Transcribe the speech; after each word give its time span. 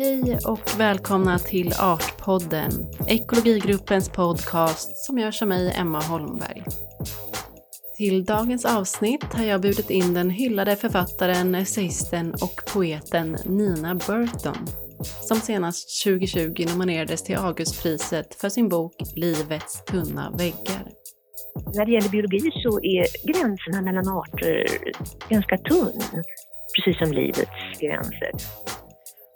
Hej 0.00 0.38
och 0.46 0.80
välkomna 0.80 1.38
till 1.38 1.72
Artpodden, 1.72 2.70
ekologigruppens 3.08 4.08
podcast 4.08 4.96
som 4.96 5.18
görs 5.18 5.42
av 5.42 5.48
mig, 5.48 5.74
Emma 5.76 6.00
Holmberg. 6.00 6.62
Till 7.96 8.24
dagens 8.24 8.64
avsnitt 8.64 9.24
har 9.24 9.44
jag 9.44 9.60
bjudit 9.60 9.90
in 9.90 10.14
den 10.14 10.30
hyllade 10.30 10.76
författaren, 10.76 11.54
essayisten 11.54 12.34
och 12.34 12.62
poeten 12.74 13.36
Nina 13.44 13.94
Burton 13.94 14.66
som 15.22 15.36
senast 15.36 16.04
2020 16.04 16.66
nominerades 16.72 17.22
till 17.22 17.36
Augustpriset 17.36 18.34
för 18.34 18.48
sin 18.48 18.68
bok 18.68 18.94
Livets 19.16 19.84
tunna 19.84 20.30
väggar. 20.30 20.88
När 21.74 21.86
det 21.86 21.92
gäller 21.92 22.08
biologi 22.08 22.50
så 22.62 22.80
är 22.82 23.26
gränserna 23.26 23.82
mellan 23.82 24.08
arter 24.08 24.66
ganska 25.28 25.58
tunn, 25.58 26.02
precis 26.76 26.98
som 26.98 27.12
livets 27.12 27.80
gränser. 27.80 28.30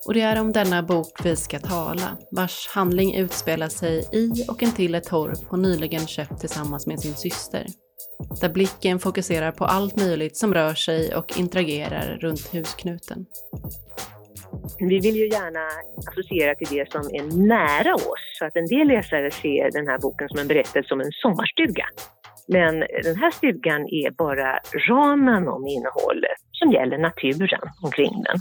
Och 0.06 0.14
det 0.14 0.20
är 0.20 0.40
om 0.40 0.52
denna 0.52 0.82
bok 0.82 1.20
vi 1.24 1.36
ska 1.36 1.58
tala, 1.58 2.16
vars 2.30 2.68
handling 2.74 3.14
utspelar 3.14 3.68
sig 3.68 4.08
i 4.12 4.30
och 4.48 4.62
intill 4.62 4.94
ett 4.94 5.04
torp 5.04 5.38
hon 5.48 5.62
nyligen 5.62 6.06
köpt 6.06 6.40
tillsammans 6.40 6.86
med 6.86 7.00
sin 7.00 7.14
syster. 7.14 7.66
Där 8.40 8.48
blicken 8.48 8.98
fokuserar 8.98 9.52
på 9.52 9.64
allt 9.64 9.96
möjligt 9.96 10.36
som 10.36 10.54
rör 10.54 10.74
sig 10.74 11.14
och 11.14 11.38
interagerar 11.38 12.18
runt 12.20 12.54
husknuten. 12.54 13.26
Vi 14.78 14.98
vill 14.98 15.16
ju 15.16 15.28
gärna 15.28 15.68
associera 16.08 16.54
till 16.54 16.66
det 16.70 16.92
som 16.92 17.00
är 17.00 17.46
nära 17.46 17.94
oss, 17.94 18.24
så 18.38 18.44
att 18.44 18.56
en 18.56 18.66
del 18.66 18.88
läsare 18.88 19.30
ser 19.30 19.70
den 19.70 19.86
här 19.86 19.98
boken 19.98 20.28
som 20.28 20.38
en 20.38 20.48
berättelse 20.48 20.94
om 20.94 21.00
en 21.00 21.12
sommarstuga. 21.12 21.86
Men 22.48 22.80
den 22.80 23.16
här 23.16 23.30
stugan 23.30 23.80
är 23.80 24.10
bara 24.10 24.58
ramen 24.88 25.48
om 25.48 25.66
innehållet 25.66 26.38
som 26.52 26.72
gäller 26.72 26.98
naturen 26.98 27.68
omkring 27.82 28.22
den. 28.22 28.40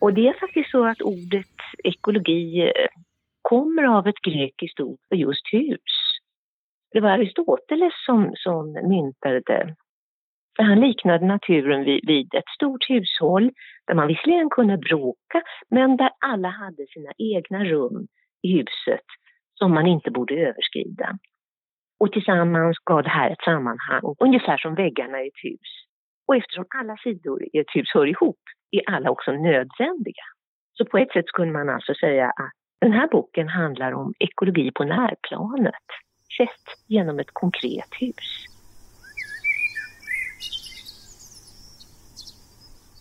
Och 0.00 0.14
det 0.14 0.28
är 0.28 0.40
faktiskt 0.40 0.70
så 0.70 0.86
att 0.86 1.02
ordet 1.02 1.56
ekologi 1.84 2.60
eh, 2.60 2.88
kommer 3.42 3.82
av 3.82 4.06
ett 4.06 4.22
grekiskt 4.22 4.80
ord 4.80 4.98
för 5.08 5.16
just 5.16 5.52
hus. 5.52 5.94
Det 6.92 7.00
var 7.00 7.10
Aristoteles 7.10 7.92
som, 8.06 8.32
som 8.36 8.72
myntade 8.72 9.40
det. 9.46 9.74
För 10.56 10.62
han 10.62 10.80
liknade 10.80 11.26
naturen 11.26 11.84
vid, 11.84 12.00
vid 12.06 12.34
ett 12.34 12.48
stort 12.56 12.90
hushåll 12.90 13.50
där 13.86 13.94
man 13.94 14.08
visserligen 14.08 14.50
kunde 14.50 14.76
bråka 14.78 15.42
men 15.70 15.96
där 15.96 16.10
alla 16.26 16.48
hade 16.48 16.86
sina 16.86 17.12
egna 17.18 17.64
rum 17.64 18.06
i 18.42 18.52
huset 18.52 19.06
som 19.54 19.74
man 19.74 19.86
inte 19.86 20.10
borde 20.10 20.34
överskrida. 20.34 21.18
Och 22.00 22.12
tillsammans 22.12 22.78
gav 22.78 23.02
det 23.02 23.08
här 23.08 23.30
ett 23.30 23.44
sammanhang, 23.44 24.14
ungefär 24.18 24.56
som 24.56 24.74
väggarna 24.74 25.22
i 25.22 25.26
ett 25.26 25.44
hus. 25.44 25.70
Och 26.26 26.36
eftersom 26.36 26.64
alla 26.68 26.96
sidor 26.96 27.44
i 27.52 27.58
ett 27.58 27.74
hus 27.74 27.90
hör 27.94 28.06
ihop 28.06 28.40
är 28.70 28.82
alla 28.86 29.10
också 29.10 29.32
nödvändiga. 29.32 30.24
Så 30.72 30.84
på 30.84 30.98
ett 30.98 31.12
sätt 31.12 31.26
skulle 31.26 31.52
man 31.52 31.68
alltså 31.68 31.94
säga 31.94 32.26
att 32.26 32.52
den 32.80 32.92
här 32.92 33.08
boken 33.08 33.48
handlar 33.48 33.92
om 33.92 34.14
ekologi 34.18 34.70
på 34.74 34.84
närplanet, 34.84 35.86
sett 36.38 36.86
genom 36.86 37.18
ett 37.18 37.30
konkret 37.32 37.94
hus. 38.00 38.46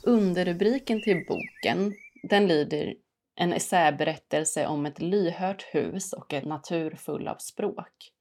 Underrubriken 0.05 1.01
till 1.01 1.25
boken, 1.27 1.93
den 2.23 2.47
lyder 2.47 2.93
En 3.35 3.53
essäberättelse 3.53 4.67
om 4.67 4.85
ett 4.85 5.01
lyhört 5.01 5.63
hus 5.73 6.13
och 6.13 6.33
en 6.33 6.49
natur 6.49 6.91
full 6.91 7.27
av 7.27 7.35
språk. 7.35 8.11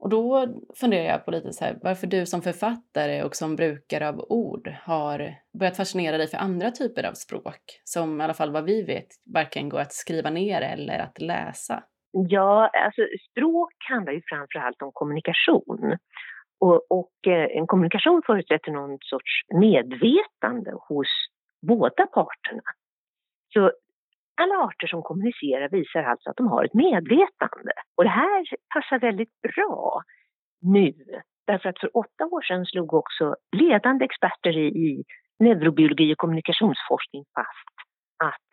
Och 0.00 0.10
då 0.10 0.46
funderar 0.80 1.04
jag 1.04 1.24
på 1.24 1.30
lite 1.30 1.52
så 1.52 1.64
här, 1.64 1.78
varför 1.82 2.06
du 2.06 2.26
som 2.26 2.42
författare 2.42 3.22
och 3.22 3.36
som 3.36 3.56
brukare 3.56 4.08
av 4.08 4.26
ord 4.28 4.68
har 4.82 5.34
börjat 5.58 5.76
fascinera 5.76 6.18
dig 6.18 6.28
för 6.28 6.38
andra 6.38 6.70
typer 6.70 7.04
av 7.04 7.12
språk, 7.12 7.80
som 7.84 8.20
i 8.20 8.24
alla 8.24 8.34
fall 8.34 8.52
vad 8.52 8.64
vi 8.64 8.82
vet 8.82 9.08
varken 9.34 9.68
går 9.68 9.80
att 9.80 9.92
skriva 9.92 10.30
ner 10.30 10.62
eller 10.62 10.98
att 10.98 11.20
läsa. 11.20 11.84
Ja, 12.12 12.70
alltså 12.84 13.02
språk 13.30 13.72
handlar 13.90 14.12
ju 14.12 14.22
framför 14.24 14.58
allt 14.58 14.82
om 14.82 14.90
kommunikation. 14.92 15.96
Och, 16.60 16.90
och 16.90 17.26
eh, 17.26 17.56
en 17.58 17.66
kommunikation 17.66 18.22
förutsätter 18.26 18.72
någon 18.72 18.98
sorts 19.00 19.32
medvetande 19.54 20.70
hos 20.88 21.08
båda 21.62 22.06
parterna. 22.06 22.62
Så 23.52 23.72
alla 24.42 24.54
arter 24.54 24.86
som 24.86 25.02
kommunicerar 25.02 25.68
visar 25.68 26.02
alltså 26.02 26.30
att 26.30 26.36
de 26.36 26.46
har 26.48 26.64
ett 26.64 26.74
medvetande. 26.74 27.72
Och 27.96 28.04
det 28.04 28.16
här 28.22 28.46
passar 28.74 28.98
väldigt 28.98 29.34
bra 29.42 30.02
nu. 30.62 30.94
Därför 31.46 31.68
att 31.68 31.80
för 31.80 31.96
åtta 31.96 32.24
år 32.26 32.42
sedan 32.42 32.66
slog 32.66 32.94
också 32.94 33.36
ledande 33.56 34.04
experter 34.04 34.58
i, 34.58 35.04
neurobiologi 35.40 36.14
och 36.14 36.18
kommunikationsforskning 36.18 37.24
fast 37.34 37.74
att 38.24 38.46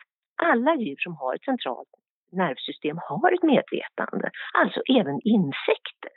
alla 0.51 0.75
djur 0.75 0.95
som 0.99 1.15
har 1.15 1.35
ett 1.35 1.43
centralt 1.43 1.89
nervsystem 2.31 2.97
har 3.01 3.31
ett 3.31 3.43
medvetande, 3.43 4.29
alltså 4.53 4.81
även 4.99 5.19
insekter. 5.23 6.13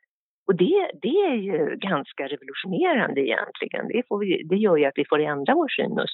Och 0.47 0.57
det, 0.57 0.91
det 1.03 1.17
är 1.31 1.35
ju 1.35 1.77
ganska 1.77 2.23
revolutionerande 2.29 3.21
egentligen. 3.21 3.89
Det, 3.89 4.03
får 4.09 4.19
vi, 4.19 4.43
det 4.51 4.57
gör 4.57 4.77
ju 4.77 4.85
att 4.85 4.99
vi 4.99 5.05
får 5.05 5.21
ändra 5.21 5.55
vår 5.55 5.69
syn, 5.69 5.93
och, 5.99 6.07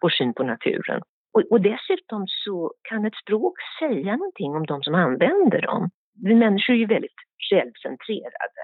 vår 0.00 0.08
syn 0.08 0.34
på 0.34 0.42
naturen. 0.42 1.00
Och, 1.34 1.42
och, 1.50 1.60
dessutom 1.60 2.26
så 2.26 2.72
kan 2.88 3.06
ett 3.06 3.20
språk 3.22 3.54
säga 3.78 4.16
någonting 4.16 4.54
om 4.54 4.66
de 4.66 4.82
som 4.82 4.94
använder 4.94 5.60
dem. 5.60 5.90
Vi 6.24 6.34
människor 6.34 6.74
är 6.74 6.78
ju 6.78 6.86
väldigt 6.86 7.20
självcentrerade. 7.50 8.62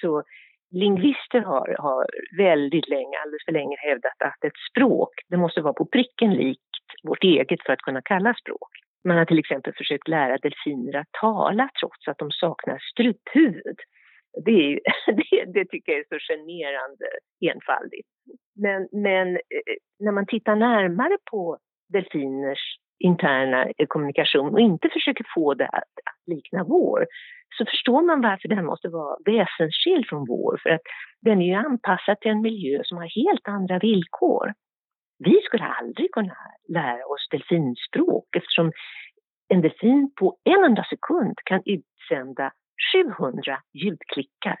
Så 0.00 0.22
lingvister 0.70 1.40
har, 1.40 1.76
har 1.78 2.06
väldigt 2.36 2.88
länge, 2.88 3.18
alldeles 3.18 3.44
för 3.44 3.52
länge 3.52 3.76
hävdat 3.78 4.22
att 4.22 4.44
ett 4.44 4.60
språk, 4.70 5.12
det 5.28 5.36
måste 5.36 5.60
vara 5.60 5.72
på 5.72 5.86
pricken 5.86 6.34
likt 6.34 6.60
vårt 7.02 7.24
eget 7.24 7.62
för 7.66 7.72
att 7.72 7.86
kunna 7.86 8.02
kallas 8.02 8.38
språk. 8.38 8.70
Man 9.04 9.16
har 9.18 9.24
till 9.24 9.38
exempel 9.38 9.72
försökt 9.76 10.08
lära 10.08 10.38
delfiner 10.38 10.96
att 10.96 11.12
tala 11.20 11.68
trots 11.80 12.08
att 12.08 12.18
de 12.18 12.30
saknar 12.30 12.78
struphuvud. 12.92 13.78
Det, 14.44 14.50
är, 14.50 14.80
det, 15.12 15.52
det, 15.54 15.64
tycker 15.64 15.92
jag 15.92 16.00
är 16.00 16.18
så 16.18 16.32
generande 16.32 17.06
enfaldigt. 17.52 18.08
Men, 18.54 18.88
men 18.92 19.36
eh, 19.36 19.76
när 19.98 20.12
man 20.12 20.26
tittar 20.26 20.56
närmare 20.56 21.18
på 21.30 21.58
delfiners 21.92 22.78
interna 22.98 23.64
eh, 23.78 23.86
kommunikation 23.88 24.54
och 24.54 24.60
inte 24.60 24.88
försöker 24.88 25.26
få 25.34 25.54
det 25.54 25.68
att, 25.68 25.92
likna 26.26 26.64
vår 26.64 27.06
så 27.58 27.64
förstår 27.66 28.02
man 28.02 28.20
varför 28.20 28.48
den 28.48 28.64
måste 28.64 28.88
vara 28.88 29.16
väsensskild 29.24 30.06
från 30.08 30.26
vår. 30.26 30.60
För 30.62 30.70
att 30.70 30.80
den 31.20 31.42
är 31.42 31.46
ju 31.46 31.54
anpassad 31.54 32.20
till 32.20 32.30
en 32.30 32.40
miljö 32.40 32.80
som 32.84 32.98
har 32.98 33.24
helt 33.24 33.48
andra 33.48 33.78
villkor. 33.78 34.52
Vi 35.18 35.40
skulle 35.44 35.64
aldrig 35.64 36.12
kunna 36.12 36.36
lära 36.68 37.06
oss 37.06 37.28
delfinspråk 37.30 38.36
eftersom 38.36 38.72
en 39.48 39.60
delfin 39.60 40.12
på 40.20 40.36
en 40.44 40.64
enda 40.64 40.84
sekund 40.84 41.34
kan 41.44 41.62
utsända 41.64 42.52
700 42.92 43.58
ljudklickar. 43.72 44.58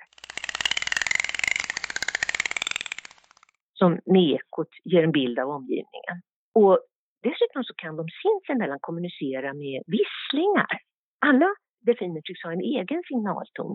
Som 3.72 4.00
med 4.06 4.22
ekot 4.22 4.68
ger 4.84 5.02
en 5.02 5.12
bild 5.12 5.38
av 5.38 5.48
omgivningen. 5.48 6.16
Och 6.54 6.80
Dessutom 7.22 7.64
så 7.64 7.74
kan 7.74 7.96
de 7.96 8.06
sinsemellan 8.22 8.78
kommunicera 8.80 9.54
med 9.54 9.82
visslingar. 9.86 10.78
Alla 11.26 11.50
delfiner 11.86 12.20
tycks 12.20 12.42
ha 12.44 12.52
en 12.52 12.60
egen 12.60 13.02
signalton, 13.08 13.74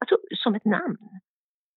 alltså 0.00 0.16
som 0.42 0.54
ett 0.54 0.64
namn. 0.64 1.20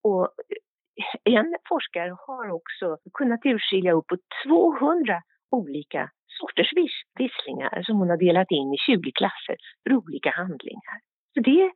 Och 0.04 0.24
eh, 0.24 1.34
en 1.38 1.58
forskare 1.70 2.18
har 2.28 2.50
också 2.52 2.98
kunnat 3.14 3.46
urskilja 3.46 3.92
uppåt 3.94 4.20
200 4.48 5.22
olika 5.52 6.10
sorters 6.40 6.72
visslingar 7.20 7.84
som 7.84 7.98
hon 7.98 8.10
har 8.10 8.18
delat 8.18 8.52
in 8.52 8.74
i 8.74 8.78
20 8.78 9.12
klasser 9.12 9.56
för 9.84 9.94
olika 9.96 10.30
handlingar. 10.30 10.98
Så 11.34 11.40
det, 11.40 11.72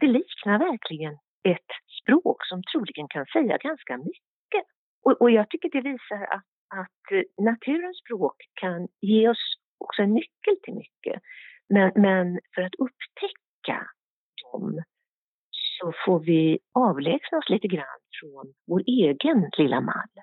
det 0.00 0.06
liknar 0.06 0.58
verkligen 0.58 1.14
ett 1.52 1.72
språk 2.02 2.38
som 2.50 2.62
troligen 2.62 3.08
kan 3.08 3.26
säga 3.26 3.56
ganska 3.68 3.96
mycket. 3.96 4.64
Och, 5.04 5.12
och 5.22 5.30
jag 5.30 5.50
tycker 5.50 5.70
det 5.70 5.80
visar 5.80 6.22
att 6.34 6.44
att 6.68 7.12
eh, 7.12 7.44
naturens 7.44 7.98
språk 7.98 8.36
kan 8.54 8.88
ge 9.00 9.28
oss 9.28 9.54
också 9.78 10.02
en 10.02 10.14
nyckel 10.14 10.56
till 10.62 10.74
mycket. 10.74 11.22
Men, 11.68 11.92
men 11.94 12.40
för 12.54 12.62
att 12.62 12.74
upptäcka 12.74 13.86
dem 14.52 14.82
så 15.50 15.92
får 16.06 16.20
vi 16.20 16.58
avlägsna 16.72 17.38
oss 17.38 17.48
lite 17.48 17.68
grann 17.68 18.00
från 18.20 18.54
vår 18.66 18.82
egen 18.86 19.50
lilla 19.58 19.80
mall. 19.80 20.14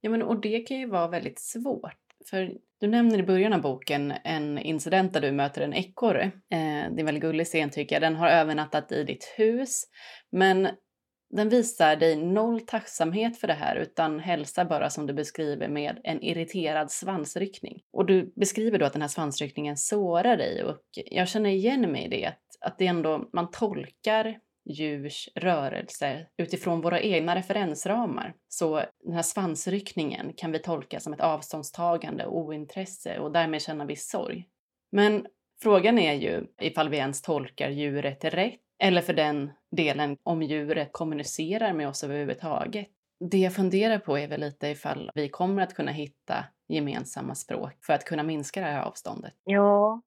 Ja, 0.00 0.10
men 0.10 0.22
och 0.22 0.40
det 0.40 0.60
kan 0.60 0.78
ju 0.78 0.86
vara 0.86 1.08
väldigt 1.08 1.40
svårt. 1.40 2.08
För 2.30 2.52
du 2.80 2.86
nämner 2.86 3.18
i 3.18 3.22
början 3.22 3.52
av 3.52 3.62
boken 3.62 4.12
en 4.24 4.58
incident 4.58 5.12
där 5.12 5.20
du 5.20 5.32
möter 5.32 5.62
en 5.62 5.74
ekorre. 5.74 6.22
Eh, 6.24 6.30
det 6.50 6.96
är 6.96 6.98
en 6.98 7.06
väldigt 7.06 7.22
gullig 7.22 7.46
scen 7.46 7.70
tycker 7.70 7.96
jag. 7.96 8.02
Den 8.02 8.16
har 8.16 8.28
övernattat 8.28 8.92
i 8.92 9.04
ditt 9.04 9.34
hus. 9.36 9.84
Men 10.32 10.68
den 11.30 11.48
visar 11.48 11.96
dig 11.96 12.16
noll 12.16 12.60
tacksamhet 12.60 13.38
för 13.38 13.46
det 13.46 13.54
här 13.54 13.76
utan 13.76 14.20
hälsar 14.20 14.64
bara 14.64 14.90
som 14.90 15.06
du 15.06 15.12
beskriver 15.12 15.68
med 15.68 16.00
en 16.04 16.22
irriterad 16.22 16.90
svansryckning. 16.90 17.82
Och 17.92 18.06
du 18.06 18.32
beskriver 18.36 18.78
då 18.78 18.86
att 18.86 18.92
den 18.92 19.02
här 19.02 19.08
svansryckningen 19.08 19.76
sårar 19.76 20.36
dig 20.36 20.64
och 20.64 20.82
jag 20.94 21.28
känner 21.28 21.50
igen 21.50 21.92
mig 21.92 22.04
i 22.04 22.08
det, 22.08 22.26
att, 22.26 22.40
att 22.60 22.78
det 22.78 22.86
ändå, 22.86 23.28
man 23.32 23.50
tolkar 23.50 24.38
djurs 24.64 25.28
rörelser 25.34 26.28
utifrån 26.36 26.80
våra 26.80 27.00
egna 27.00 27.36
referensramar. 27.36 28.34
Så 28.48 28.82
den 29.04 29.14
här 29.14 29.22
svansryckningen 29.22 30.32
kan 30.36 30.52
vi 30.52 30.58
tolka 30.58 31.00
som 31.00 31.12
ett 31.12 31.20
avståndstagande 31.20 32.26
och 32.26 32.38
ointresse 32.38 33.18
och 33.18 33.32
därmed 33.32 33.62
känna 33.62 33.84
viss 33.84 34.08
sorg. 34.08 34.44
Men 34.92 35.26
frågan 35.62 35.98
är 35.98 36.14
ju 36.14 36.46
ifall 36.60 36.88
vi 36.88 36.96
ens 36.96 37.22
tolkar 37.22 37.70
djuret 37.70 38.24
rätt 38.24 38.60
eller 38.82 39.02
för 39.02 39.12
den 39.12 39.50
delen 39.76 40.16
om 40.22 40.42
djuret 40.42 40.88
kommunicerar 40.92 41.72
med 41.72 41.88
oss 41.88 42.04
överhuvudtaget. 42.04 42.88
Det 43.30 43.38
jag 43.38 43.54
funderar 43.54 43.98
på 43.98 44.18
är 44.18 44.28
väl 44.28 44.40
lite 44.40 44.68
ifall 44.68 45.10
vi 45.14 45.28
kommer 45.28 45.62
att 45.62 45.74
kunna 45.74 45.92
hitta 45.92 46.44
gemensamma 46.68 47.34
språk 47.34 47.72
för 47.86 47.92
att 47.92 48.04
kunna 48.04 48.22
minska 48.22 48.60
det 48.60 48.66
här 48.66 48.82
avståndet. 48.82 49.32
Ja, 49.44 50.00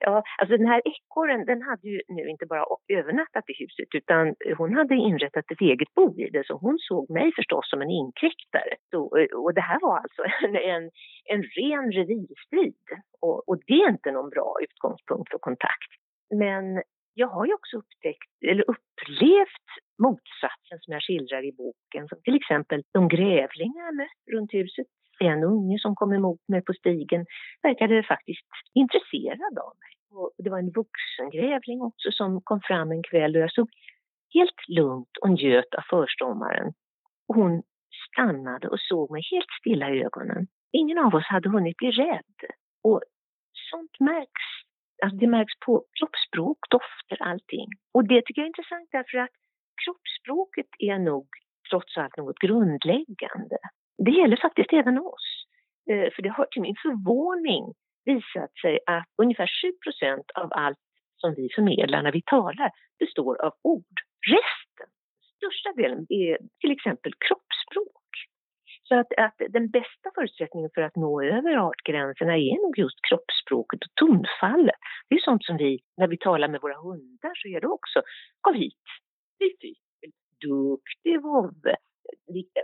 Ja, 0.00 0.22
alltså 0.38 0.56
den 0.56 0.66
här 0.66 0.82
ekorren 0.84 1.44
den 1.44 1.62
hade 1.62 1.88
ju 1.88 2.00
nu 2.08 2.28
inte 2.28 2.46
bara 2.46 2.64
övernattat 2.88 3.44
i 3.50 3.54
huset 3.62 3.88
utan 3.94 4.34
hon 4.58 4.74
hade 4.74 4.94
inrättat 4.94 5.50
ett 5.50 5.60
eget 5.60 5.94
bo 5.94 6.20
i 6.20 6.30
det 6.30 6.46
så 6.46 6.54
hon 6.54 6.78
såg 6.78 7.10
mig 7.10 7.32
förstås 7.36 7.70
som 7.70 7.82
en 7.82 7.90
inkräktare. 7.90 8.74
Så, 8.90 9.16
eh, 9.18 9.36
och 9.44 9.54
det 9.54 9.60
här 9.60 9.80
var 9.80 9.96
alltså 9.98 10.22
en, 10.44 10.56
en, 10.56 10.90
en 11.24 11.42
ren 11.42 11.92
revirstrid 11.92 12.86
och, 13.20 13.48
och 13.48 13.58
det 13.66 13.80
är 13.82 13.88
inte 13.88 14.10
någon 14.10 14.30
bra 14.30 14.56
utgångspunkt 14.62 15.30
för 15.30 15.38
kontakt. 15.38 15.90
Men 16.34 16.82
jag 17.14 17.28
har 17.28 17.46
ju 17.46 17.54
också 17.54 17.76
upptäckt, 17.76 18.30
eller 18.50 18.64
upplevt 18.74 19.68
motsatsen 19.98 20.78
som 20.80 20.92
jag 20.92 21.02
skildrar 21.02 21.42
i 21.44 21.52
boken. 21.52 22.08
Som 22.08 22.18
till 22.22 22.36
exempel 22.36 22.82
de 22.92 23.08
grävlingar 23.08 23.84
jag 23.84 23.96
mött 23.96 24.22
runt 24.32 24.54
huset. 24.54 24.86
En 25.20 25.44
unge 25.44 25.78
som 25.78 25.94
kom 25.94 26.12
emot 26.12 26.40
mig 26.48 26.62
på 26.64 26.72
stigen 26.72 27.26
verkade 27.62 28.02
faktiskt 28.02 28.46
intresserad 28.74 29.58
av 29.58 29.72
mig. 29.82 29.92
Och 30.10 30.30
det 30.38 30.50
var 30.50 30.58
en 30.58 30.70
vuxen 30.70 31.30
grävling 31.32 31.80
också 31.82 32.08
som 32.12 32.40
kom 32.40 32.60
fram 32.60 32.90
en 32.90 33.02
kväll 33.02 33.36
och 33.36 33.42
jag 33.42 33.50
stod 33.50 33.70
helt 34.34 34.68
lugnt 34.68 35.16
och 35.22 35.30
njöt 35.30 35.74
av 35.74 35.82
förstommaren. 35.90 36.72
Och 37.28 37.34
hon 37.34 37.62
stannade 38.08 38.68
och 38.68 38.80
såg 38.80 39.10
mig 39.10 39.22
helt 39.30 39.50
stilla 39.60 39.90
i 39.90 40.02
ögonen. 40.04 40.46
Ingen 40.72 40.98
av 40.98 41.14
oss 41.14 41.24
hade 41.24 41.48
hunnit 41.48 41.76
bli 41.76 41.90
rädd. 41.90 42.40
Och 42.82 43.02
sånt 43.70 44.00
märks 44.00 44.46
Alltså 45.02 45.16
det 45.16 45.26
märks 45.26 45.52
på 45.66 45.84
kroppsspråk, 45.98 46.58
dofter, 46.70 47.22
allting. 47.22 47.68
Och 47.94 48.04
det 48.08 48.22
tycker 48.22 48.40
jag 48.40 48.46
är 48.46 48.54
intressant 48.54 48.88
därför 48.92 49.18
att 49.18 49.34
kroppsspråket 49.84 50.70
är 50.78 50.98
nog 50.98 51.28
trots 51.70 51.96
allt 51.96 52.16
något 52.16 52.38
grundläggande. 52.38 53.58
Det 54.04 54.10
gäller 54.10 54.36
faktiskt 54.36 54.72
även 54.72 54.98
oss. 54.98 55.28
Eh, 55.90 56.08
för 56.14 56.22
det 56.22 56.28
har 56.28 56.46
till 56.46 56.62
min 56.62 56.76
förvåning 56.84 57.64
visat 58.04 58.52
sig 58.62 58.78
att 58.86 59.08
ungefär 59.22 59.50
7% 60.06 60.30
av 60.34 60.48
allt 60.52 60.78
som 61.16 61.34
vi 61.34 61.48
förmedlar 61.54 62.02
när 62.02 62.12
vi 62.12 62.22
talar 62.22 62.70
består 62.98 63.44
av 63.46 63.52
ord. 63.62 63.96
Resten, 64.36 64.88
största 65.36 65.72
delen, 65.82 66.06
är 66.08 66.38
till 66.60 66.70
exempel 66.70 67.12
kroppsspråk. 67.26 68.10
Så 68.88 68.94
att, 69.00 69.12
att, 69.16 69.38
den 69.48 69.70
bästa 69.70 70.08
förutsättningen 70.14 70.70
för 70.74 70.82
att 70.82 70.96
nå 70.96 71.22
över 71.22 71.56
artgränserna 71.68 72.36
är 72.36 72.62
nog 72.64 72.78
just 72.78 72.98
kroppsspråket 73.08 73.80
och 73.84 73.94
tonfallet. 73.94 74.80
Det 75.08 75.14
är 75.14 75.20
sånt 75.20 75.44
som 75.44 75.56
vi, 75.56 75.78
när 75.96 76.08
vi 76.08 76.18
talar 76.18 76.48
med 76.48 76.60
våra 76.60 76.78
hundar 76.78 77.32
så 77.34 77.48
är 77.48 77.60
det 77.60 77.66
också, 77.66 78.02
kom 78.40 78.54
hit, 78.54 78.84
fy, 79.38 79.74
duktig 80.48 81.22
vovve. 81.22 81.76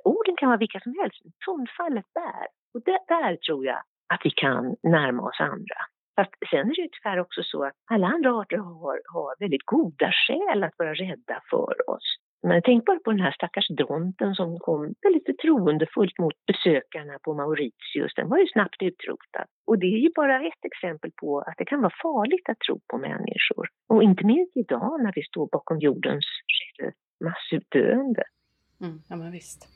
Orden 0.04 0.36
kan 0.36 0.48
vara 0.48 0.58
vilka 0.58 0.80
som 0.80 0.94
helst, 1.00 1.20
men 1.24 1.32
tonfallet 1.46 2.08
där. 2.14 2.46
Och 2.74 2.82
det, 2.84 2.98
där 3.08 3.36
tror 3.36 3.66
jag 3.66 3.80
att 4.14 4.20
vi 4.24 4.30
kan 4.30 4.76
närma 4.82 5.22
oss 5.22 5.40
andra. 5.40 5.80
Fast 6.16 6.32
sen 6.50 6.70
är 6.70 6.74
det 6.74 6.82
ju 6.82 6.88
tyvärr 6.92 7.20
också 7.20 7.42
så 7.42 7.64
att 7.64 7.76
alla 7.90 8.06
andra 8.06 8.30
arter 8.40 8.56
har, 8.56 9.00
har 9.14 9.40
väldigt 9.40 9.66
goda 9.66 10.10
skäl 10.12 10.64
att 10.64 10.78
vara 10.78 10.94
rädda 10.94 11.36
för 11.50 11.90
oss. 11.90 12.08
Men 12.48 12.62
tänk 12.64 12.84
bara 12.84 12.98
på 12.98 13.10
den 13.10 13.20
här 13.20 13.32
stackars 13.32 13.68
dronten 13.68 14.34
som 14.34 14.58
kom 14.58 14.94
väldigt 15.02 15.26
förtroendefullt 15.26 16.18
mot 16.18 16.34
besökarna 16.46 17.18
på 17.24 17.34
Mauritius. 17.34 18.14
Den 18.16 18.28
var 18.28 18.38
ju 18.38 18.46
snabbt 18.46 18.82
utrotad. 18.82 19.46
Och 19.66 19.78
det 19.78 19.86
är 19.86 20.00
ju 20.06 20.10
bara 20.14 20.46
ett 20.46 20.64
exempel 20.64 21.10
på 21.20 21.40
att 21.40 21.54
det 21.58 21.64
kan 21.64 21.80
vara 21.80 21.94
farligt 22.02 22.48
att 22.48 22.60
tro 22.66 22.80
på 22.90 22.98
människor. 22.98 23.66
Och 23.88 24.02
inte 24.02 24.24
minst 24.26 24.56
idag 24.56 25.02
när 25.02 25.12
vi 25.14 25.22
står 25.22 25.48
bakom 25.52 25.78
jordens 25.78 26.26
massutdöende. 27.24 28.22
Mm, 28.81 29.02
ja, 29.08 29.17
men 29.17 29.32
visst. 29.32 29.69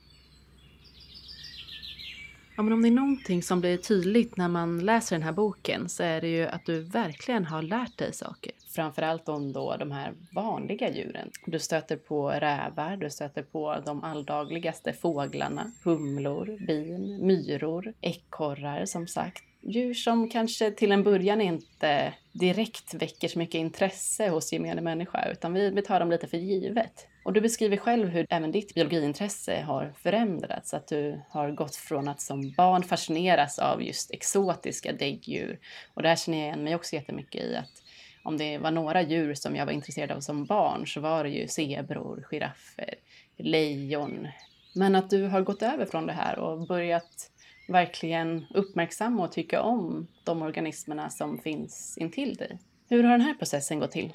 Ja, 2.60 2.62
men 2.62 2.72
om 2.72 2.82
det 2.82 2.88
är 2.88 2.92
någonting 2.92 3.42
som 3.42 3.60
blir 3.60 3.76
tydligt 3.76 4.36
när 4.36 4.48
man 4.48 4.84
läser 4.84 5.16
den 5.16 5.22
här 5.22 5.32
boken 5.32 5.88
så 5.88 6.02
är 6.02 6.20
det 6.20 6.28
ju 6.28 6.46
att 6.46 6.66
du 6.66 6.80
verkligen 6.80 7.44
har 7.44 7.62
lärt 7.62 7.98
dig 7.98 8.12
saker. 8.12 8.52
Framförallt 8.74 9.28
om 9.28 9.52
då 9.52 9.76
de 9.76 9.90
här 9.90 10.12
vanliga 10.34 10.90
djuren. 10.90 11.30
Du 11.46 11.58
stöter 11.58 11.96
på 11.96 12.30
rävar, 12.30 12.96
du 12.96 13.10
stöter 13.10 13.42
på 13.42 13.76
de 13.86 14.04
alldagligaste 14.04 14.92
fåglarna, 14.92 15.72
humlor, 15.84 16.66
bin, 16.66 17.26
myror, 17.26 17.94
ekorrar 18.00 18.84
som 18.84 19.06
sagt. 19.06 19.44
Djur 19.60 19.94
som 19.94 20.28
kanske 20.28 20.70
till 20.70 20.92
en 20.92 21.02
början 21.02 21.40
inte 21.40 22.14
direkt 22.32 22.94
väcker 22.94 23.28
så 23.28 23.38
mycket 23.38 23.58
intresse 23.58 24.28
hos 24.28 24.52
gemene 24.52 24.80
människa 24.80 25.28
utan 25.32 25.52
vi, 25.52 25.70
vi 25.70 25.82
tar 25.82 26.00
dem 26.00 26.10
lite 26.10 26.26
för 26.26 26.36
givet. 26.36 27.06
Och 27.22 27.32
du 27.32 27.40
beskriver 27.40 27.76
själv 27.76 28.08
hur 28.08 28.26
även 28.30 28.52
ditt 28.52 28.74
biologiintresse 28.74 29.60
har 29.60 29.92
förändrats. 30.02 30.74
Att 30.74 30.88
du 30.88 31.20
har 31.28 31.50
gått 31.50 31.76
från 31.76 32.08
att 32.08 32.20
som 32.20 32.52
barn 32.56 32.82
fascineras 32.82 33.58
av 33.58 33.82
just 33.82 34.10
exotiska 34.10 34.92
däggdjur. 34.92 35.58
Och 35.94 36.02
där 36.02 36.16
känner 36.16 36.38
jag 36.38 36.46
igen 36.46 36.64
mig 36.64 36.74
också 36.74 36.96
jättemycket 36.96 37.44
i 37.44 37.56
att 37.56 37.82
om 38.22 38.36
det 38.36 38.58
var 38.58 38.70
några 38.70 39.02
djur 39.02 39.34
som 39.34 39.56
jag 39.56 39.66
var 39.66 39.72
intresserad 39.72 40.10
av 40.10 40.20
som 40.20 40.44
barn 40.44 40.86
så 40.86 41.00
var 41.00 41.24
det 41.24 41.30
ju 41.30 41.48
zebror, 41.48 42.26
giraffer, 42.30 42.94
lejon. 43.36 44.28
Men 44.74 44.94
att 44.94 45.10
du 45.10 45.26
har 45.26 45.40
gått 45.40 45.62
över 45.62 45.86
från 45.86 46.06
det 46.06 46.12
här 46.12 46.38
och 46.38 46.66
börjat 46.66 47.30
verkligen 47.68 48.46
uppmärksamma 48.54 49.24
och 49.24 49.32
tycka 49.32 49.62
om 49.62 50.06
de 50.24 50.42
organismerna 50.42 51.10
som 51.10 51.38
finns 51.38 51.98
intill 51.98 52.34
dig. 52.34 52.58
Hur 52.88 53.04
har 53.04 53.10
den 53.10 53.20
här 53.20 53.34
processen 53.34 53.78
gått 53.78 53.90
till? 53.90 54.12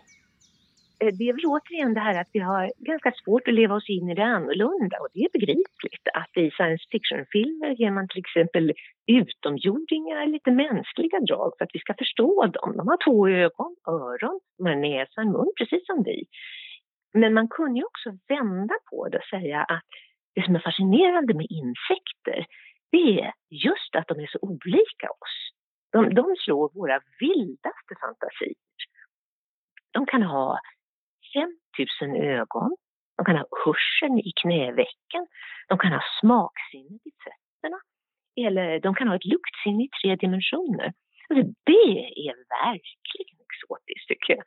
Eh, 0.99 1.13
det 1.17 1.29
är 1.29 1.33
väl 1.33 1.45
återigen 1.45 1.93
det 1.93 1.99
här 1.99 2.21
att 2.21 2.29
vi 2.33 2.39
har 2.39 2.71
ganska 2.77 3.11
svårt 3.11 3.47
att 3.47 3.53
leva 3.53 3.75
oss 3.75 3.89
in 3.89 4.09
i 4.09 4.15
det 4.15 4.23
annorlunda 4.23 4.97
och 4.99 5.07
det 5.13 5.19
är 5.19 5.29
begripligt 5.33 6.05
att 6.13 6.37
i 6.37 6.51
science 6.51 6.85
fiction-filmer 6.91 7.69
ger 7.69 7.91
man 7.91 8.07
till 8.07 8.19
exempel 8.19 8.73
utomjordingar 9.07 10.27
lite 10.27 10.51
mänskliga 10.51 11.19
drag 11.19 11.51
för 11.57 11.65
att 11.65 11.75
vi 11.75 11.79
ska 11.79 11.93
förstå 11.93 12.45
dem. 12.45 12.77
De 12.77 12.87
har 12.87 12.97
två 13.05 13.29
ögon, 13.29 13.75
öron, 13.87 14.39
de 14.57 14.65
har 14.67 14.75
näsa, 14.75 15.21
och 15.21 15.27
mun, 15.27 15.51
precis 15.57 15.85
som 15.85 16.03
vi. 16.03 16.25
Men 17.13 17.33
man 17.33 17.47
kunde 17.47 17.79
ju 17.79 17.85
också 17.85 18.09
vända 18.27 18.75
på 18.89 19.09
det 19.09 19.17
och 19.17 19.29
säga 19.39 19.63
att 19.63 19.89
det 20.35 20.45
som 20.45 20.55
är 20.55 20.59
fascinerande 20.59 21.33
med 21.33 21.47
insekter 21.49 22.45
det 22.91 23.21
är 23.21 23.31
just 23.49 23.95
att 23.95 24.07
de 24.07 24.19
är 24.19 24.27
så 24.27 24.39
olika 24.41 25.07
oss. 25.09 25.35
De, 25.91 26.13
de 26.13 26.35
slår 26.39 26.71
våra 26.73 26.99
vildaste 27.19 27.93
fantasier. 28.01 28.53
De 29.91 30.05
kan 30.05 30.23
ha 30.23 30.59
5000 31.35 32.15
ögon, 32.15 32.75
de 33.17 33.25
kan 33.25 33.35
ha 33.35 33.45
hörseln 33.65 34.19
i 34.19 34.31
knävecken, 34.41 35.23
de 35.69 35.77
kan 35.77 35.91
ha 35.91 36.01
smaksinnet 36.19 37.01
i 37.09 37.11
fötterna 37.23 37.79
eller 38.35 38.79
de 38.79 38.95
kan 38.95 39.07
ha 39.07 39.15
ett 39.15 39.25
luktsinne 39.25 39.83
i 39.83 39.89
tre 40.01 40.15
dimensioner. 40.15 40.93
Alltså, 41.29 41.53
det 41.63 41.97
är 42.27 42.35
verkligen 42.61 43.37
exotiskt 43.45 44.07
tycker 44.07 44.35
jag. 44.35 44.45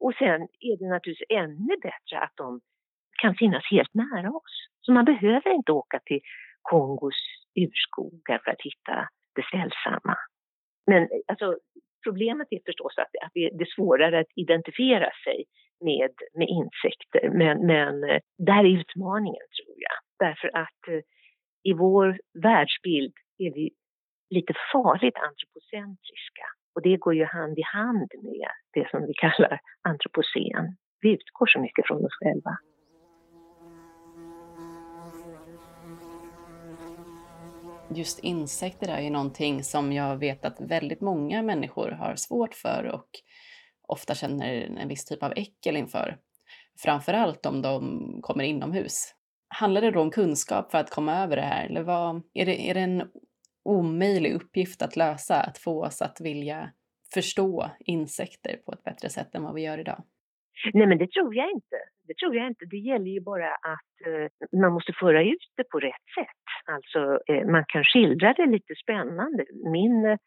Och 0.00 0.14
sen 0.14 0.40
är 0.60 0.78
det 0.78 0.88
naturligtvis 0.88 1.26
ännu 1.28 1.76
bättre 1.82 2.18
att 2.24 2.36
de 2.36 2.60
kan 3.22 3.34
finnas 3.34 3.64
helt 3.70 3.94
nära 3.94 4.30
oss. 4.30 4.56
Så 4.80 4.92
man 4.92 5.04
behöver 5.04 5.50
inte 5.50 5.72
åka 5.72 6.00
till 6.04 6.20
Kongos 6.62 7.20
urskogar 7.54 8.38
för 8.44 8.50
att 8.50 8.62
hitta 8.62 9.08
det 9.34 9.44
sällsamma. 9.50 10.16
Men 10.86 11.08
alltså, 11.26 11.58
problemet 12.04 12.48
är 12.50 12.60
förstås 12.66 12.98
att, 12.98 13.12
att 13.24 13.34
det, 13.34 13.44
är 13.64 13.74
svårare 13.76 14.20
att 14.20 14.32
identifiera 14.36 15.10
sig 15.24 15.44
med, 15.80 16.12
med 16.38 16.48
insekter. 16.48 17.24
Men, 17.40 17.66
men 17.66 17.94
eh, 18.10 18.20
där 18.38 18.64
är 18.64 18.78
utmaningen 18.80 19.46
tror 19.58 19.76
jag. 19.88 20.28
Därför 20.28 20.48
att 20.64 20.82
eh, 20.88 21.02
i 21.70 21.72
vår 21.72 22.18
världsbild 22.42 23.14
är 23.38 23.50
vi 23.54 23.70
lite 24.30 24.54
farligt 24.72 25.18
antropocentriska. 25.28 26.46
Och 26.74 26.82
det 26.82 26.96
går 26.96 27.14
ju 27.14 27.24
hand 27.24 27.58
i 27.58 27.62
hand 27.62 28.10
med 28.22 28.50
det 28.72 28.90
som 28.90 29.06
vi 29.06 29.12
kallar 29.14 29.60
antropocen. 29.88 30.64
Vi 31.00 31.08
utgår 31.12 31.46
så 31.46 31.60
mycket 31.60 31.86
från 31.86 32.04
oss 32.04 32.16
själva. 32.20 32.52
Just 37.94 38.18
insekter 38.18 38.88
är 38.88 39.00
ju 39.00 39.10
någonting 39.10 39.64
som 39.64 39.92
jag 39.92 40.16
vet 40.16 40.44
att 40.44 40.60
väldigt 40.60 41.00
många 41.00 41.42
människor 41.42 41.90
har 41.90 42.16
svårt 42.16 42.54
för 42.54 42.84
och 42.84 43.08
ofta 43.88 44.14
känner 44.14 44.54
en 44.78 44.88
viss 44.88 45.04
typ 45.04 45.22
av 45.22 45.32
äckel 45.36 45.76
inför. 45.76 46.18
Framförallt 46.78 47.46
om 47.46 47.62
de 47.62 48.00
kommer 48.22 48.44
inomhus. 48.44 49.14
Handlar 49.48 49.80
det 49.80 49.90
då 49.90 50.00
om 50.00 50.10
kunskap 50.10 50.70
för 50.70 50.78
att 50.78 50.90
komma 50.90 51.22
över 51.22 51.36
det 51.36 51.42
här 51.42 51.66
eller 51.66 51.82
vad, 51.82 52.22
är, 52.34 52.46
det, 52.46 52.70
är 52.70 52.74
det 52.74 52.80
en 52.80 53.10
omöjlig 53.64 54.32
uppgift 54.32 54.82
att 54.82 54.96
lösa, 54.96 55.40
att 55.40 55.58
få 55.58 55.84
oss 55.84 56.02
att 56.02 56.20
vilja 56.20 56.70
förstå 57.14 57.70
insekter 57.80 58.56
på 58.56 58.72
ett 58.72 58.84
bättre 58.84 59.08
sätt 59.08 59.34
än 59.34 59.42
vad 59.42 59.54
vi 59.54 59.62
gör 59.62 59.78
idag? 59.78 60.02
Nej, 60.72 60.86
men 60.86 60.98
det 60.98 61.10
tror 61.10 61.34
jag 61.34 61.50
inte. 61.50 61.76
Det 62.06 62.16
tror 62.18 62.36
jag 62.36 62.46
inte. 62.46 62.64
Det 62.64 62.76
gäller 62.76 63.10
ju 63.10 63.20
bara 63.20 63.50
att 63.54 63.94
eh, 64.06 64.58
man 64.60 64.72
måste 64.72 64.92
föra 64.92 65.22
ut 65.22 65.52
det 65.56 65.64
på 65.64 65.78
rätt 65.80 66.06
sätt. 66.18 66.44
Alltså, 66.64 67.18
eh, 67.26 67.46
man 67.46 67.64
kan 67.68 67.84
skildra 67.84 68.32
det 68.32 68.46
lite 68.46 68.74
spännande. 68.74 69.44
Min 69.72 70.04
eh, 70.04 70.18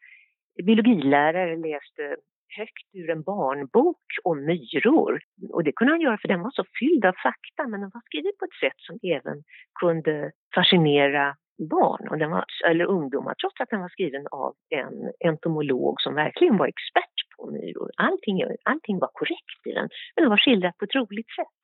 biologilärare 0.64 1.56
läste 1.56 2.16
högt 2.56 2.88
ur 2.94 3.10
en 3.10 3.22
barnbok 3.22 4.02
om 4.24 4.44
myror. 4.44 5.20
Och 5.52 5.64
det 5.64 5.72
kunde 5.72 5.92
han 5.92 6.00
göra 6.00 6.18
för 6.18 6.28
den 6.28 6.42
var 6.42 6.50
så 6.50 6.64
fylld 6.80 7.04
av 7.04 7.12
fakta 7.12 7.68
men 7.68 7.80
den 7.80 7.90
var 7.94 8.02
skriven 8.04 8.32
på 8.38 8.44
ett 8.44 8.60
sätt 8.60 8.78
som 8.78 8.98
även 9.02 9.42
kunde 9.80 10.32
fascinera 10.54 11.36
barn 11.58 12.08
och 12.08 12.18
den 12.18 12.30
var, 12.30 12.44
eller 12.68 12.84
ungdomar 12.84 13.34
trots 13.34 13.60
att 13.60 13.70
den 13.70 13.80
var 13.80 13.88
skriven 13.88 14.26
av 14.30 14.54
en 14.68 15.12
entomolog 15.28 16.00
som 16.00 16.14
verkligen 16.14 16.56
var 16.56 16.66
expert 16.66 17.18
på 17.36 17.50
myror. 17.50 17.90
Allting, 17.96 18.42
allting 18.62 18.98
var 18.98 19.10
korrekt 19.12 19.66
i 19.66 19.72
den 19.72 19.88
men 20.14 20.22
den 20.22 20.30
var 20.30 20.36
skildrat 20.36 20.78
på 20.78 20.84
ett 20.84 20.94
roligt 20.94 21.30
sätt. 21.38 21.58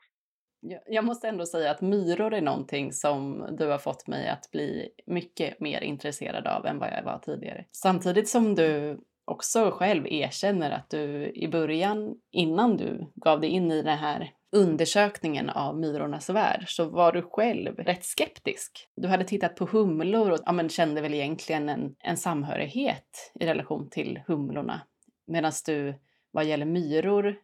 Jag 0.87 1.04
måste 1.04 1.28
ändå 1.28 1.47
säga 1.47 1.71
att 1.71 1.80
myror 1.80 2.35
är 2.35 2.40
någonting 2.40 2.92
som 2.92 3.47
du 3.59 3.66
har 3.66 3.78
fått 3.78 4.06
mig 4.06 4.28
att 4.28 4.50
bli 4.50 4.88
mycket 5.06 5.61
mer 5.61 5.80
intresserad 5.80 6.47
av 6.47 6.66
än 6.66 6.78
vad 6.78 6.88
jag 6.92 7.02
var 7.02 7.18
tidigare. 7.18 7.64
Samtidigt 7.73 8.28
som 8.28 8.54
du 8.54 9.00
också 9.25 9.71
själv 9.71 10.06
erkänner 10.06 10.71
att 10.71 10.90
du 10.90 11.33
i 11.35 11.49
början, 11.49 12.14
innan 12.30 12.76
du 12.76 13.06
gav 13.14 13.40
dig 13.40 13.50
in 13.50 13.71
i 13.71 13.83
den 13.83 13.99
här 13.99 14.30
undersökningen 14.52 15.50
av 15.50 15.78
myrornas 15.78 16.30
värld 16.30 16.64
så 16.68 16.85
var 16.85 17.12
du 17.12 17.23
själv 17.23 17.76
rätt 17.76 18.04
skeptisk. 18.04 18.88
Du 18.97 19.09
hade 19.09 19.25
tittat 19.25 19.56
på 19.56 19.66
humlor 19.66 20.30
och 20.30 20.38
ja, 20.47 20.52
men 20.52 20.68
kände 20.68 21.00
väl 21.00 21.14
egentligen 21.14 21.68
en, 21.68 21.94
en 21.99 22.16
samhörighet 22.16 23.33
i 23.40 23.47
relation 23.47 23.90
till 23.90 24.21
humlorna. 24.26 24.80
Medan 25.26 25.52
du 25.66 25.94
vad 26.30 26.44
gäller 26.44 26.66
myror 26.66 27.37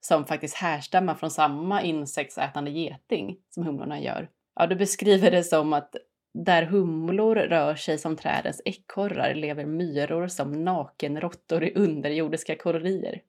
som 0.00 0.24
faktiskt 0.24 0.56
härstammar 0.56 1.14
från 1.14 1.30
samma 1.30 1.82
insektsätande 1.82 2.70
geting 2.70 3.36
som 3.50 3.66
humlorna 3.66 4.00
gör. 4.00 4.28
Ja, 4.54 4.66
du 4.66 4.76
beskriver 4.76 5.30
det 5.30 5.44
som 5.44 5.72
att 5.72 5.94
där 6.34 6.62
humlor 6.62 7.34
rör 7.34 7.74
sig 7.74 7.98
som 7.98 8.16
trädens 8.16 8.62
ekorrar 8.64 9.34
lever 9.34 9.66
myror 9.66 10.28
som 10.28 10.64
nakenråttor 10.64 11.64
i 11.64 11.74
underjordiska 11.74 12.56
kolonier. 12.56 13.22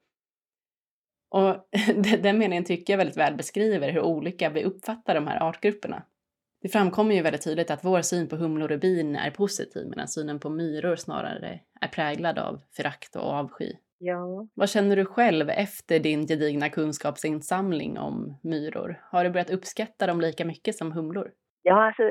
Och 1.30 1.56
den 2.20 2.38
meningen 2.38 2.66
tycker 2.66 2.94
jag 2.94 2.98
väldigt 2.98 3.18
väl 3.18 3.36
beskriver 3.36 3.92
hur 3.92 4.02
olika 4.02 4.50
vi 4.50 4.64
uppfattar 4.64 5.16
de 5.16 5.28
här 5.28 5.44
artgrupperna. 5.44 6.04
Det 6.62 6.70
framkommer 6.70 7.16
ju 7.16 7.22
väldigt 7.22 7.44
tydligt 7.44 7.72
att 7.72 7.84
vår 7.84 8.02
syn 8.02 8.28
på 8.28 8.36
humlor 8.36 8.72
och 8.72 8.80
bin 8.80 9.16
är 9.16 9.32
positiv 9.32 9.88
medan 9.90 10.08
synen 10.08 10.40
på 10.40 10.50
myror 10.50 10.96
snarare 10.96 11.60
är 11.82 11.88
präglad 11.88 12.40
av 12.40 12.62
förakt 12.76 13.16
och 13.16 13.34
avsky. 13.34 13.74
Ja. 14.00 14.48
Vad 14.53 14.70
känner 14.70 14.96
du 14.96 15.06
själv 15.06 15.50
efter 15.50 16.00
din 16.00 16.27
gedigna 16.27 16.70
kunskapsinsamling 16.70 17.98
om 17.98 18.38
myror? 18.44 19.01
Har 19.12 19.24
du 19.24 19.29
börjat 19.29 19.50
uppskatta 19.50 20.08
dem 20.08 20.22
lika 20.22 20.46
mycket 20.46 20.75
som 20.75 20.91
humlor? 20.91 21.32
Ja, 21.62 21.86
alltså 21.88 22.03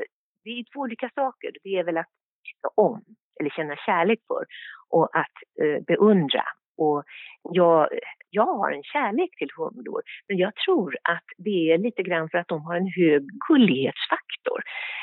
det 0.43 0.49
är 0.49 0.73
två 0.73 0.79
olika 0.79 1.09
saker. 1.15 1.51
Det 1.63 1.69
är 1.69 1.83
väl 1.83 1.97
att 1.97 2.11
tycka 2.43 2.69
om 2.75 3.01
eller 3.39 3.49
känna 3.49 3.75
kärlek 3.75 4.19
för 4.27 4.45
och 4.89 5.09
att 5.17 5.37
eh, 5.63 5.83
beundra. 5.87 6.43
Och 6.77 7.03
jag, 7.43 7.89
jag 8.29 8.45
har 8.45 8.71
en 8.71 8.83
kärlek 8.83 9.29
till 9.37 9.49
humlor, 9.57 10.01
men 10.27 10.37
jag 10.37 10.53
tror 10.65 10.97
att 11.03 11.27
det 11.37 11.71
är 11.71 11.77
lite 11.77 12.03
grann 12.03 12.29
för 12.29 12.37
att 12.37 12.47
de 12.47 12.61
har 12.61 12.75
en 12.75 12.91
hög 12.95 13.23
gullighetsfaktor. 13.47 14.59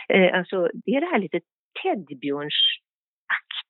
Eh, 0.09 0.39
alltså 0.39 0.69
det 0.85 0.91
är 0.91 1.01
det 1.01 1.13
här 1.13 1.19
lite 1.19 1.41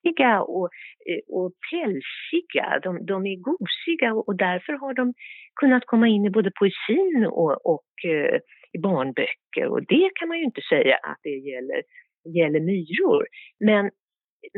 teddybjörnsaktiga 0.06 0.42
och, 0.42 0.68
eh, 1.10 1.36
och 1.36 1.52
pälsiga. 1.70 2.80
De, 2.82 3.06
de 3.06 3.26
är 3.26 3.36
gosiga 3.36 4.14
och, 4.14 4.36
därför 4.36 4.72
har 4.72 4.94
de 4.94 5.14
kunnat 5.60 5.86
komma 5.86 6.08
in 6.08 6.24
i 6.24 6.30
både 6.30 6.50
poesin 6.50 7.26
och, 7.26 7.66
och 7.66 8.04
eh, 8.04 8.40
i 8.72 8.78
barnböcker 8.78 9.66
och 9.68 9.82
det 9.82 10.10
kan 10.14 10.28
man 10.28 10.38
ju 10.38 10.44
inte 10.44 10.60
säga 10.60 10.96
att 10.96 11.18
det 11.22 11.30
gäller, 11.30 11.82
gäller 12.34 12.60
myror. 12.60 13.26
Men, 13.60 13.90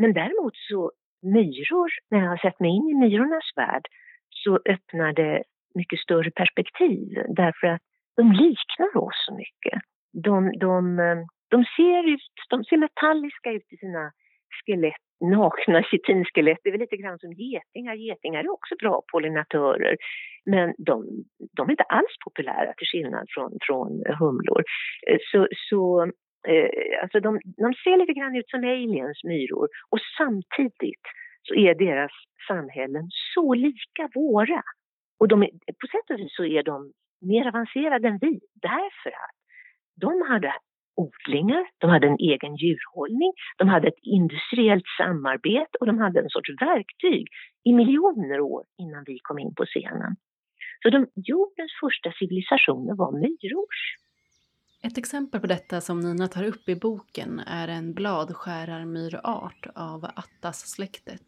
men 0.01 0.13
däremot 0.13 0.57
så 0.57 0.93
myror, 1.23 1.91
när 2.11 2.19
jag 2.19 2.29
har 2.29 2.37
sett 2.37 2.61
mig 2.61 2.71
in 2.71 2.89
i 2.89 2.95
myrornas 2.95 3.53
värld 3.57 3.87
så 4.31 4.61
öppnar 4.69 5.13
det 5.13 5.43
mycket 5.75 5.99
större 5.99 6.31
perspektiv 6.31 7.09
därför 7.29 7.67
att 7.67 7.83
de 8.17 8.33
liknar 8.33 8.97
oss 8.97 9.25
så 9.27 9.35
mycket. 9.35 9.81
De, 10.13 10.53
de, 10.59 10.99
eh, 10.99 11.19
de, 11.51 11.65
ser, 11.77 12.09
ut, 12.15 12.21
de 12.51 12.65
ser 12.65 12.77
metalliska 12.77 13.51
ut 13.51 13.73
i 13.73 13.77
sina 13.77 14.13
skelett, 14.51 15.05
nakna 15.21 15.83
kitinskelett. 15.83 16.59
Det 16.63 16.69
är 16.71 16.73
väl 16.73 16.81
lite 16.81 16.97
grann 16.97 17.19
som 17.19 17.33
getingar. 17.33 17.95
Getingar 17.95 18.45
är 18.45 18.53
också 18.53 18.75
bra 18.83 19.03
pollinatörer 19.13 19.97
men 20.45 20.75
de, 20.79 20.95
de 21.57 21.67
är 21.67 21.71
inte 21.71 21.83
alls 21.83 22.15
populära 22.25 22.73
till 22.73 22.87
skillnad 22.87 23.27
från, 23.35 23.59
från 23.67 24.03
humlor. 24.19 24.63
Eh, 25.07 25.19
så, 25.33 25.49
så 25.71 26.03
eh, 26.49 27.03
alltså 27.03 27.21
de, 27.21 27.41
de 27.45 27.75
ser 27.85 27.97
lite 27.97 28.13
grann 28.13 28.37
ut 28.37 28.51
som 28.51 28.61
aliens, 28.61 29.25
myror, 29.25 29.69
och 29.91 30.01
samtidigt 30.19 31.07
så 31.43 31.55
är 31.55 31.75
deras 31.75 32.13
samhällen 32.49 33.05
så 33.35 33.55
lika 33.55 34.09
våra. 34.15 34.63
Och 35.21 35.29
de 35.29 35.43
är, 35.43 35.51
på 35.81 35.87
sätt 35.87 36.11
och 36.11 36.19
vis 36.19 36.37
så 36.37 36.45
är 36.45 36.63
de 36.63 36.93
mer 37.21 37.49
avancerade 37.49 38.09
än 38.09 38.19
vi 38.21 38.41
därför 38.63 39.11
att 39.11 39.37
de 40.01 40.23
hade 40.29 40.53
odlingar, 41.05 41.65
de 41.79 41.91
hade 41.91 42.07
en 42.07 42.21
egen 42.31 42.57
djurhållning, 42.57 43.33
de 43.59 43.69
hade 43.69 43.89
ett 43.89 44.03
industriellt 44.03 44.89
samarbete 45.01 45.75
och 45.81 45.87
de 45.87 45.99
hade 45.99 46.21
en 46.21 46.31
sorts 46.31 46.51
verktyg 46.61 47.25
i 47.65 47.73
miljoner 47.73 48.41
år 48.41 48.65
innan 48.79 49.05
vi 49.07 49.19
kom 49.23 49.39
in 49.39 49.55
på 49.55 49.65
scenen. 49.65 50.17
Så 50.83 50.91
de, 50.91 50.99
jordens 51.15 51.73
första 51.83 52.13
civilisationer 52.19 52.95
var 52.95 53.13
myror. 53.13 53.75
Ett 54.83 54.99
exempel 54.99 55.41
på 55.41 55.47
detta 55.47 55.81
som 55.81 56.01
Nina 56.01 56.29
tar 56.29 56.45
upp 56.45 56.69
i 56.69 56.77
boken 56.77 57.41
är 57.47 57.69
en 57.69 57.95
bladskärarmyrart 57.95 59.67
av 59.75 60.05
Attas-släktet. 60.05 61.23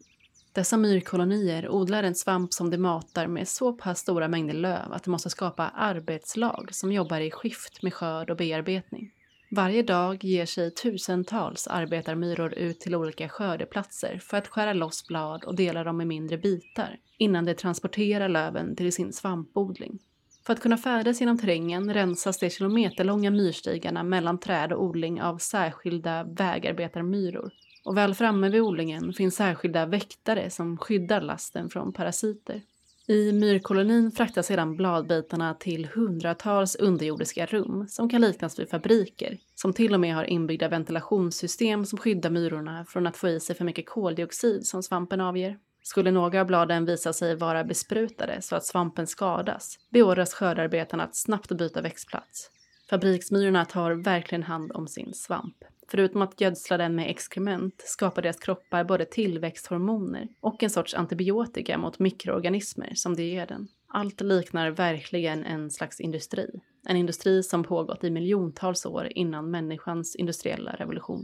Dessa 0.55 0.77
myrkolonier 0.77 1.69
odlar 1.69 2.03
en 2.03 2.15
svamp 2.15 2.53
som 2.53 2.69
de 2.69 2.77
matar 2.77 3.27
med 3.27 3.47
så 3.47 3.73
pass 3.73 3.99
stora 3.99 4.27
mängder 4.27 4.53
löv 4.53 4.91
att 4.91 5.03
de 5.03 5.11
måste 5.11 5.29
skapa 5.29 5.69
arbetslag 5.69 6.67
som 6.71 6.91
jobbar 6.91 7.19
i 7.19 7.31
skift 7.31 7.83
med 7.83 7.93
skörd 7.93 8.29
och 8.29 8.37
bearbetning. 8.37 9.11
Varje 9.53 9.83
dag 9.83 10.23
ger 10.23 10.45
sig 10.45 10.71
tusentals 10.71 11.67
arbetarmyror 11.67 12.53
ut 12.53 12.79
till 12.79 12.95
olika 12.95 13.29
skördeplatser 13.29 14.19
för 14.23 14.37
att 14.37 14.47
skära 14.47 14.73
loss 14.73 15.07
blad 15.07 15.43
och 15.43 15.55
dela 15.55 15.83
dem 15.83 16.01
i 16.01 16.05
mindre 16.05 16.37
bitar 16.37 16.99
innan 17.17 17.45
de 17.45 17.53
transporterar 17.53 18.29
löven 18.29 18.75
till 18.75 18.93
sin 18.93 19.13
svampodling. 19.13 19.99
För 20.45 20.53
att 20.53 20.59
kunna 20.59 20.77
färdas 20.77 21.19
genom 21.19 21.37
terrängen 21.37 21.93
rensas 21.93 22.39
de 22.39 22.49
kilometerlånga 22.49 23.31
myrstigarna 23.31 24.03
mellan 24.03 24.39
träd 24.39 24.73
och 24.73 24.83
odling 24.83 25.21
av 25.21 25.37
särskilda 25.37 26.23
vägarbetarmyror. 26.23 27.51
Och 27.85 27.97
väl 27.97 28.15
framme 28.15 28.49
vid 28.49 28.61
odlingen 28.61 29.13
finns 29.13 29.35
särskilda 29.35 29.85
väktare 29.85 30.49
som 30.49 30.77
skyddar 30.77 31.21
lasten 31.21 31.69
från 31.69 31.93
parasiter. 31.93 32.61
I 33.11 33.31
myrkolonin 33.31 34.11
fraktas 34.11 34.47
sedan 34.47 34.75
bladbitarna 34.77 35.53
till 35.53 35.85
hundratals 35.85 36.75
underjordiska 36.75 37.45
rum 37.45 37.87
som 37.87 38.09
kan 38.09 38.21
liknas 38.21 38.59
vid 38.59 38.69
fabriker, 38.69 39.37
som 39.55 39.73
till 39.73 39.93
och 39.93 39.99
med 39.99 40.15
har 40.15 40.23
inbyggda 40.23 40.67
ventilationssystem 40.67 41.85
som 41.85 41.99
skyddar 41.99 42.29
myrorna 42.29 42.85
från 42.85 43.07
att 43.07 43.17
få 43.17 43.29
i 43.29 43.39
sig 43.39 43.55
för 43.55 43.65
mycket 43.65 43.89
koldioxid 43.89 44.67
som 44.67 44.83
svampen 44.83 45.21
avger. 45.21 45.57
Skulle 45.83 46.11
några 46.11 46.41
av 46.41 46.47
bladen 46.47 46.85
visa 46.85 47.13
sig 47.13 47.35
vara 47.35 47.63
besprutade 47.63 48.41
så 48.41 48.55
att 48.55 48.65
svampen 48.65 49.07
skadas 49.07 49.75
beordras 49.89 50.33
skördarbetarna 50.33 51.03
att 51.03 51.15
snabbt 51.15 51.51
byta 51.51 51.81
växtplats. 51.81 52.49
Fabriksmyrorna 52.89 53.65
tar 53.65 53.91
verkligen 53.91 54.43
hand 54.43 54.71
om 54.71 54.87
sin 54.87 55.13
svamp. 55.13 55.57
Förutom 55.91 56.21
att 56.21 56.41
gödsla 56.41 56.77
den 56.77 56.95
med 56.95 57.09
exkrement 57.09 57.81
skapar 57.81 58.21
deras 58.21 58.39
kroppar 58.39 58.83
både 58.83 59.05
tillväxthormoner 59.05 60.27
och 60.41 60.63
en 60.63 60.69
sorts 60.69 60.93
antibiotika 60.93 61.77
mot 61.77 61.99
mikroorganismer 61.99 62.89
som 62.93 63.15
det 63.15 63.23
ger 63.23 63.45
den. 63.45 63.67
Allt 63.87 64.21
liknar 64.21 64.71
verkligen 64.71 65.45
en 65.45 65.69
slags 65.69 66.01
industri. 66.01 66.47
En 66.87 66.97
industri 66.97 67.43
som 67.43 67.63
pågått 67.63 68.03
i 68.03 68.09
miljontals 68.09 68.85
år 68.85 69.07
innan 69.15 69.51
människans 69.51 70.15
industriella 70.15 70.71
revolution. 70.71 71.21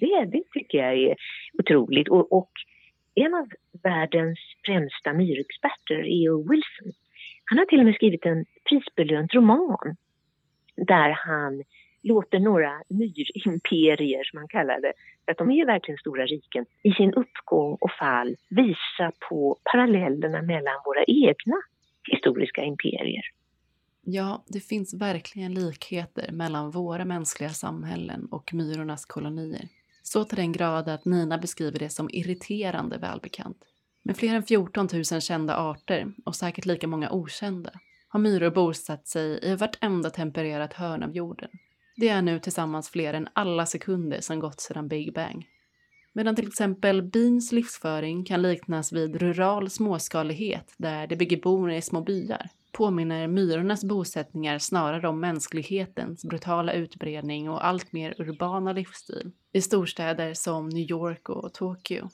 Det, 0.00 0.24
det 0.24 0.42
tycker 0.52 0.78
jag 0.78 0.94
är 0.98 1.16
otroligt. 1.58 2.08
Och, 2.08 2.32
och 2.32 2.50
en 3.14 3.34
av 3.34 3.48
världens 3.82 4.38
främsta 4.66 5.12
myrexperter, 5.12 5.94
E.O. 5.94 6.50
Wilson, 6.50 6.92
han 7.44 7.58
har 7.58 7.66
till 7.66 7.78
och 7.78 7.84
med 7.84 7.94
skrivit 7.94 8.26
en 8.26 8.44
prisbelönt 8.68 9.34
roman 9.34 9.96
där 10.76 11.10
han 11.26 11.62
låter 12.04 12.38
några 12.38 12.82
myrimperier, 12.88 14.24
som 14.24 14.38
han 14.38 14.48
kallar 14.48 14.80
det, 14.80 14.92
för 15.24 15.32
att 15.32 15.38
de 15.38 15.50
är 15.50 15.66
verkligen 15.66 15.98
stora 15.98 16.26
riken, 16.26 16.66
i 16.82 16.90
sin 16.90 17.14
uppgång 17.14 17.76
och 17.80 17.90
fall 17.98 18.36
visa 18.48 19.12
på 19.28 19.58
parallellerna 19.72 20.42
mellan 20.42 20.74
våra 20.84 21.04
egna 21.04 21.56
historiska 22.10 22.62
imperier. 22.62 23.22
Ja, 24.06 24.44
det 24.48 24.60
finns 24.60 24.94
verkligen 24.94 25.54
likheter 25.54 26.32
mellan 26.32 26.70
våra 26.70 27.04
mänskliga 27.04 27.50
samhällen 27.50 28.26
och 28.30 28.54
myrornas 28.54 29.04
kolonier. 29.04 29.68
Så 30.02 30.24
till 30.24 30.36
den 30.36 30.52
grad 30.52 30.88
att 30.88 31.04
Nina 31.04 31.38
beskriver 31.38 31.78
det 31.78 31.88
som 31.88 32.10
irriterande 32.12 32.98
välbekant. 32.98 33.56
Med 34.02 34.16
fler 34.16 34.34
än 34.34 34.42
14 34.42 34.88
000 34.92 35.04
kända 35.04 35.56
arter 35.56 36.06
och 36.24 36.36
säkert 36.36 36.66
lika 36.66 36.86
många 36.86 37.10
okända 37.10 37.70
har 38.08 38.20
myror 38.20 38.50
bosatt 38.50 39.08
sig 39.08 39.38
i 39.42 39.56
vartenda 39.56 40.10
tempererat 40.10 40.72
hörn 40.72 41.02
av 41.02 41.16
jorden. 41.16 41.50
Det 41.96 42.08
är 42.08 42.22
nu 42.22 42.38
tillsammans 42.38 42.90
fler 42.90 43.14
än 43.14 43.28
alla 43.32 43.66
sekunder 43.66 44.20
som 44.20 44.40
gått 44.40 44.60
sedan 44.60 44.88
Big 44.88 45.14
Bang. 45.14 45.46
Medan 46.12 46.36
till 46.36 46.48
exempel 46.48 47.02
bins 47.02 47.52
livsföring 47.52 48.24
kan 48.24 48.42
liknas 48.42 48.92
vid 48.92 49.16
rural 49.16 49.70
småskalighet 49.70 50.74
där 50.76 51.06
det 51.06 51.16
bygger 51.16 51.40
bon 51.40 51.70
i 51.70 51.82
små 51.82 52.00
byar 52.00 52.50
påminner 52.74 53.28
myrornas 53.28 53.84
bosättningar 53.84 54.58
snarare 54.58 55.08
om 55.08 55.20
mänsklighetens 55.20 56.24
brutala 56.24 56.72
utbredning 56.72 57.50
och 57.50 57.66
allt 57.66 57.92
mer 57.92 58.14
urbana 58.18 58.72
livsstil 58.72 59.30
i 59.52 59.60
storstäder 59.60 60.34
som 60.34 60.68
New 60.68 60.90
York 60.90 61.28
och 61.28 61.54
Tokyo. 61.54 62.08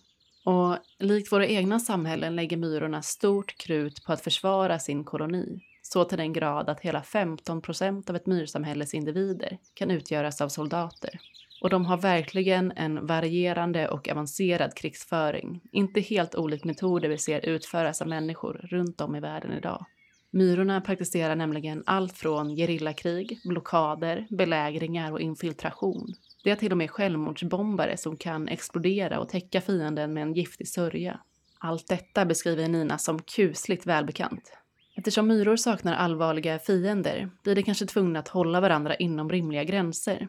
Och 0.44 0.76
likt 0.98 1.32
våra 1.32 1.46
egna 1.46 1.80
samhällen 1.80 2.36
lägger 2.36 2.56
myrorna 2.56 3.02
stort 3.02 3.58
krut 3.58 4.04
på 4.04 4.12
att 4.12 4.20
försvara 4.20 4.78
sin 4.78 5.04
koloni, 5.04 5.60
så 5.92 6.04
till 6.04 6.18
den 6.18 6.32
grad 6.32 6.68
att 6.68 6.80
hela 6.80 7.02
15 7.02 7.62
procent 7.62 8.10
av 8.10 8.16
ett 8.16 8.26
myrsamhälles 8.26 8.94
individer 8.94 9.58
kan 9.74 9.90
utgöras 9.90 10.40
av 10.40 10.48
soldater. 10.48 11.20
Och 11.62 11.70
de 11.70 11.84
har 11.84 11.96
verkligen 11.96 12.72
en 12.76 13.06
varierande 13.06 13.88
och 13.88 14.08
avancerad 14.08 14.74
krigsföring, 14.74 15.60
inte 15.72 16.00
helt 16.00 16.34
olik 16.34 16.64
metoder 16.64 17.08
vi 17.08 17.18
ser 17.18 17.46
utföras 17.46 18.02
av 18.02 18.08
människor 18.08 18.52
runt 18.52 19.00
om 19.00 19.16
i 19.16 19.20
världen 19.20 19.52
idag. 19.52 19.86
Myrorna 20.30 20.80
praktiserar 20.80 21.36
nämligen 21.36 21.82
allt 21.86 22.18
från 22.18 22.56
gerillakrig, 22.56 23.40
blockader, 23.44 24.26
belägringar 24.30 25.12
och 25.12 25.20
infiltration. 25.20 26.14
Det 26.44 26.50
är 26.50 26.56
till 26.56 26.72
och 26.72 26.78
med 26.78 26.90
självmordsbombare 26.90 27.96
som 27.96 28.16
kan 28.16 28.48
explodera 28.48 29.20
och 29.20 29.28
täcka 29.28 29.60
fienden 29.60 30.12
med 30.14 30.22
en 30.22 30.34
giftig 30.34 30.68
sörja. 30.68 31.20
Allt 31.58 31.88
detta 31.88 32.24
beskriver 32.24 32.68
Nina 32.68 32.98
som 32.98 33.22
kusligt 33.22 33.86
välbekant. 33.86 34.59
Eftersom 35.00 35.28
myror 35.28 35.56
saknar 35.56 35.94
allvarliga 35.94 36.58
fiender 36.58 37.30
blir 37.42 37.54
de 37.54 37.62
kanske 37.62 37.86
tvungna 37.86 38.18
att 38.18 38.28
hålla 38.28 38.60
varandra 38.60 38.94
inom 38.94 39.30
rimliga 39.30 39.64
gränser. 39.64 40.28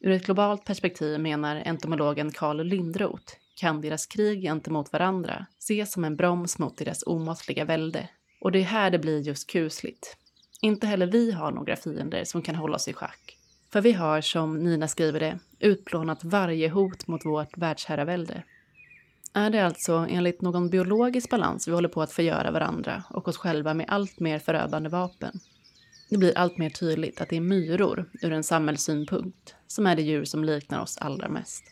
Ur 0.00 0.10
ett 0.10 0.26
globalt 0.26 0.64
perspektiv 0.64 1.20
menar 1.20 1.56
entomologen 1.56 2.32
Carl 2.32 2.62
Lindroth 2.62 3.34
kan 3.54 3.80
deras 3.80 4.06
krig 4.06 4.42
gentemot 4.42 4.92
varandra 4.92 5.46
ses 5.58 5.92
som 5.92 6.04
en 6.04 6.16
broms 6.16 6.58
mot 6.58 6.78
deras 6.78 7.02
omåttliga 7.06 7.64
välde 7.64 8.08
och 8.40 8.52
det 8.52 8.58
är 8.58 8.64
här 8.64 8.90
det 8.90 8.98
blir 8.98 9.20
just 9.20 9.50
kusligt. 9.50 10.16
Inte 10.60 10.86
heller 10.86 11.06
vi 11.06 11.32
har 11.32 11.52
några 11.52 11.76
fiender 11.76 12.24
som 12.24 12.42
kan 12.42 12.54
hålla 12.54 12.76
oss 12.76 12.88
i 12.88 12.92
schack. 12.92 13.38
För 13.72 13.80
vi 13.80 13.92
har, 13.92 14.20
som 14.20 14.58
Nina 14.58 14.88
skriver 14.88 15.20
det, 15.20 15.38
utplånat 15.58 16.24
varje 16.24 16.68
hot 16.68 17.06
mot 17.06 17.24
vårt 17.24 17.58
världsherravälde. 17.58 18.42
Är 19.32 19.50
det 19.50 19.66
alltså 19.66 20.06
enligt 20.10 20.40
någon 20.40 20.70
biologisk 20.70 21.30
balans 21.30 21.68
vi 21.68 21.72
håller 21.72 21.88
på 21.88 22.02
att 22.02 22.12
förgöra 22.12 22.50
varandra 22.50 23.04
och 23.10 23.28
oss 23.28 23.36
själva 23.36 23.74
med 23.74 23.86
allt 23.88 24.20
mer 24.20 24.38
förödande 24.38 24.88
vapen? 24.88 25.40
Det 26.10 26.16
blir 26.16 26.38
allt 26.38 26.58
mer 26.58 26.70
tydligt 26.70 27.20
att 27.20 27.28
det 27.28 27.36
är 27.36 27.40
myror, 27.40 28.10
ur 28.22 28.32
en 28.32 28.44
samhällssynpunkt, 28.44 29.54
som 29.66 29.86
är 29.86 29.96
det 29.96 30.02
djur 30.02 30.24
som 30.24 30.44
liknar 30.44 30.82
oss 30.82 30.98
allra 30.98 31.28
mest. 31.28 31.64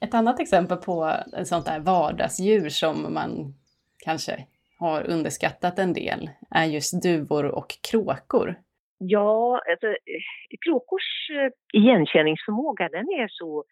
Ett 0.00 0.14
annat 0.14 0.40
exempel 0.40 0.76
på 0.76 1.16
ett 1.32 1.48
sånt 1.48 1.66
där 1.66 1.80
vardagsdjur 1.80 2.68
som 2.68 3.14
man 3.14 3.54
kanske 3.98 4.46
har 4.78 5.02
underskattat 5.02 5.78
en 5.78 5.92
del 5.92 6.30
är 6.50 6.64
just 6.64 7.02
duvor 7.02 7.44
och 7.44 7.78
kråkor. 7.80 8.58
Ja, 8.98 9.62
alltså, 9.70 9.96
kråkors 10.66 11.30
eh, 11.30 11.80
igenkänningsförmåga 11.80 12.88
den 12.88 13.08
är 13.08 13.28
så 13.28 13.64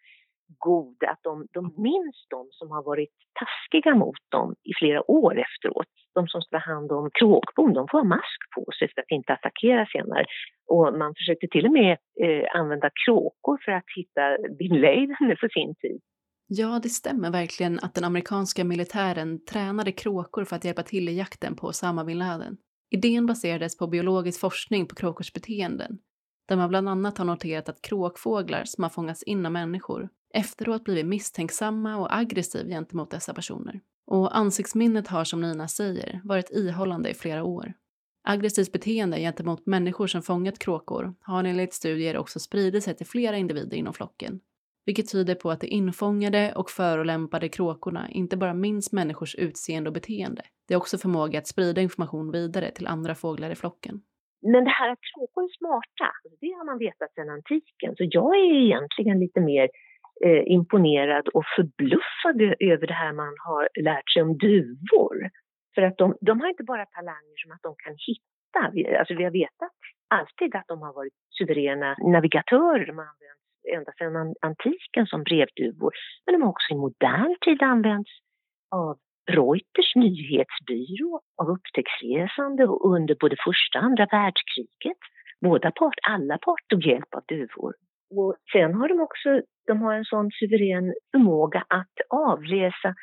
god 0.59 1.03
att 1.03 1.19
de, 1.21 1.47
de 1.53 1.63
minns 1.77 2.17
de 2.29 2.47
som 2.51 2.71
har 2.71 2.83
varit 2.83 3.09
taskiga 3.39 3.95
mot 3.95 4.23
dem 4.29 4.55
i 4.63 4.71
flera 4.79 5.11
år 5.11 5.39
efteråt. 5.39 5.87
De 6.13 6.27
som 6.27 6.41
ska 6.41 6.57
hand 6.57 6.91
om 6.91 7.09
kråkbon, 7.13 7.73
de 7.73 7.87
får 7.91 7.97
ha 7.97 8.05
mask 8.05 8.39
på 8.55 8.65
sig 8.79 8.87
för 8.93 9.01
att 9.01 9.11
inte 9.11 9.33
attackera 9.33 9.85
senare. 9.85 10.25
Och 10.67 10.97
man 10.97 11.13
försökte 11.15 11.47
till 11.47 11.65
och 11.65 11.71
med 11.71 11.91
eh, 12.23 12.59
använda 12.59 12.89
kråkor 13.05 13.57
för 13.65 13.71
att 13.71 13.89
hitta 13.95 14.37
bin 14.59 14.81
Laden 14.81 15.37
på 15.41 15.47
sin 15.49 15.75
tid. 15.75 16.01
Ja, 16.47 16.79
det 16.83 16.89
stämmer 16.89 17.31
verkligen 17.31 17.79
att 17.79 17.95
den 17.95 18.03
amerikanska 18.03 18.63
militären 18.63 19.45
tränade 19.45 19.91
kråkor 19.91 20.45
för 20.45 20.55
att 20.55 20.65
hjälpa 20.65 20.83
till 20.83 21.09
i 21.09 21.17
jakten 21.17 21.55
på 21.55 21.67
Osama 21.67 22.03
bin 22.03 22.19
Laden. 22.19 22.57
Idén 22.93 23.25
baserades 23.25 23.77
på 23.77 23.87
biologisk 23.87 24.39
forskning 24.39 24.87
på 24.87 24.95
kråkors 24.95 25.33
beteenden, 25.33 25.99
där 26.47 26.55
man 26.55 26.69
bland 26.69 26.89
annat 26.89 27.17
har 27.17 27.25
noterat 27.25 27.69
att 27.69 27.81
kråkfåglar 27.81 28.63
som 28.65 28.83
har 28.83 28.89
fångats 28.89 29.23
in 29.23 29.45
av 29.45 29.51
människor 29.51 30.09
efteråt 30.33 30.83
blivit 30.83 31.05
misstänksamma 31.05 31.97
och 31.97 32.15
aggressiva 32.15 32.69
gentemot 32.69 33.11
dessa 33.11 33.33
personer. 33.33 33.81
Och 34.05 34.37
ansiktsminnet 34.37 35.07
har, 35.07 35.23
som 35.23 35.41
Nina 35.41 35.67
säger, 35.67 36.21
varit 36.23 36.51
ihållande 36.51 37.09
i 37.09 37.13
flera 37.13 37.43
år. 37.43 37.73
Aggressivt 38.23 38.71
beteende 38.71 39.19
gentemot 39.19 39.65
människor 39.65 40.07
som 40.07 40.21
fångat 40.21 40.59
kråkor 40.59 41.15
har 41.21 41.43
enligt 41.43 41.73
studier 41.73 42.17
också 42.17 42.39
spridit 42.39 42.83
sig 42.83 42.95
till 42.95 43.07
flera 43.07 43.37
individer 43.37 43.77
inom 43.77 43.93
flocken 43.93 44.39
vilket 44.85 45.11
tyder 45.11 45.35
på 45.35 45.51
att 45.51 45.61
de 45.61 45.67
infångade 45.67 46.53
och 46.55 46.69
förolämpade 46.69 47.49
kråkorna 47.49 48.09
inte 48.09 48.37
bara 48.37 48.53
minns 48.53 48.93
människors 48.93 49.35
utseende 49.35 49.89
och 49.89 49.93
beteende, 49.93 50.41
det 50.67 50.73
är 50.73 50.77
också 50.77 50.97
förmåga 50.97 51.39
att 51.39 51.47
sprida 51.47 51.81
information 51.81 52.31
vidare 52.31 52.71
till 52.71 52.87
andra 52.87 53.15
fåglar 53.15 53.51
i 53.51 53.55
flocken. 53.55 54.01
Men 54.41 54.63
det 54.63 54.69
här 54.69 54.89
att 54.89 54.99
kråkor 55.13 55.43
är 55.43 55.57
smarta, 55.57 56.07
alltså 56.23 56.37
det 56.41 56.51
har 56.57 56.65
man 56.65 56.77
vetat 56.77 57.13
sedan 57.13 57.29
antiken. 57.29 57.95
Så 57.97 58.03
jag 58.17 58.35
är 58.35 58.55
egentligen 58.65 59.19
lite 59.19 59.41
mer 59.41 59.69
eh, 60.25 60.43
imponerad 60.55 61.27
och 61.27 61.45
förbluffad 61.55 62.41
över 62.71 62.87
det 62.87 62.93
här 63.03 63.13
man 63.13 63.35
har 63.47 63.69
lärt 63.89 64.09
sig 64.13 64.21
om 64.21 64.37
duvor. 64.37 65.17
För 65.75 65.81
att 65.81 65.97
de, 65.97 66.17
de 66.21 66.41
har 66.41 66.47
inte 66.49 66.63
bara 66.63 66.85
talanger 66.85 67.37
som 67.43 67.51
att 67.51 67.63
de 67.67 67.75
kan 67.83 67.95
hitta. 68.07 68.61
Alltså 68.99 69.13
vi 69.13 69.23
har 69.23 69.31
vetat 69.31 69.77
alltid 70.07 70.55
att 70.55 70.67
de 70.67 70.81
har 70.81 70.93
varit 70.93 71.13
suveräna 71.37 71.95
navigatörer. 72.15 72.85
De 72.85 72.97
har 72.97 73.09
använt 73.13 73.42
ända 73.75 73.91
sedan 73.97 74.35
antiken 74.41 75.05
som 75.07 75.23
brevduvor. 75.23 75.91
Men 76.25 76.33
de 76.33 76.41
har 76.41 76.49
också 76.49 76.73
i 76.73 76.77
modern 76.77 77.35
tid 77.45 77.61
använts 77.61 78.11
av 78.71 78.97
Reuters 79.31 79.95
nyhetsbyrå, 79.95 81.21
av 81.41 81.47
upptäcktsresande 81.55 82.63
och 82.67 82.93
under 82.95 83.15
både 83.19 83.35
första 83.45 83.79
och 83.79 83.85
andra 83.85 84.05
världskriget. 84.11 85.01
Båda 85.41 85.71
part, 85.71 85.99
alla 86.09 86.37
parter 86.37 86.67
tog 86.69 86.85
hjälp 86.85 87.13
av 87.15 87.23
duvor. 87.27 87.73
Och 88.17 88.35
sen 88.53 88.73
har 88.73 88.87
de 88.87 88.99
också 88.99 89.29
de 89.67 89.81
har 89.81 89.93
en 89.93 90.05
sån 90.05 90.31
suverän 90.31 90.93
förmåga 91.11 91.65
att 91.67 91.95
avläsa 92.09 92.95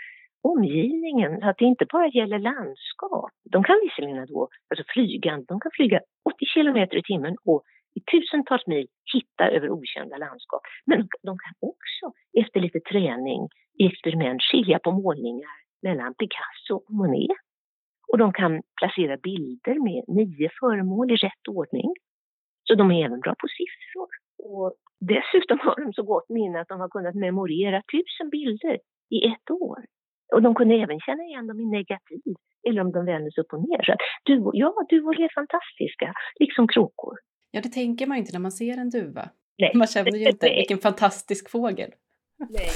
omgivningen, 0.42 1.40
så 1.40 1.49
att 1.49 1.59
det 1.59 1.64
inte 1.64 1.87
bara 1.92 2.09
gäller 2.09 2.38
landskap. 2.38 3.31
De 3.53 3.64
kan 3.64 3.77
visserligen 3.83 4.27
då, 4.27 4.49
alltså 4.70 4.85
flyga, 4.94 5.33
de 5.49 5.61
kan 5.61 5.70
flyga 5.75 6.01
80 6.25 6.46
kilometer 6.55 6.96
i 6.96 7.03
timmen 7.03 7.37
och 7.44 7.62
i 7.94 8.00
tusentals 8.11 8.66
mil 8.66 8.87
hitta 9.14 9.44
över 9.57 9.70
okända 9.70 10.16
landskap. 10.16 10.62
Men 10.87 10.98
de 11.22 11.33
kan 11.44 11.55
också 11.70 12.07
efter 12.42 12.61
lite 12.61 12.81
träning 12.81 13.48
i 13.79 13.87
experiment 13.87 14.42
skilja 14.42 14.79
på 14.79 14.90
målningar 14.92 15.57
mellan 15.83 16.14
Picasso 16.14 16.74
och 16.74 16.94
Monet. 16.94 17.37
Och 18.12 18.18
de 18.18 18.33
kan 18.33 18.62
placera 18.81 19.16
bilder 19.16 19.76
med 19.88 20.05
nio 20.09 20.48
föremål 20.61 21.11
i 21.11 21.16
rätt 21.16 21.48
ordning. 21.48 21.90
Så 22.64 22.74
de 22.74 22.90
är 22.90 23.05
även 23.05 23.20
bra 23.20 23.35
på 23.38 23.46
siffror. 23.59 24.11
Och 24.38 24.74
dessutom 25.00 25.59
har 25.59 25.85
de 25.85 25.92
så 25.92 26.03
gott 26.03 26.29
minne 26.29 26.61
att 26.61 26.68
de 26.68 26.81
har 26.81 26.88
kunnat 26.88 27.14
memorera 27.14 27.83
tusen 27.92 28.31
bilder 28.31 28.79
i 29.11 29.18
ett 29.33 29.50
år. 29.50 29.79
Och 30.35 30.42
de 30.42 30.55
kunde 30.55 30.74
även 30.74 31.00
känna 31.00 31.22
igen 31.22 31.46
dem 31.46 31.61
i 31.61 31.66
negativ 31.66 32.35
eller 32.68 32.81
om 32.81 32.92
de 32.92 33.05
vändes 33.05 33.38
upp 33.38 33.53
och 33.53 33.68
ner. 33.68 33.83
Så 33.83 33.94
du, 34.24 34.50
ja, 34.53 34.74
duvor 34.88 35.20
är 35.20 35.35
fantastiska, 35.35 36.14
liksom 36.40 36.68
kråkor. 36.68 37.16
Ja, 37.51 37.61
det 37.61 37.69
tänker 37.69 38.07
man 38.07 38.19
inte 38.19 38.33
när 38.33 38.41
man 38.41 38.53
ser 38.53 38.79
en 38.79 38.91
duva. 38.91 39.31
Nej. 39.59 39.73
Man 39.75 39.87
känner 39.87 40.17
ju 40.17 40.29
inte 40.29 40.49
vilken 40.49 40.79
fantastisk 40.79 41.51
fågel. 41.51 41.91
Nej. 42.51 42.71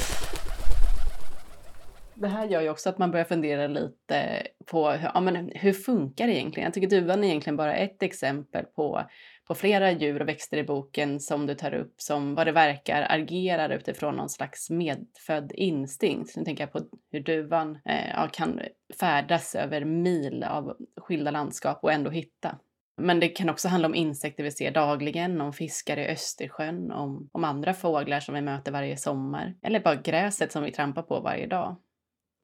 Det 2.15 2.29
här 2.29 2.47
gör 2.47 2.61
ju 2.61 2.69
också 2.69 2.89
att 2.89 2.99
man 2.99 3.11
börjar 3.11 3.25
fundera 3.25 3.67
lite 3.67 4.47
på 4.67 4.91
hur, 4.91 5.11
ja, 5.15 5.21
men 5.21 5.51
hur 5.55 5.73
funkar 5.73 6.27
det 6.27 6.35
egentligen? 6.35 6.67
Jag 6.67 6.75
tycker 6.75 6.89
duvan 6.89 7.25
är 7.25 7.29
egentligen 7.29 7.57
bara 7.57 7.75
ett 7.75 8.03
exempel 8.03 8.65
på, 8.65 9.03
på 9.49 9.55
flera 9.55 9.93
djur 9.93 10.23
och 10.23 10.29
växter 10.29 10.57
i 10.57 10.65
boken 10.65 11.21
som 11.21 11.47
du 11.47 11.55
tar 11.55 11.75
upp 11.75 11.95
som 11.97 12.35
vad 12.35 12.47
det 12.47 12.53
verkar 12.53 13.07
agerar 13.11 13.71
utifrån 13.71 14.17
någon 14.17 14.29
slags 14.29 14.71
medfödd 14.71 15.53
instinkt. 15.55 16.37
Nu 16.37 16.45
tänker 16.45 16.63
jag 16.63 16.73
på 16.73 16.81
hur 17.11 17.21
duvan 17.21 17.79
eh, 17.85 18.31
kan 18.33 18.61
färdas 19.01 19.55
över 19.55 19.85
mil 19.85 20.45
av 20.45 20.77
skilda 20.97 21.31
landskap 21.31 21.79
och 21.83 21.93
ändå 21.93 22.11
hitta. 22.11 22.59
Men 22.96 23.20
det 23.20 23.28
kan 23.28 23.48
också 23.50 23.68
handla 23.68 23.88
om 23.88 23.94
insekter 23.94 24.44
vi 24.44 24.50
ser 24.50 24.70
dagligen, 24.70 25.40
om 25.40 25.52
fiskar 25.52 25.96
i 25.96 26.07
Östersjön, 26.09 26.92
om, 26.92 27.28
om 27.33 27.44
andra 27.44 27.74
fåglar 27.74 28.20
som 28.20 28.35
vi 28.35 28.40
möter 28.40 28.72
varje 28.72 28.96
sommar, 28.96 29.54
eller 29.62 29.80
bara 29.80 29.94
gräset 29.94 30.52
som 30.52 30.64
vi 30.64 30.72
trampar 30.72 31.02
på 31.02 31.20
varje 31.20 31.46
dag. 31.46 31.76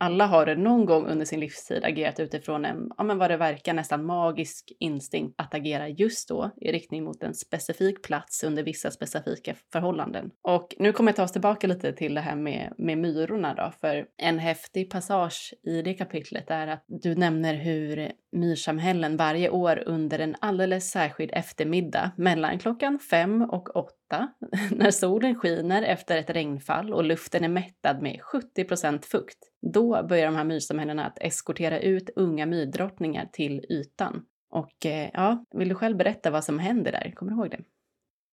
alla 0.00 0.26
har 0.26 0.46
det 0.46 0.56
någon 0.56 0.86
gång 0.86 1.06
under 1.06 1.24
sin 1.24 1.40
livstid 1.40 1.84
agerat 1.84 2.20
utifrån 2.20 2.64
en, 2.64 2.90
ja 2.96 3.04
men 3.04 3.18
vad 3.18 3.30
det 3.30 3.36
verkar, 3.36 3.74
nästan 3.74 4.04
magisk 4.04 4.72
instinkt 4.78 5.34
att 5.38 5.54
agera 5.54 5.88
just 5.88 6.28
då 6.28 6.50
i 6.60 6.72
riktning 6.72 7.04
mot 7.04 7.22
en 7.22 7.34
specifik 7.34 8.02
plats 8.02 8.44
under 8.44 8.62
vissa 8.62 8.90
specifika 8.90 9.54
förhållanden. 9.72 10.30
Och 10.42 10.74
nu 10.78 10.92
kommer 10.92 11.10
jag 11.10 11.16
ta 11.16 11.22
oss 11.22 11.32
tillbaka 11.32 11.66
lite 11.66 11.92
till 11.92 12.14
det 12.14 12.20
här 12.20 12.36
med, 12.36 12.72
med 12.78 12.98
myrorna 12.98 13.54
då, 13.54 13.72
för 13.80 14.06
en 14.16 14.38
häftig 14.38 14.90
passage 14.90 15.54
i 15.62 15.82
det 15.82 15.94
kapitlet 15.94 16.50
är 16.50 16.66
att 16.66 16.84
du 16.86 17.14
nämner 17.14 17.54
hur 17.54 18.12
myrsamhällen 18.32 19.16
varje 19.16 19.50
år 19.50 19.82
under 19.86 20.18
en 20.18 20.36
alldeles 20.40 20.90
särskild 20.90 21.30
eftermiddag 21.34 22.10
mellan 22.16 22.58
klockan 22.58 22.98
fem 22.98 23.42
och 23.42 23.76
åtta 23.76 24.28
när 24.76 24.90
solen 24.90 25.34
skiner 25.34 25.82
efter 25.82 26.16
ett 26.16 26.30
regnfall 26.30 26.92
och 26.92 27.04
luften 27.04 27.44
är 27.44 27.48
mättad 27.48 28.02
med 28.02 28.20
70 28.22 29.08
fukt, 29.10 29.38
då 29.74 30.06
börjar 30.08 30.26
de 30.26 30.36
här 30.36 30.44
myrsamhällena 30.44 31.06
att 31.06 31.18
eskortera 31.20 31.80
ut 31.80 32.10
unga 32.16 32.46
myrdrottningar 32.46 33.26
till 33.32 33.64
ytan. 33.70 34.24
Och 34.50 34.86
eh, 34.86 35.10
ja, 35.12 35.44
vill 35.54 35.68
du 35.68 35.74
själv 35.74 35.96
berätta 35.96 36.30
vad 36.30 36.44
som 36.44 36.58
händer 36.58 36.92
där? 36.92 37.12
Kommer 37.14 37.32
du 37.32 37.38
ihåg 37.38 37.50
det? 37.50 37.60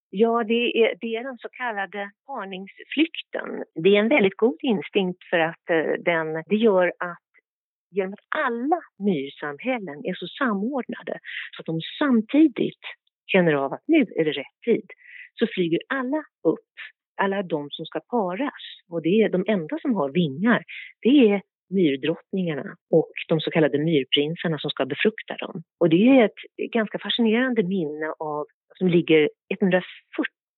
Ja, 0.09 0.43
det 0.43 0.53
är, 0.53 0.95
det 1.01 1.15
är 1.15 1.23
den 1.23 1.37
så 1.37 1.49
kallade 1.49 2.11
parningsflykten. 2.25 3.63
Det 3.83 3.89
är 3.89 3.99
en 3.99 4.09
väldigt 4.09 4.37
god 4.37 4.57
instinkt 4.61 5.23
för 5.29 5.39
att 5.39 5.69
eh, 5.69 6.03
den, 6.05 6.43
det 6.47 6.55
gör 6.55 6.87
att 6.87 7.26
genom 7.89 8.13
att 8.13 8.25
alla 8.45 8.79
myrsamhällen 8.99 10.05
är 10.09 10.13
så 10.13 10.27
samordnade 10.27 11.19
så 11.55 11.61
att 11.61 11.65
de 11.65 11.79
samtidigt 11.99 12.83
känner 13.31 13.53
av 13.53 13.73
att 13.73 13.83
nu 13.87 14.01
är 14.15 14.25
det 14.25 14.31
rätt 14.31 14.61
tid, 14.65 14.87
så 15.39 15.47
flyger 15.53 15.79
alla 15.89 16.23
upp, 16.43 16.73
alla 17.21 17.43
de 17.43 17.67
som 17.71 17.85
ska 17.85 17.99
paras. 17.99 18.63
Och 18.89 19.01
det 19.01 19.21
är 19.21 19.29
de 19.29 19.45
enda 19.47 19.79
som 19.79 19.95
har 19.95 20.09
vingar, 20.09 20.63
det 21.01 21.31
är 21.31 21.41
myrdrottningarna 21.69 22.75
och 22.91 23.11
de 23.27 23.39
så 23.39 23.51
kallade 23.51 23.77
myrprinsarna 23.79 24.59
som 24.59 24.69
ska 24.71 24.85
befrukta 24.85 25.35
dem. 25.37 25.63
Och 25.79 25.89
det 25.89 26.07
är 26.07 26.25
ett 26.25 26.71
ganska 26.71 26.99
fascinerande 26.99 27.63
minne 27.63 28.13
av, 28.19 28.45
som 28.77 28.87
ligger 28.87 29.29
140 29.49 29.83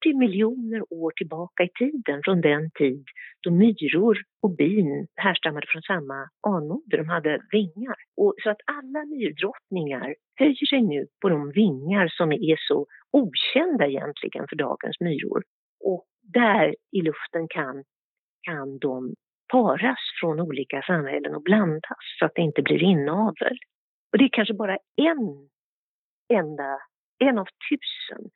miljoner 0.05 0.93
år 0.93 1.11
tillbaka 1.15 1.63
i 1.63 1.69
tiden, 1.69 2.21
från 2.23 2.41
den 2.41 2.71
tid 2.71 3.05
då 3.41 3.51
myror 3.51 4.17
och 4.41 4.55
bin 4.55 5.07
härstammade 5.15 5.67
från 5.69 5.81
samma 5.81 6.29
anmoder, 6.47 6.97
de 6.97 7.09
hade 7.09 7.41
vingar. 7.51 7.95
Och 8.17 8.35
så 8.43 8.49
att 8.49 8.61
alla 8.65 9.05
myrdrottningar 9.05 10.15
höjer 10.35 10.65
sig 10.65 10.81
nu 10.81 11.07
på 11.21 11.29
de 11.29 11.51
vingar 11.51 12.07
som 12.07 12.31
är 12.31 12.57
så 12.67 12.85
okända 13.11 13.87
egentligen 13.87 14.45
för 14.49 14.55
dagens 14.55 14.99
myror. 14.99 15.43
Och 15.83 16.05
där 16.21 16.75
i 16.91 17.01
luften 17.01 17.47
kan, 17.49 17.83
kan 18.41 18.79
de 18.79 19.13
paras 19.51 19.99
från 20.21 20.39
olika 20.39 20.81
samhällen 20.81 21.35
och 21.35 21.43
blandas 21.43 22.03
så 22.19 22.25
att 22.25 22.35
det 22.35 22.41
inte 22.41 22.61
blir 22.61 22.83
inavel. 22.83 23.57
Och 24.11 24.17
det 24.17 24.25
är 24.25 24.29
kanske 24.31 24.53
bara 24.53 24.77
en 24.95 25.49
enda, 26.33 26.77
en 27.19 27.37
av 27.39 27.47
tusen, 27.69 28.29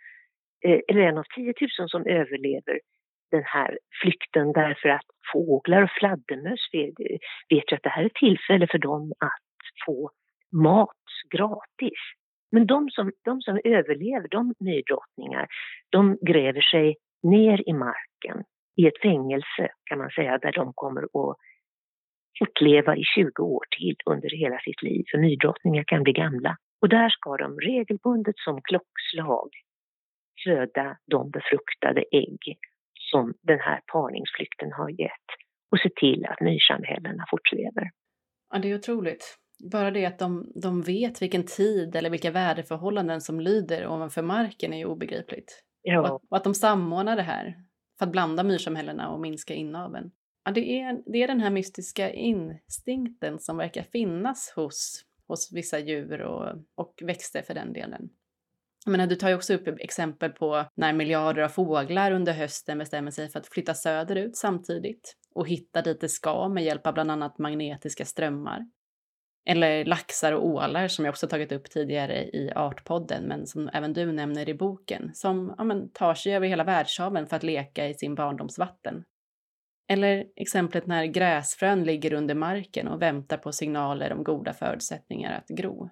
Eh, 0.66 0.80
eller 0.88 1.02
en 1.02 1.18
av 1.18 1.24
10 1.36 1.54
000 1.80 1.90
som 1.90 2.06
överlever 2.06 2.80
den 3.32 3.44
här 3.46 3.78
flykten 4.02 4.52
därför 4.52 4.90
att 4.90 5.06
fåglar 5.34 5.84
och 5.84 5.92
fladdermöss 6.00 6.70
vet 7.50 7.72
ju 7.72 7.76
att 7.76 7.84
det 7.84 7.90
här 7.90 8.04
är 8.04 8.10
tillfälle 8.10 8.68
för 8.72 8.78
dem 8.78 9.14
att 9.20 9.86
få 9.86 10.12
mat 10.52 11.06
gratis. 11.30 12.00
Men 12.52 12.68
de 12.68 12.90
som, 12.90 13.12
de 13.24 13.42
som 13.42 13.60
överlever, 13.64 14.28
de 14.28 14.54
nydrottningar, 14.60 15.48
de 15.90 16.18
gräver 16.22 16.62
sig 16.62 16.96
ner 17.24 17.70
i 17.70 17.74
marken 17.74 18.44
i 18.78 18.88
ett 18.88 19.02
fängelse 19.02 19.70
kan 19.86 19.98
man 19.98 20.10
säga 20.10 20.38
där 20.38 20.52
de 20.52 20.74
kommer 20.74 21.04
att 21.04 21.38
fortleva 22.40 22.96
i 22.96 23.04
20 23.16 23.44
år 23.44 23.66
till 23.78 23.96
under 24.06 24.30
hela 24.30 24.60
sitt 24.60 24.82
liv. 24.82 25.04
För 25.12 25.18
nydrottningar 25.18 25.84
kan 25.84 26.04
bli 26.04 26.14
gamla. 26.14 26.58
Och 26.82 26.90
där 26.90 27.10
ska 27.10 27.38
de 27.38 27.60
regelbundet 27.60 28.38
som 28.38 28.62
klockslag 28.62 29.50
föda 30.44 30.98
de 31.06 31.32
befruktade 31.32 32.04
ägg 32.12 32.58
som 33.12 33.34
den 33.42 33.60
här 33.60 33.82
parningsflykten 33.92 34.72
har 34.72 34.90
gett 34.90 35.30
och 35.72 35.80
se 35.80 35.90
till 35.96 36.26
att 36.26 36.42
myrsamhällena 36.42 37.26
fortlever. 37.30 37.90
Ja, 38.54 38.60
det 38.60 38.72
är 38.72 38.76
otroligt. 38.76 39.38
Bara 39.72 39.92
det 39.92 40.06
att 40.06 40.20
de, 40.20 40.52
de 40.56 40.82
vet 40.82 41.22
vilken 41.22 41.46
tid 41.46 41.96
eller 41.96 42.10
vilka 42.10 42.32
väderförhållanden 42.32 43.22
som 43.22 43.40
lyder 43.40 43.88
ovanför 43.88 44.22
marken 44.22 44.74
är 44.74 44.78
ju 44.78 44.86
obegripligt. 44.86 45.64
Ja. 45.82 46.00
Och, 46.00 46.06
att, 46.06 46.22
och 46.30 46.38
att 46.38 46.44
de 46.44 46.54
samordnar 46.54 47.16
det 47.16 47.22
här 47.22 47.56
för 48.00 48.06
att 48.06 48.12
blanda 48.12 48.44
myrsamhällena 48.44 49.10
och 49.10 49.20
minska 49.20 49.54
inaveln. 49.54 50.12
Ja, 50.46 50.52
det, 50.52 50.80
är, 50.80 51.04
det 51.06 51.24
är 51.24 51.28
den 51.28 51.40
här 51.40 51.50
mystiska 51.50 52.12
instinkten 52.12 53.40
som 53.40 53.58
verkar 53.58 53.84
finnas 53.84 54.54
hos, 54.56 55.06
hos 55.28 55.52
vissa 55.54 55.80
djur 55.80 56.22
och, 56.22 56.56
och 56.76 56.94
växter 57.02 57.42
för 57.42 57.54
den 57.54 57.74
delen. 57.74 58.10
Men 58.86 59.10
du 59.10 59.16
tar 59.16 59.30
ju 59.30 59.36
också 59.36 59.54
upp 59.54 59.68
exempel 59.68 60.30
på 60.30 60.66
när 60.76 60.94
miljarder 60.94 61.42
av 61.42 61.50
fåglar 61.50 62.12
under 62.12 62.34
hösten 62.34 62.78
bestämmer 62.78 63.12
sig 63.12 63.30
för 63.30 63.40
att 63.40 63.48
flytta 63.48 63.74
söderut 63.74 64.38
samtidigt 64.38 65.16
och 65.36 65.48
hitta 65.48 65.82
dit 65.82 66.02
det 66.02 66.10
ska 66.10 66.50
med 66.50 66.64
hjälp 66.64 66.88
av 66.88 66.94
bland 66.94 67.12
annat 67.12 67.38
magnetiska 67.40 68.06
strömmar. 68.06 68.62
Eller 69.46 69.86
laxar 69.86 70.34
och 70.34 70.48
ålar 70.48 70.88
som 70.88 71.06
jag 71.06 71.12
också 71.12 71.28
tagit 71.28 71.52
upp 71.52 71.70
tidigare 71.70 72.24
i 72.24 72.52
Artpodden 72.56 73.24
men 73.24 73.48
som 73.48 73.70
även 73.74 73.94
du 73.94 74.12
nämner 74.12 74.50
i 74.50 74.54
boken 74.54 75.12
som 75.14 75.56
ja, 75.58 75.64
men, 75.64 75.92
tar 75.92 76.14
sig 76.14 76.36
över 76.36 76.48
hela 76.48 76.64
världshaven 76.64 77.28
för 77.28 77.36
att 77.36 77.44
leka 77.44 77.88
i 77.88 77.94
sin 77.94 78.16
barndomsvatten. 78.16 79.04
Eller 79.88 80.26
exemplet 80.36 80.88
när 80.88 81.06
gräsfrön 81.06 81.84
ligger 81.84 82.14
under 82.14 82.36
marken 82.36 82.88
och 82.88 83.02
väntar 83.02 83.38
på 83.38 83.52
signaler 83.52 84.14
om 84.14 84.24
goda 84.24 84.54
förutsättningar 84.54 85.38
att 85.38 85.48
gro. 85.48 85.90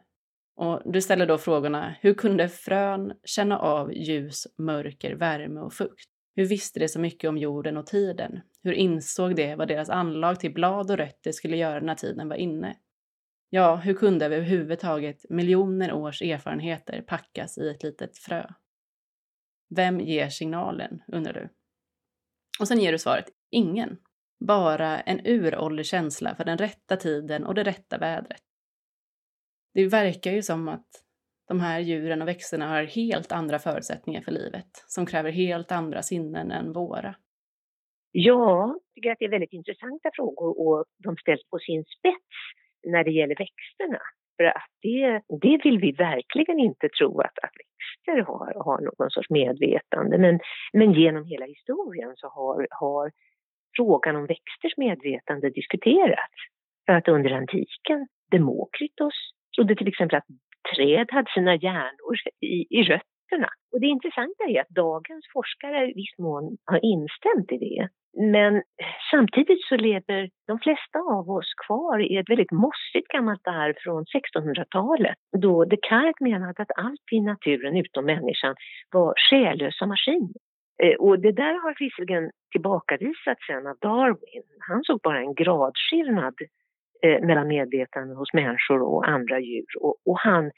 Och 0.55 0.81
du 0.85 1.01
ställer 1.01 1.25
då 1.25 1.37
frågorna, 1.37 1.95
hur 2.01 2.13
kunde 2.13 2.49
frön 2.49 3.13
känna 3.23 3.59
av 3.59 3.93
ljus, 3.93 4.47
mörker, 4.57 5.15
värme 5.15 5.59
och 5.59 5.73
fukt? 5.73 6.09
Hur 6.35 6.45
visste 6.45 6.79
de 6.79 6.87
så 6.87 6.99
mycket 6.99 7.29
om 7.29 7.37
jorden 7.37 7.77
och 7.77 7.85
tiden? 7.85 8.41
Hur 8.63 8.73
insåg 8.73 9.35
de 9.35 9.55
vad 9.55 9.67
deras 9.67 9.89
anlag 9.89 10.39
till 10.39 10.53
blad 10.53 10.91
och 10.91 10.97
rötter 10.97 11.31
skulle 11.31 11.57
göra 11.57 11.79
när 11.79 11.95
tiden 11.95 12.29
var 12.29 12.35
inne? 12.35 12.77
Ja, 13.49 13.75
hur 13.75 13.93
kunde 13.93 14.25
överhuvudtaget 14.25 15.25
miljoner 15.29 15.93
års 15.93 16.21
erfarenheter 16.21 17.01
packas 17.01 17.57
i 17.57 17.69
ett 17.69 17.83
litet 17.83 18.17
frö? 18.17 18.47
Vem 19.75 19.99
ger 19.99 20.29
signalen, 20.29 21.01
undrar 21.07 21.33
du? 21.33 21.49
Och 22.59 22.67
sen 22.67 22.79
ger 22.79 22.91
du 22.91 22.97
svaret, 22.97 23.29
ingen. 23.49 23.97
Bara 24.39 24.99
en 24.99 25.21
uråldrig 25.25 25.85
känsla 25.85 26.35
för 26.35 26.45
den 26.45 26.57
rätta 26.57 26.97
tiden 26.97 27.45
och 27.45 27.55
det 27.55 27.63
rätta 27.63 27.97
vädret. 27.97 28.41
Det 29.73 29.87
verkar 29.87 30.31
ju 30.31 30.41
som 30.41 30.67
att 30.67 30.87
de 31.47 31.59
här 31.59 31.79
djuren 31.79 32.21
och 32.21 32.27
växterna 32.27 32.67
har 32.67 32.83
helt 32.83 33.31
andra 33.31 33.59
förutsättningar 33.59 34.21
för 34.21 34.31
livet, 34.31 34.71
som 34.87 35.05
kräver 35.05 35.31
helt 35.31 35.71
andra 35.71 36.01
sinnen 36.01 36.51
än 36.51 36.73
våra. 36.73 37.15
Ja, 38.11 38.67
jag 38.67 38.93
tycker 38.95 39.11
att 39.11 39.19
det 39.19 39.25
är 39.25 39.29
väldigt 39.29 39.53
intressanta 39.53 40.09
frågor 40.13 40.59
och 40.61 40.85
de 40.97 41.17
ställs 41.17 41.49
på 41.49 41.59
sin 41.59 41.83
spets 41.83 42.35
när 42.87 43.03
det 43.03 43.11
gäller 43.11 43.35
växterna. 43.35 43.99
För 44.37 44.43
att 44.43 44.71
det, 44.81 45.21
det 45.41 45.57
vill 45.63 45.79
vi 45.79 45.91
verkligen 45.91 46.59
inte 46.59 46.89
tro 46.89 47.21
att, 47.21 47.39
att 47.43 47.55
växter 47.61 48.21
har, 48.21 48.63
har 48.65 48.81
någon 48.81 49.11
sorts 49.11 49.29
medvetande. 49.29 50.17
Men, 50.17 50.39
men 50.73 50.93
genom 50.93 51.25
hela 51.25 51.45
historien 51.45 52.13
så 52.15 52.27
har, 52.27 52.67
har 52.69 53.11
frågan 53.77 54.15
om 54.15 54.25
växters 54.25 54.77
medvetande 54.77 55.49
diskuterats. 55.49 56.37
För 56.85 56.93
att 56.93 57.07
under 57.07 57.31
antiken, 57.31 58.07
Demokritos 58.31 59.13
trodde 59.55 59.75
till 59.75 59.87
exempel 59.87 60.17
att 60.17 60.29
träd 60.75 61.07
hade 61.11 61.31
sina 61.31 61.55
hjärnor 61.55 62.15
i, 62.41 62.79
i 62.79 62.83
rötterna. 62.83 63.49
Och 63.71 63.79
det 63.81 63.87
intressanta 63.87 64.43
är 64.47 64.61
att 64.61 64.69
dagens 64.69 65.25
forskare 65.33 65.89
i 65.89 65.93
viss 65.93 66.17
mån 66.17 66.57
har 66.65 66.79
instämt 66.85 67.51
i 67.51 67.57
det. 67.57 67.89
Men 68.33 68.63
samtidigt 69.11 69.63
så 69.69 69.75
lever 69.75 70.29
de 70.47 70.59
flesta 70.59 70.99
av 70.99 71.29
oss 71.29 71.53
kvar 71.67 72.11
i 72.11 72.17
ett 72.17 72.29
väldigt 72.29 72.51
mossigt 72.51 73.07
gammalt 73.07 73.47
arv 73.47 73.73
från 73.83 74.05
1600-talet 74.05 75.15
då 75.37 75.65
Descartes 75.65 76.19
menade 76.19 76.61
att 76.61 76.77
allt 76.77 77.07
i 77.11 77.19
naturen 77.21 77.77
utom 77.77 78.05
människan 78.05 78.55
var 78.91 79.13
själlösa 79.29 79.85
maskiner. 79.85 80.41
Eh, 80.83 80.95
och 80.95 81.19
det 81.19 81.31
där 81.31 81.53
har 81.63 81.75
visserligen 81.79 82.31
tillbakavisats 82.51 83.41
sen 83.47 83.67
av 83.67 83.77
Darwin. 83.81 84.47
Han 84.69 84.83
såg 84.83 84.99
bara 85.01 85.19
en 85.19 85.33
gradskillnad 85.33 86.35
eh, 87.01 87.21
mellan 87.21 87.47
medvetande 87.47 88.15
hos 88.15 88.33
människor 88.33 88.81
och 88.81 89.09
andra 89.09 89.39
djur. 89.39 89.77
Och, 89.79 89.95
och, 90.05 90.19
han, 90.19 90.51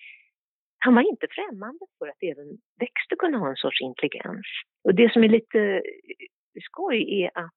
han 0.80 0.96
var 0.96 1.02
inte 1.02 1.28
främmande 1.30 1.86
för 2.00 2.08
att 2.08 2.24
även 2.24 2.48
växter 2.80 3.16
kunde 3.16 3.38
ha 3.38 3.50
en 3.50 3.56
sorts 3.56 3.82
intelligens. 3.82 4.48
Och 4.84 4.96
det 4.96 5.14
som 5.14 5.24
är 5.24 5.30
lite 5.30 5.60
eh, 5.60 6.62
skoj 6.70 7.24
är 7.24 7.32
att 7.34 7.54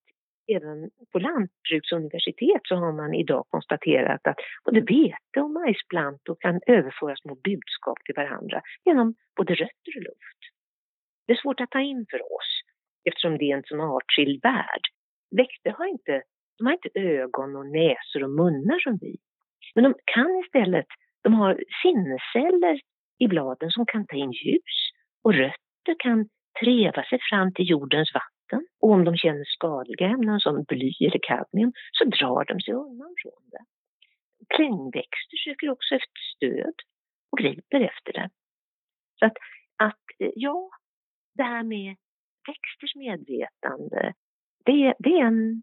även 0.56 0.90
på 1.12 1.18
lantbruksuniversitet 1.18 2.60
så 2.64 2.74
har 2.76 2.92
man 2.92 3.14
idag 3.14 3.46
konstaterat 3.50 4.26
att 4.26 4.36
både 4.64 4.80
vete 4.80 5.40
och 5.40 5.50
majsplantor 5.50 6.36
kan 6.40 6.60
överföra 6.66 7.16
små 7.16 7.34
budskap 7.34 7.98
till 8.04 8.14
varandra 8.16 8.62
genom 8.84 9.14
både 9.36 9.54
rötter 9.54 9.92
och 9.96 10.02
luft. 10.02 10.40
Det 11.26 11.32
är 11.32 11.36
svårt 11.36 11.60
att 11.60 11.70
ta 11.70 11.80
in 11.80 12.06
för 12.10 12.22
oss 12.22 12.50
eftersom 13.04 13.38
det 13.38 13.44
är 13.50 13.56
en 13.56 13.62
sån 13.66 13.80
artskild 13.80 14.42
värld. 14.42 14.84
Växter 15.36 15.70
har 15.70 15.86
inte 15.86 16.22
de 16.58 16.66
har 16.66 16.72
inte 16.72 17.00
ögon 17.00 17.56
och 17.56 17.66
näsor 17.66 18.22
och 18.22 18.30
munnar 18.30 18.78
som 18.78 18.98
vi. 19.00 19.16
Men 19.74 19.84
de 19.84 19.94
kan 20.04 20.40
istället, 20.44 20.86
de 21.22 21.34
har 21.34 21.64
sinnesceller 21.82 22.80
i 23.18 23.28
bladen 23.28 23.70
som 23.70 23.86
kan 23.86 24.06
ta 24.06 24.16
in 24.16 24.32
ljus 24.32 24.76
och 25.24 25.34
rötter 25.34 25.94
kan 25.98 26.28
treva 26.60 27.02
sig 27.02 27.18
fram 27.30 27.52
till 27.54 27.70
jordens 27.70 28.14
vatten. 28.14 28.66
Och 28.80 28.90
om 28.90 29.04
de 29.04 29.16
känner 29.16 29.44
skadliga 29.44 30.06
ämnen 30.06 30.40
som 30.40 30.64
bly 30.68 30.92
eller 31.00 31.20
kadmium 31.22 31.72
så 31.92 32.04
drar 32.04 32.44
de 32.44 32.60
sig 32.60 32.74
undan 32.74 33.14
från 33.22 33.42
det. 33.50 33.64
Klängväxter 34.54 35.36
söker 35.44 35.70
också 35.70 35.94
efter 35.94 36.20
stöd 36.34 36.74
och 37.32 37.38
griper 37.38 37.80
efter 37.80 38.12
det. 38.12 38.30
Så 39.18 39.26
att, 39.26 39.36
att 39.76 40.04
ja, 40.34 40.70
det 41.34 41.42
här 41.42 41.62
med 41.62 41.96
växters 42.46 42.94
medvetande, 42.94 44.14
det, 44.64 44.94
det 44.98 45.10
är 45.10 45.24
en 45.24 45.62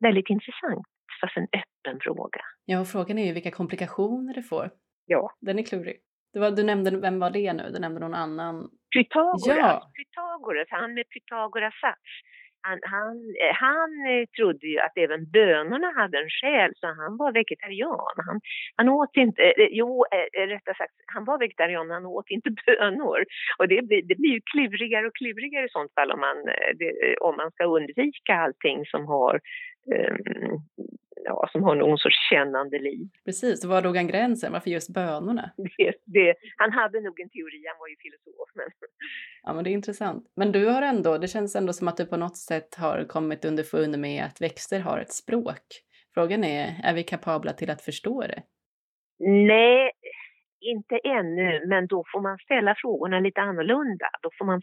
väldigt 0.00 0.30
intressant, 0.30 0.86
fast 1.20 1.36
en 1.36 1.48
öppen 1.60 2.00
fråga. 2.00 2.40
Ja, 2.64 2.80
och 2.80 2.88
frågan 2.88 3.18
är 3.18 3.26
ju 3.26 3.32
vilka 3.32 3.50
komplikationer 3.50 4.34
det 4.34 4.42
får. 4.42 4.70
Ja. 5.06 5.30
Den 5.40 5.58
är 5.58 5.62
klurig. 5.62 5.96
Det 6.32 6.38
var, 6.38 6.50
du 6.50 6.62
nämnde, 6.64 7.00
vem 7.00 7.18
var 7.18 7.30
det 7.30 7.52
nu? 7.52 7.70
Du 7.74 7.78
nämnde 7.80 8.00
någon 8.00 8.14
annan? 8.14 8.70
Pythagoras, 8.96 9.46
Ja. 9.46 9.90
Pythagoras 9.96 10.68
han 10.70 10.94
med 10.94 11.04
Pythagoras 11.08 11.74
sats. 11.80 12.10
Han, 12.60 12.78
han, 12.82 13.16
eh, 13.42 13.54
han 13.66 13.90
eh, 14.10 14.26
trodde 14.36 14.66
ju 14.66 14.78
att 14.78 14.96
även 14.96 15.30
bönorna 15.30 15.92
hade 15.96 16.18
en 16.18 16.30
själ, 16.40 16.72
så 16.76 16.86
han 16.86 17.16
var 17.16 17.32
vegetarian. 17.32 18.16
Han, 18.26 18.40
han 18.76 18.88
åt 18.88 19.16
inte, 19.16 19.42
eh, 19.42 19.68
jo, 19.70 20.04
rättare 20.38 20.74
sagt, 20.74 20.94
han 21.06 21.24
var 21.24 21.38
vegetarian, 21.38 21.86
men 21.86 21.94
han 21.94 22.06
åt 22.06 22.30
inte 22.30 22.50
bönor. 22.66 23.24
Och 23.58 23.68
det 23.68 23.82
blir, 23.82 24.02
det 24.02 24.14
blir 24.14 24.30
ju 24.30 24.40
klurigare 24.52 25.06
och 25.06 25.16
klurigare 25.16 25.64
i 25.64 25.68
sånt 25.68 25.94
fall 25.94 26.10
om 26.10 26.20
man, 26.20 26.36
det, 26.78 27.16
om 27.20 27.36
man 27.36 27.50
ska 27.50 27.64
undvika 27.64 28.34
allting 28.34 28.86
som 28.86 29.06
har, 29.06 29.40
um, 29.94 30.60
ja, 31.26 31.48
som 31.52 31.62
har 31.62 31.74
någon 31.76 31.98
sorts 31.98 32.28
kännande 32.30 32.78
liv. 32.78 33.08
Precis, 33.24 33.64
var 33.64 33.82
drog 33.82 33.96
han 33.96 34.06
gränsen? 34.06 34.52
Varför 34.52 34.70
just 34.70 34.94
bönorna? 34.94 35.50
Det, 35.56 35.92
det, 36.04 36.34
han 36.56 36.72
hade 36.72 37.00
nog 37.00 37.20
en 37.20 37.28
teori, 37.28 37.64
han 37.66 37.78
var 37.78 37.88
ju 37.88 37.96
filosof. 37.96 38.50
Men... 38.54 38.66
Ja, 39.42 39.52
men 39.52 39.64
det 39.64 39.70
är 39.70 39.72
intressant. 39.72 40.24
Men 40.36 40.52
du 40.52 40.66
har 40.66 40.82
ändå, 40.82 41.18
det 41.18 41.28
känns 41.28 41.56
ändå 41.56 41.72
som 41.72 41.88
att 41.88 41.96
du 41.96 42.06
på 42.06 42.16
något 42.16 42.36
sätt 42.36 42.74
har 42.74 43.04
kommit 43.04 43.44
underfund 43.44 43.98
med 43.98 44.24
att 44.24 44.40
växter 44.40 44.80
har 44.80 44.98
ett 44.98 45.12
språk. 45.12 45.64
Frågan 46.14 46.44
är, 46.44 46.80
är 46.84 46.94
vi 46.94 47.02
kapabla 47.02 47.52
till 47.52 47.70
att 47.70 47.82
förstå 47.82 48.20
det? 48.20 48.42
Nej, 49.18 49.90
inte 50.60 50.98
ännu, 51.04 51.66
men 51.66 51.86
då 51.86 52.04
får 52.12 52.20
man 52.20 52.38
ställa 52.38 52.74
frågorna 52.78 53.20
lite 53.20 53.40
annorlunda. 53.40 54.06
Då 54.22 54.30
får 54.38 54.44
man 54.44 54.60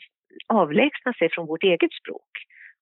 avlägsna 0.47 1.13
sig 1.13 1.29
från 1.31 1.47
vårt 1.47 1.63
eget 1.63 1.93
språk 1.93 2.31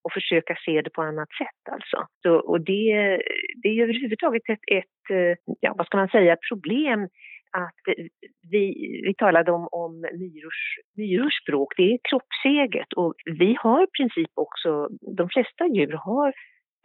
och 0.04 0.14
försöka 0.14 0.56
se 0.66 0.82
det 0.82 0.90
på 0.90 1.02
annat 1.02 1.30
sätt 1.30 1.64
alltså. 1.72 2.08
Så, 2.22 2.36
och 2.36 2.62
det, 2.62 3.20
det 3.64 3.70
är 3.70 3.84
överhuvudtaget 3.84 4.44
ett, 4.50 4.66
ett, 4.72 5.10
eh, 5.10 5.54
ja 5.60 5.74
vad 5.78 5.86
ska 5.86 5.98
man 5.98 6.08
säga, 6.08 6.38
problem 6.50 7.08
att 7.52 7.96
vi, 8.52 8.66
vi 9.06 9.14
talade 9.18 9.52
om, 9.52 9.68
om 9.72 10.02
myrors, 10.02 10.78
myrors 10.98 11.42
språk, 11.44 11.74
det 11.78 11.94
är 11.94 12.00
kroppseget 12.10 12.94
och 12.94 13.14
vi 13.26 13.56
har 13.60 13.84
i 13.84 13.88
princip 13.98 14.32
också, 14.34 14.88
de 15.18 15.30
flesta 15.30 15.68
djur 15.68 15.94
har 15.94 16.34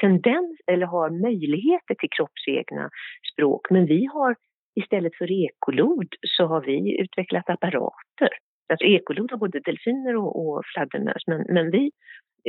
tendens 0.00 0.60
eller 0.66 0.86
har 0.86 1.10
möjligheter 1.10 1.94
till 1.94 2.08
kroppsegna 2.16 2.90
språk 3.32 3.70
men 3.70 3.86
vi 3.86 4.06
har 4.06 4.36
istället 4.80 5.16
för 5.16 5.30
ekolod 5.32 6.08
så 6.36 6.46
har 6.46 6.60
vi 6.60 7.00
utvecklat 7.00 7.50
apparater. 7.50 8.28
Alltså 8.68 8.86
ekolod 8.86 9.30
har 9.30 9.38
både 9.38 9.60
delfiner 9.60 10.16
och, 10.16 10.46
och 10.46 10.62
fladdermöss 10.74 11.26
men, 11.26 11.46
men 11.48 11.70
vi, 11.70 11.90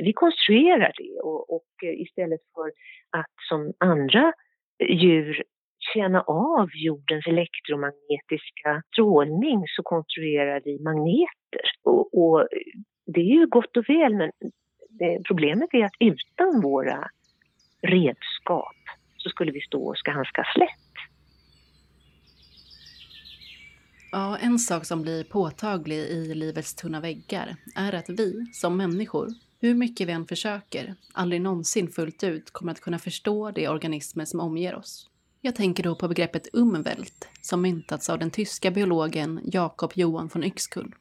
vi 0.03 0.13
konstruerar 0.13 0.93
det 0.97 1.19
och, 1.21 1.55
och 1.55 1.67
eh, 1.83 2.01
istället 2.01 2.41
för 2.53 2.67
att 3.19 3.33
som 3.49 3.73
andra 3.77 4.33
djur 4.89 5.43
känna 5.93 6.21
av 6.21 6.69
jordens 6.73 7.27
elektromagnetiska 7.27 8.83
strålning 8.91 9.63
så 9.67 9.83
konstruerar 9.83 10.61
vi 10.65 10.79
magneter. 10.79 11.65
Och, 11.83 12.17
och 12.17 12.47
det 13.05 13.19
är 13.19 13.39
ju 13.39 13.47
gott 13.47 13.77
och 13.77 13.89
väl 13.89 14.15
men 14.15 14.31
det, 14.89 15.21
problemet 15.27 15.69
är 15.73 15.85
att 15.85 15.95
utan 15.99 16.61
våra 16.61 17.09
redskap 17.81 18.75
så 19.17 19.29
skulle 19.29 19.51
vi 19.51 19.61
stå 19.61 19.91
oss 19.91 20.01
ganska 20.01 20.43
slätt. 20.55 20.69
Ja, 24.11 24.37
en 24.41 24.59
sak 24.59 24.85
som 24.85 25.01
blir 25.01 25.23
påtaglig 25.23 25.97
i 25.97 26.33
livets 26.35 26.75
tunna 26.75 26.99
väggar 27.01 27.55
är 27.75 27.93
att 27.93 28.09
vi, 28.09 28.45
som 28.53 28.77
människor, 28.77 29.27
hur 29.59 29.75
mycket 29.75 30.07
vi 30.07 30.11
än 30.11 30.25
försöker, 30.25 30.95
aldrig 31.13 31.41
någonsin 31.41 31.87
fullt 31.87 32.23
ut 32.23 32.51
kommer 32.51 32.71
att 32.71 32.81
kunna 32.81 32.99
förstå 32.99 33.51
de 33.51 33.67
organismer 33.67 34.25
som 34.25 34.39
omger 34.39 34.75
oss. 34.75 35.09
Jag 35.41 35.55
tänker 35.55 35.83
då 35.83 35.95
på 35.95 36.07
begreppet 36.07 36.47
Umwelt 36.53 37.27
som 37.41 37.61
myntats 37.61 38.09
av 38.09 38.19
den 38.19 38.31
tyska 38.31 38.71
biologen 38.71 39.41
Jakob 39.43 39.91
Johan 39.95 40.29
von 40.33 40.43
Yxkull. 40.43 40.95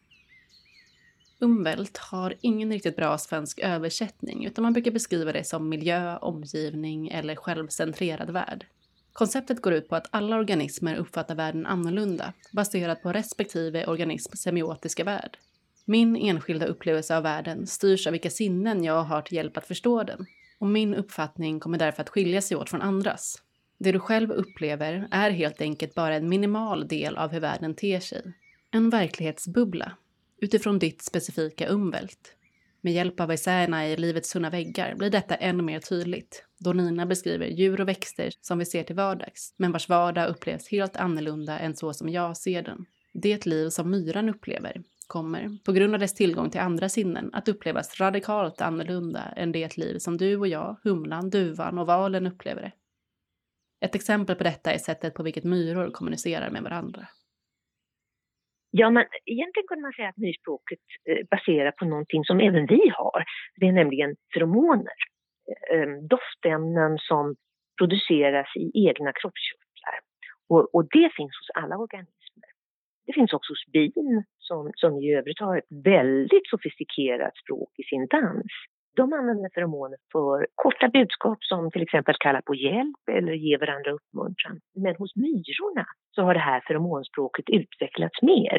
Umwelt 1.40 1.96
har 1.96 2.34
ingen 2.40 2.72
riktigt 2.72 2.96
bra 2.96 3.18
svensk 3.18 3.58
översättning 3.58 4.44
utan 4.44 4.62
man 4.62 4.72
brukar 4.72 4.90
beskriva 4.90 5.32
det 5.32 5.44
som 5.44 5.68
miljö, 5.68 6.16
omgivning 6.16 7.08
eller 7.08 7.36
självcentrerad 7.36 8.30
värld. 8.30 8.66
Konceptet 9.12 9.62
går 9.62 9.72
ut 9.72 9.88
på 9.88 9.96
att 9.96 10.08
alla 10.10 10.36
organismer 10.36 10.96
uppfattar 10.96 11.34
världen 11.34 11.66
annorlunda 11.66 12.32
baserat 12.52 13.02
på 13.02 13.12
respektive 13.12 13.86
organisms 13.86 14.42
semiotiska 14.42 15.04
värld. 15.04 15.38
Min 15.88 16.16
enskilda 16.16 16.66
upplevelse 16.66 17.16
av 17.16 17.22
världen 17.22 17.66
styrs 17.66 18.06
av 18.06 18.12
vilka 18.12 18.30
sinnen 18.30 18.84
jag 18.84 19.02
har 19.02 19.22
till 19.22 19.36
hjälp 19.36 19.56
att 19.56 19.66
förstå 19.66 20.02
den 20.02 20.26
och 20.58 20.66
min 20.66 20.94
uppfattning 20.94 21.60
kommer 21.60 21.78
därför 21.78 22.02
att 22.02 22.08
skilja 22.08 22.42
sig 22.42 22.56
åt 22.56 22.70
från 22.70 22.82
andras. 22.82 23.42
Det 23.78 23.92
du 23.92 24.00
själv 24.00 24.30
upplever 24.30 25.08
är 25.10 25.30
helt 25.30 25.60
enkelt 25.60 25.94
bara 25.94 26.14
en 26.14 26.28
minimal 26.28 26.88
del 26.88 27.16
av 27.16 27.30
hur 27.30 27.40
världen 27.40 27.74
ter 27.74 28.00
sig. 28.00 28.22
En 28.70 28.90
verklighetsbubbla 28.90 29.92
utifrån 30.40 30.78
ditt 30.78 31.02
specifika 31.02 31.68
umvält. 31.68 32.32
Med 32.80 32.92
hjälp 32.92 33.20
av 33.20 33.32
essäerna 33.32 33.88
i 33.88 33.96
Livets 33.96 34.32
tunna 34.32 34.50
väggar 34.50 34.94
blir 34.94 35.10
detta 35.10 35.34
än 35.34 35.64
mer 35.64 35.80
tydligt 35.80 36.44
då 36.58 36.72
Nina 36.72 37.06
beskriver 37.06 37.46
djur 37.46 37.80
och 37.80 37.88
växter 37.88 38.32
som 38.40 38.58
vi 38.58 38.64
ser 38.64 38.82
till 38.82 38.96
vardags 38.96 39.54
men 39.56 39.72
vars 39.72 39.88
vardag 39.88 40.28
upplevs 40.28 40.68
helt 40.68 40.96
annorlunda 40.96 41.58
än 41.58 41.76
så 41.76 41.92
som 41.92 42.08
jag 42.08 42.36
ser 42.36 42.62
den. 42.62 42.86
Det 43.12 43.46
liv 43.46 43.68
som 43.68 43.90
myran 43.90 44.28
upplever 44.28 44.82
kommer, 45.06 45.64
på 45.64 45.72
grund 45.72 45.94
av 45.94 46.00
dess 46.00 46.14
tillgång 46.14 46.50
till 46.50 46.60
andra 46.60 46.88
sinnen, 46.88 47.30
att 47.32 47.48
upplevas 47.48 48.00
radikalt 48.00 48.60
annorlunda 48.60 49.20
än 49.36 49.52
det 49.52 49.76
liv 49.76 49.98
som 49.98 50.16
du 50.16 50.36
och 50.36 50.48
jag, 50.48 50.76
humlan, 50.84 51.30
duvan 51.30 51.78
och 51.78 51.86
valen 51.86 52.26
upplever 52.26 52.62
det. 52.62 52.72
Ett 53.86 53.94
exempel 53.94 54.36
på 54.36 54.44
detta 54.44 54.72
är 54.72 54.78
sättet 54.78 55.14
på 55.14 55.22
vilket 55.22 55.44
myror 55.44 55.90
kommunicerar 55.90 56.50
med 56.50 56.62
varandra. 56.62 57.06
Ja, 58.70 58.90
men 58.90 59.04
egentligen 59.24 59.66
kunde 59.68 59.82
man 59.82 59.92
säga 59.92 60.08
att 60.08 60.16
myrspråket 60.16 60.84
eh, 61.08 61.26
baserar 61.30 61.70
på 61.70 61.84
någonting 61.84 62.24
som 62.24 62.40
även 62.40 62.66
vi 62.66 62.82
har. 62.98 63.24
Det 63.56 63.66
är 63.66 63.72
nämligen 63.72 64.16
feromoner. 64.34 64.98
Eh, 65.50 65.78
eh, 65.78 65.88
doftämnen 66.12 66.98
som 66.98 67.36
produceras 67.78 68.56
i 68.56 68.88
egna 68.88 69.12
kroppskörtlar. 69.12 69.96
Och, 70.48 70.74
och 70.74 70.84
det 70.96 71.10
finns 71.16 71.34
hos 71.40 71.50
alla 71.54 71.76
organismer. 71.76 72.50
Det 73.06 73.12
finns 73.12 73.32
också 73.32 73.52
hos 73.52 73.66
bin 73.72 74.24
som, 74.48 74.70
som 74.74 74.92
i 75.02 75.14
övrigt 75.18 75.40
har 75.40 75.56
ett 75.56 75.70
väldigt 75.84 76.46
sofistikerat 76.52 77.36
språk 77.42 77.70
i 77.82 77.82
sin 77.90 78.06
dans. 78.10 78.52
De 78.96 79.12
använder 79.12 79.50
feromoner 79.54 79.98
för 80.12 80.46
korta 80.54 80.88
budskap 80.88 81.38
som 81.40 81.70
till 81.70 81.82
exempel 81.82 82.14
kalla 82.24 82.42
på 82.42 82.54
hjälp 82.54 83.02
eller 83.10 83.32
ge 83.32 83.56
varandra 83.56 83.90
uppmuntran. 83.92 84.60
Men 84.84 84.94
hos 84.96 85.16
myrorna 85.16 85.86
så 86.14 86.22
har 86.22 86.34
det 86.34 86.46
här 86.50 86.60
feromonspråket 86.66 87.44
utvecklats 87.48 88.22
mer. 88.22 88.56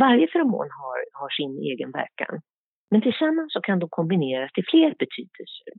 Varje 0.00 0.26
feromon 0.32 0.70
har, 0.80 0.98
har 1.20 1.30
sin 1.38 1.52
egen 1.70 1.90
verkan. 2.00 2.40
Men 2.90 3.02
tillsammans 3.02 3.52
så 3.52 3.60
kan 3.60 3.78
de 3.78 3.88
kombineras 3.88 4.52
till 4.52 4.66
fler 4.70 4.90
betydelser. 5.02 5.72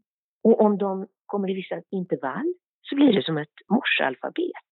Och 0.43 0.61
om 0.61 0.77
de 0.77 1.07
kommer 1.25 1.49
i 1.49 1.53
vissa 1.53 1.81
intervall 1.91 2.53
så 2.81 2.95
blir 2.95 3.13
det 3.13 3.23
som 3.23 3.37
ett 3.37 3.57
morsealfabet. 3.73 4.63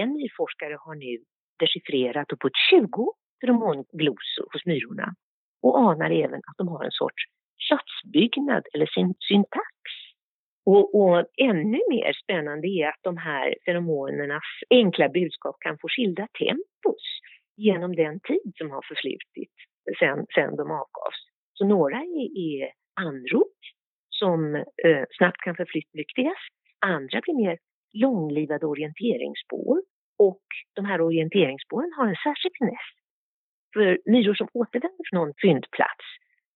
En 0.00 0.12
myrforskare 0.12 0.76
har 0.84 0.94
nu 0.94 1.24
dechiffrerat 1.60 2.32
uppåt 2.32 2.56
20 2.70 3.12
feromonglosor 3.44 4.46
hos 4.52 4.66
myrorna 4.66 5.14
och 5.62 5.78
anar 5.78 6.10
även 6.10 6.40
att 6.48 6.58
de 6.58 6.68
har 6.68 6.84
en 6.84 6.90
sorts 6.90 7.22
satsbyggnad 7.68 8.64
eller 8.74 8.86
sin 8.86 9.14
syntax. 9.28 9.70
Och, 10.66 10.94
och, 11.00 11.24
ännu 11.36 11.80
mer 11.90 12.12
spännande 12.22 12.68
är 12.68 12.88
att 12.88 13.02
de 13.02 13.16
här 13.16 13.54
feromonernas 13.64 14.48
enkla 14.70 15.08
budskap 15.08 15.56
kan 15.60 15.78
få 15.78 15.88
skilda 15.88 16.26
tempos 16.38 17.04
genom 17.56 17.96
den 17.96 18.20
tid 18.20 18.52
som 18.54 18.70
har 18.70 18.82
förflutit 18.88 19.54
sen, 19.98 20.26
sen 20.34 20.56
de 20.56 20.70
avgavs. 20.70 21.20
Så 21.52 21.66
några 21.66 21.96
är, 21.96 22.38
är 22.38 22.72
anrop 23.00 23.58
som 24.10 24.54
eh, 24.54 25.04
snabbt 25.18 25.40
kan 25.44 25.56
förflyktigas. 25.56 26.42
Andra 26.80 27.20
blir 27.20 27.34
mer 27.34 27.58
långlivade 27.92 28.66
orienteringsspår 28.66 29.82
och 30.18 30.44
de 30.74 30.84
här 30.84 31.00
orienteringsspåren 31.00 31.92
har 31.96 32.06
en 32.06 32.20
särskild 32.26 32.54
finess. 32.58 33.03
För 33.74 33.98
myror 34.04 34.34
som 34.34 34.48
återvänder 34.52 35.04
från 35.10 35.20
någon 35.20 35.34
fyndplats, 35.42 36.06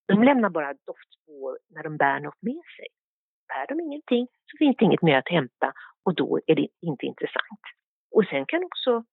de 0.09 0.23
lämnar 0.23 0.51
bara 0.51 0.75
doftspår 0.87 1.59
när 1.75 1.83
de 1.83 1.97
bär 1.97 2.21
något 2.21 2.43
med 2.43 2.65
sig. 2.77 2.89
bär 3.49 3.67
de 3.69 3.81
ingenting 3.81 4.27
så 4.49 4.55
finns 4.59 4.77
det 4.77 4.85
inget 4.85 5.03
mer 5.03 5.19
att 5.19 5.29
hämta 5.29 5.73
och 6.05 6.15
då 6.15 6.41
är 6.47 6.55
det 6.55 6.69
inte 6.83 7.07
intressant. 7.07 7.65
Och 8.15 8.25
sen 8.31 8.47
kan 8.47 8.65
också 8.65 9.05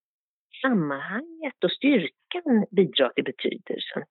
sammanhanget 0.61 1.63
och 1.63 1.71
styrkan 1.71 2.65
bidra 2.71 3.09
till 3.09 3.23
betydelsen. 3.23 4.03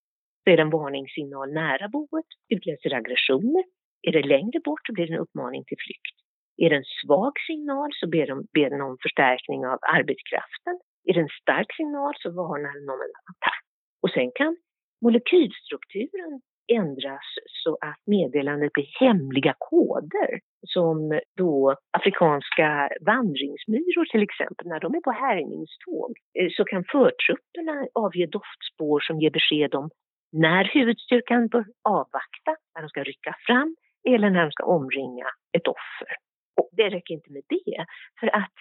Så 0.45 0.51
är 0.51 0.57
det 0.57 0.63
en 0.63 0.71
varningssignal 0.71 1.53
nära 1.53 1.89
boet 1.89 2.31
utlöser 2.55 2.95
aggressioner. 2.95 3.65
Är 4.03 4.13
det 4.13 4.23
längre 4.23 4.61
bort 4.65 4.87
så 4.87 4.93
blir 4.93 5.07
det 5.07 5.15
en 5.15 5.25
uppmaning 5.27 5.65
till 5.65 5.81
flykt. 5.87 6.17
Är 6.57 6.71
det 6.71 6.77
en 6.77 6.91
svag 7.03 7.33
signal 7.47 7.91
så 8.01 8.07
ber, 8.09 8.27
de, 8.27 8.47
ber 8.55 8.71
den 8.71 8.81
om 8.81 8.97
förstärkning 9.03 9.67
av 9.67 9.79
arbetskraften. 9.97 10.75
Är 11.05 11.15
det 11.15 11.21
en 11.21 11.37
stark 11.43 11.71
signal 11.77 12.15
så 12.23 12.29
varnar 12.31 12.73
den 12.79 12.89
om 12.95 13.01
en 13.07 13.17
attack. 13.33 13.64
Och 14.05 14.11
sen 14.11 14.31
kan 14.35 14.57
molekylstrukturen 15.05 16.41
ändras 16.73 17.29
så 17.65 17.79
att 17.81 18.01
meddelandet 18.07 18.73
blir 18.73 18.89
hemliga 19.01 19.55
koder 19.59 20.41
som 20.67 21.21
då 21.37 21.77
afrikanska 21.99 22.91
vandringsmyror 23.07 24.05
till 24.05 24.23
exempel, 24.23 24.67
när 24.67 24.81
de 24.81 24.95
är 24.95 25.01
på 25.01 25.11
härjningståg 25.11 26.11
eh, 26.39 26.49
så 26.57 26.65
kan 26.65 26.85
förtrupperna 26.85 27.87
avge 27.95 28.27
doftspår 28.27 29.01
som 29.01 29.21
ger 29.21 29.31
besked 29.31 29.75
om 29.75 29.91
när 30.33 30.65
huvudstyrkan 30.65 31.49
bör 31.49 31.67
avvakta, 31.83 32.53
när 32.75 32.83
de 32.83 32.89
ska 32.89 33.03
rycka 33.03 33.35
fram 33.47 33.77
eller 34.09 34.31
när 34.31 34.43
de 34.43 34.51
ska 34.51 34.65
omringa 34.65 35.27
ett 35.57 35.67
offer. 35.67 36.13
Och 36.61 36.69
det 36.73 36.89
räcker 36.91 37.15
inte 37.15 37.33
med 37.33 37.43
det, 37.49 37.85
för 38.21 38.37
att 38.37 38.57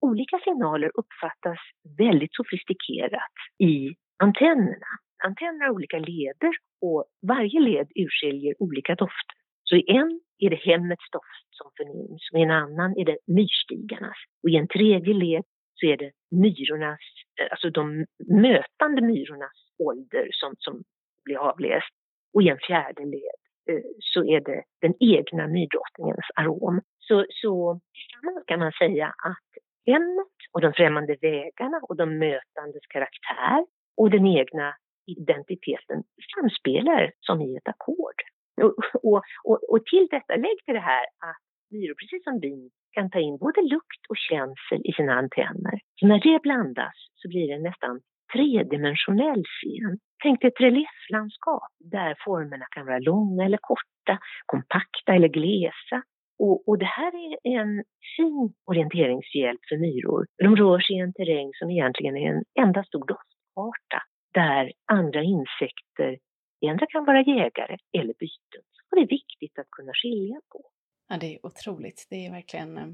olika 0.00 0.38
signaler 0.44 0.90
uppfattas 0.94 1.58
väldigt 1.98 2.34
sofistikerat 2.34 3.36
i 3.58 3.94
antennerna. 4.20 4.90
Antenner 5.24 5.66
har 5.66 5.74
olika 5.74 5.98
leder 5.98 6.52
och 6.80 7.04
varje 7.22 7.60
led 7.60 7.88
urskiljer 7.94 8.54
olika 8.58 8.94
dofter. 8.94 9.36
Så 9.64 9.76
i 9.76 9.84
en 9.88 10.20
är 10.38 10.50
det 10.50 10.56
hemmets 10.56 11.10
doft 11.12 11.48
som 11.50 11.70
förnims 11.76 12.22
och 12.32 12.38
i 12.38 12.42
en 12.42 12.50
annan 12.50 12.98
är 12.98 13.04
det 13.04 13.18
myrstigarnas. 13.26 14.16
Och 14.42 14.50
i 14.50 14.56
en 14.56 14.68
tredje 14.68 15.14
led 15.14 15.44
så 15.74 15.86
är 15.86 15.96
det 15.96 16.10
myrornas, 16.30 17.00
eh, 17.40 17.48
alltså 17.50 17.70
de 17.70 18.06
mötande 18.44 19.02
myrornas 19.02 19.58
ålder 19.78 20.28
som, 20.30 20.54
som 20.58 20.82
blir 21.24 21.36
avläst. 21.36 21.94
Och 22.34 22.42
i 22.42 22.48
en 22.48 22.58
fjärde 22.66 23.04
led 23.04 23.40
eh, 23.70 23.84
så 23.98 24.24
är 24.24 24.40
det 24.40 24.62
den 24.80 24.94
egna 25.00 25.46
myrdrottningens 25.46 26.30
arom. 26.34 26.80
Så, 26.98 27.26
så 27.28 27.80
tillsammans 27.94 28.44
kan 28.46 28.58
man 28.58 28.72
säga 28.72 29.06
att 29.06 29.50
hemmet 29.86 30.36
och 30.52 30.60
de 30.60 30.72
främmande 30.72 31.16
vägarna 31.20 31.80
och 31.82 31.96
de 31.96 32.18
mötandes 32.18 32.86
karaktär 32.88 33.66
och 34.00 34.10
den 34.10 34.26
egna 34.26 34.74
identiteten 35.06 35.98
samspelar 36.34 37.12
som 37.20 37.40
i 37.40 37.56
ett 37.56 37.68
ackord. 37.68 38.18
Och, 38.62 38.74
och, 39.08 39.22
och, 39.48 39.58
och, 39.72 39.84
till 39.90 40.06
detta, 40.10 40.32
lägg 40.36 40.58
till 40.64 40.74
det 40.74 40.86
här 40.94 41.04
att 41.28 41.42
myror, 41.70 41.94
precis 42.00 42.24
som 42.24 42.40
bin, 42.40 42.70
kan 42.96 43.10
ta 43.10 43.18
in 43.18 43.36
både 43.38 43.60
lukt 43.62 44.02
och 44.08 44.20
känsel 44.28 44.80
i 44.84 44.92
sina 44.92 45.12
antenner. 45.22 45.76
Så 46.00 46.06
när 46.06 46.20
det 46.20 46.42
blandas 46.42 46.96
så 47.14 47.28
blir 47.28 47.46
det 47.52 47.58
nästan 47.68 48.00
tredimensionell 48.32 49.42
scen. 49.44 49.92
Tänk 50.22 50.40
dig 50.40 50.48
ett 50.48 50.60
relieflandskap 50.60 51.72
där 51.94 52.14
formerna 52.24 52.66
kan 52.70 52.86
vara 52.86 52.98
långa 52.98 53.44
eller 53.44 53.58
korta, 53.70 54.14
kompakta 54.46 55.14
eller 55.16 55.28
glesa. 55.28 55.98
Och, 56.38 56.68
och, 56.68 56.78
det 56.78 56.92
här 56.98 57.12
är 57.24 57.60
en 57.60 57.84
fin 58.16 58.52
orienteringshjälp 58.70 59.60
för 59.68 59.76
myror. 59.76 60.26
De 60.44 60.56
rör 60.56 60.78
sig 60.78 60.96
i 60.96 60.98
en 60.98 61.12
terräng 61.12 61.50
som 61.54 61.70
egentligen 61.70 62.16
är 62.16 62.28
en 62.32 62.44
enda 62.64 62.84
stor 62.84 63.06
doft 63.06 63.39
doftkarta 63.66 64.02
där 64.34 64.72
andra 64.86 65.22
insekter 65.22 66.18
Endera 66.66 66.86
kan 66.86 67.04
vara 67.04 67.22
jägare 67.22 67.76
eller 67.92 68.14
byten. 68.14 68.62
Och 68.90 68.96
det 68.96 69.02
är 69.02 69.08
viktigt 69.08 69.58
att 69.58 69.70
kunna 69.70 69.92
skilja 69.94 70.40
på. 70.48 70.70
Ja, 71.08 71.16
det 71.16 71.34
är 71.34 71.46
otroligt. 71.46 72.06
Det 72.10 72.26
är 72.26 72.30
verkligen... 72.30 72.78
Eh, 72.78 72.88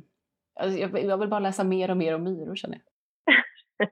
alltså, 0.60 0.78
jag 0.78 1.18
vill 1.18 1.28
bara 1.28 1.40
läsa 1.40 1.64
mer 1.64 1.90
och 1.90 1.96
mer 1.96 2.14
om 2.14 2.24
myror 2.24 2.56
känner 2.56 2.80
jag. 2.84 3.88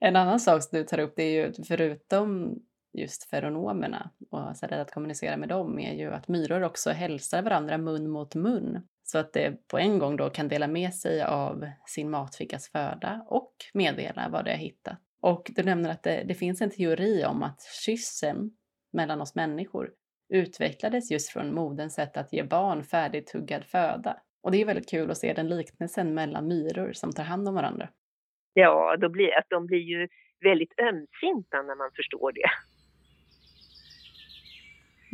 en 0.08 0.16
annan 0.16 0.40
sak 0.40 0.62
som 0.62 0.78
du 0.78 0.84
tar 0.84 0.98
upp, 0.98 1.12
det 1.16 1.22
är 1.22 1.46
ju 1.46 1.52
förutom 1.68 2.58
just 2.92 3.30
feronomerna 3.30 4.10
och 4.30 4.56
sättet 4.56 4.78
att 4.78 4.92
kommunicera 4.92 5.36
med 5.36 5.48
dem 5.48 5.78
är 5.78 5.94
ju 5.94 6.12
att 6.12 6.28
myror 6.28 6.62
också 6.62 6.90
hälsar 6.90 7.42
varandra 7.42 7.78
mun 7.78 8.10
mot 8.10 8.34
mun. 8.34 8.88
Så 9.02 9.18
att 9.18 9.32
det 9.32 9.68
på 9.68 9.78
en 9.78 9.98
gång 9.98 10.16
då 10.16 10.30
kan 10.30 10.48
dela 10.48 10.66
med 10.66 10.94
sig 10.94 11.22
av 11.22 11.66
sin 11.86 12.10
matfickas 12.10 12.68
föda 12.68 13.26
och 13.28 13.54
meddela 13.74 14.28
vad 14.28 14.44
det 14.44 14.50
har 14.50 14.58
hittat. 14.58 14.98
Och 15.20 15.50
du 15.56 15.62
nämner 15.62 15.90
att 15.90 16.02
det, 16.02 16.24
det 16.28 16.34
finns 16.34 16.60
en 16.60 16.70
teori 16.70 17.24
om 17.24 17.42
att 17.42 17.62
kyssen 17.84 18.50
mellan 18.92 19.20
oss 19.20 19.34
människor 19.34 19.90
utvecklades 20.34 21.10
just 21.10 21.32
från 21.32 21.54
moderns 21.54 21.94
sätt 21.94 22.16
att 22.16 22.32
ge 22.32 22.42
barn 22.42 22.84
färdigtuggad 22.84 23.64
föda. 23.64 24.16
Och 24.42 24.50
det 24.50 24.60
är 24.60 24.64
väldigt 24.64 24.90
kul 24.90 25.10
att 25.10 25.18
se 25.18 25.32
den 25.32 25.48
liknelsen 25.48 26.14
mellan 26.14 26.48
myror 26.48 26.92
som 26.92 27.12
tar 27.12 27.24
hand 27.24 27.48
om 27.48 27.54
varandra. 27.54 27.88
Ja, 28.52 28.96
då 29.00 29.08
blir, 29.08 29.38
att 29.38 29.46
de 29.48 29.66
blir 29.66 29.78
ju 29.78 30.08
väldigt 30.44 30.72
ömsinta 30.78 31.62
när 31.62 31.76
man 31.76 31.90
förstår 31.96 32.32
det. 32.32 32.50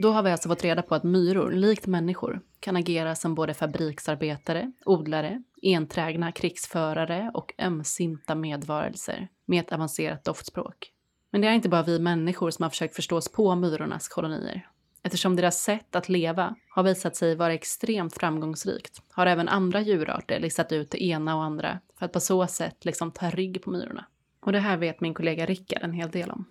Då 0.02 0.08
har 0.08 0.22
vi 0.22 0.30
alltså 0.30 0.48
fått 0.48 0.64
reda 0.64 0.82
på 0.82 0.94
att 0.94 1.04
myror, 1.04 1.50
likt 1.50 1.86
människor, 1.86 2.40
kan 2.60 2.76
agera 2.76 3.14
som 3.14 3.34
både 3.34 3.54
fabriksarbetare, 3.54 4.72
odlare, 4.84 5.42
enträgna 5.62 6.32
krigsförare 6.32 7.30
och 7.34 7.54
ömsinta 7.58 8.34
medvarelser 8.34 9.28
med 9.46 9.60
ett 9.60 9.72
avancerat 9.72 10.24
doftspråk. 10.24 10.92
Men 11.30 11.40
det 11.40 11.48
är 11.48 11.52
inte 11.52 11.68
bara 11.68 11.82
vi 11.82 11.98
människor 11.98 12.50
som 12.50 12.62
har 12.62 12.70
försökt 12.70 12.96
förstå 12.96 13.16
oss 13.16 13.28
på 13.28 13.54
myrornas 13.54 14.08
kolonier. 14.08 14.68
Eftersom 15.02 15.36
deras 15.36 15.62
sätt 15.62 15.96
att 15.96 16.08
leva 16.08 16.56
har 16.68 16.82
visat 16.82 17.16
sig 17.16 17.34
vara 17.34 17.54
extremt 17.54 18.14
framgångsrikt 18.14 19.02
har 19.10 19.26
även 19.26 19.48
andra 19.48 19.80
djurarter 19.80 20.40
listat 20.40 20.72
ut 20.72 20.90
det 20.90 21.04
ena 21.04 21.36
och 21.36 21.42
andra 21.42 21.80
för 21.98 22.06
att 22.06 22.12
på 22.12 22.20
så 22.20 22.46
sätt 22.46 22.84
liksom 22.84 23.12
ta 23.12 23.30
rygg 23.30 23.62
på 23.62 23.70
myrorna. 23.70 24.06
Och 24.40 24.52
det 24.52 24.58
här 24.58 24.76
vet 24.76 25.00
min 25.00 25.14
kollega 25.14 25.46
Rickard 25.46 25.82
en 25.82 25.92
hel 25.92 26.10
del 26.10 26.30
om. 26.30 26.44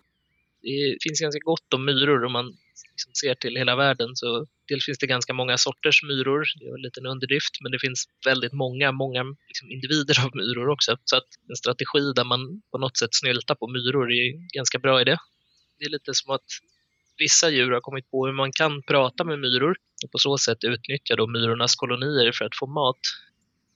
Det 0.61 0.97
finns 1.03 1.21
ganska 1.21 1.39
gott 1.39 1.73
om 1.73 1.85
myror 1.85 2.25
om 2.25 2.31
man 2.31 2.57
liksom 2.91 3.13
ser 3.13 3.35
till 3.35 3.55
hela 3.55 3.75
världen 3.75 4.15
så 4.15 4.47
dels 4.67 4.85
finns 4.85 4.97
det 4.97 5.07
ganska 5.07 5.33
många 5.33 5.57
sorters 5.57 6.03
myror, 6.03 6.43
det 6.59 6.65
är 6.65 6.75
en 6.75 6.81
liten 6.81 7.05
underdrift, 7.05 7.61
men 7.61 7.71
det 7.71 7.79
finns 7.79 8.05
väldigt 8.25 8.53
många, 8.53 8.91
många 8.91 9.23
liksom 9.47 9.71
individer 9.71 10.25
av 10.25 10.31
myror 10.33 10.69
också. 10.69 10.97
Så 11.03 11.15
att 11.17 11.29
en 11.49 11.55
strategi 11.55 12.13
där 12.15 12.23
man 12.23 12.61
på 12.71 12.77
något 12.77 12.97
sätt 12.97 13.09
snyltar 13.11 13.55
på 13.55 13.67
myror 13.67 14.11
är 14.11 14.33
en 14.33 14.47
ganska 14.53 14.79
bra 14.79 15.01
idé. 15.01 15.17
Det 15.79 15.85
är 15.85 15.89
lite 15.89 16.13
som 16.13 16.35
att 16.35 16.49
vissa 17.17 17.49
djur 17.49 17.71
har 17.71 17.81
kommit 17.81 18.11
på 18.11 18.25
hur 18.25 18.33
man 18.33 18.51
kan 18.51 18.83
prata 18.83 19.23
med 19.23 19.39
myror 19.39 19.75
och 20.03 20.11
på 20.11 20.17
så 20.17 20.37
sätt 20.37 20.63
utnyttja 20.63 21.15
då 21.15 21.27
myrornas 21.27 21.75
kolonier 21.75 22.31
för 22.31 22.45
att 22.45 22.57
få 22.59 22.67
mat. 22.67 22.99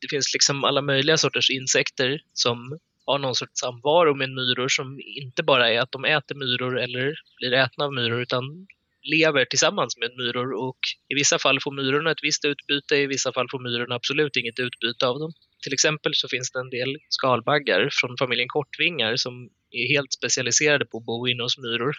Det 0.01 0.07
finns 0.07 0.33
liksom 0.33 0.63
alla 0.63 0.81
möjliga 0.81 1.17
sorters 1.17 1.49
insekter 1.49 2.21
som 2.33 2.79
har 3.05 3.19
någon 3.19 3.35
sorts 3.35 3.59
samvaro 3.59 4.15
med 4.15 4.29
myror 4.29 4.67
som 4.67 4.99
inte 4.99 5.43
bara 5.43 5.69
är 5.69 5.79
att 5.79 5.91
de 5.91 6.05
äter 6.05 6.35
myror 6.35 6.79
eller 6.79 7.15
blir 7.37 7.53
ätna 7.53 7.85
av 7.85 7.93
myror 7.93 8.21
utan 8.21 8.67
lever 9.03 9.45
tillsammans 9.45 9.97
med 9.97 10.11
myror 10.17 10.53
och 10.53 10.79
i 11.07 11.15
vissa 11.15 11.39
fall 11.39 11.59
får 11.63 11.71
myrorna 11.71 12.11
ett 12.11 12.23
visst 12.23 12.45
utbyte, 12.45 12.95
i 12.95 13.07
vissa 13.07 13.33
fall 13.33 13.47
får 13.51 13.59
myrorna 13.59 13.95
absolut 13.95 14.35
inget 14.35 14.59
utbyte 14.59 15.07
av 15.07 15.19
dem. 15.19 15.33
Till 15.63 15.73
exempel 15.73 16.15
så 16.15 16.27
finns 16.27 16.51
det 16.51 16.59
en 16.59 16.69
del 16.69 16.97
skalbaggar 17.09 17.89
från 17.91 18.17
familjen 18.17 18.47
kortvingar 18.47 19.15
som 19.15 19.49
är 19.71 19.95
helt 19.95 20.13
specialiserade 20.13 20.85
på 20.85 20.97
att 20.97 21.05
bo 21.05 21.27
inne 21.27 21.43
hos 21.43 21.57
myror. 21.57 21.95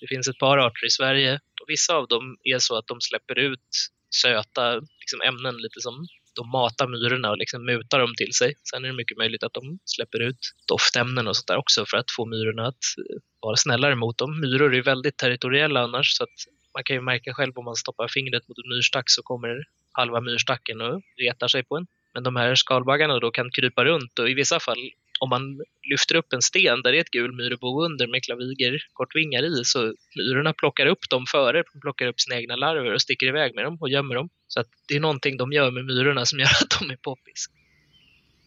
Det 0.00 0.06
finns 0.06 0.28
ett 0.28 0.38
par 0.38 0.58
arter 0.58 0.86
i 0.86 0.90
Sverige 0.90 1.34
och 1.34 1.68
vissa 1.68 1.94
av 1.94 2.08
dem 2.08 2.36
är 2.42 2.58
så 2.58 2.78
att 2.78 2.86
de 2.86 3.00
släpper 3.00 3.38
ut 3.38 3.68
söta 4.22 4.74
liksom, 4.74 5.20
ämnen 5.20 5.56
lite 5.56 5.80
som 5.80 6.06
de 6.34 6.50
matar 6.50 6.86
myrorna 6.88 7.30
och 7.30 7.38
liksom 7.38 7.64
mutar 7.64 7.98
dem 7.98 8.14
till 8.16 8.32
sig. 8.32 8.54
Sen 8.70 8.84
är 8.84 8.88
det 8.88 8.94
mycket 8.94 9.18
möjligt 9.18 9.42
att 9.42 9.54
de 9.54 9.78
släpper 9.84 10.20
ut 10.20 10.38
doftämnen 10.68 11.28
och 11.28 11.36
sånt 11.36 11.46
där 11.46 11.56
också 11.56 11.86
för 11.86 11.96
att 11.96 12.10
få 12.16 12.26
myrorna 12.26 12.66
att 12.66 12.84
eh, 12.98 13.20
vara 13.40 13.56
snällare 13.56 13.94
mot 13.94 14.18
dem. 14.18 14.40
Myror 14.40 14.74
är 14.74 14.82
väldigt 14.82 15.16
territoriella 15.16 15.80
annars 15.80 16.16
så 16.16 16.24
att 16.24 16.36
man 16.74 16.84
kan 16.84 16.96
ju 16.96 17.02
märka 17.02 17.34
själv 17.34 17.52
om 17.58 17.64
man 17.64 17.76
stoppar 17.76 18.08
fingret 18.08 18.48
mot 18.48 18.58
en 18.58 18.68
myrstack 18.68 19.10
så 19.10 19.22
kommer 19.22 19.64
halva 19.92 20.20
myrstacken 20.20 20.80
och 20.80 21.02
retar 21.22 21.48
sig 21.48 21.64
på 21.64 21.76
en. 21.76 21.86
Men 22.14 22.22
de 22.22 22.36
här 22.36 22.54
skalbaggarna 22.54 23.18
då 23.18 23.30
kan 23.30 23.50
krypa 23.50 23.84
runt 23.84 24.18
och 24.18 24.30
i 24.30 24.34
vissa 24.34 24.60
fall 24.60 24.90
om 25.20 25.28
man 25.28 25.60
lyfter 25.90 26.14
upp 26.14 26.32
en 26.32 26.42
sten 26.42 26.82
där 26.82 26.92
det 26.92 26.98
är 26.98 27.00
ett 27.00 27.10
gulmyrebo 27.10 27.84
under 27.84 28.06
med 28.06 28.24
klaviger, 28.24 28.86
kortvingar 28.92 29.42
i, 29.42 29.64
så 29.64 29.94
myrorna 30.16 30.52
plockar 30.52 30.86
upp 30.86 31.10
dem 31.10 31.24
före, 31.26 31.64
de 31.72 31.80
plockar 31.80 32.06
upp 32.06 32.20
sina 32.20 32.36
egna 32.36 32.56
larver 32.56 32.94
och 32.94 33.02
sticker 33.02 33.26
iväg 33.26 33.54
med 33.54 33.64
dem 33.64 33.78
och 33.80 33.88
gömmer 33.88 34.14
dem. 34.14 34.28
Så 34.48 34.60
att 34.60 34.68
det 34.88 34.96
är 34.96 35.00
någonting 35.00 35.36
de 35.36 35.52
gör 35.52 35.70
med 35.70 35.84
myrorna 35.84 36.26
som 36.26 36.38
gör 36.42 36.46
att 36.62 36.80
de 36.80 36.90
är 36.90 36.96
poppis. 36.96 37.46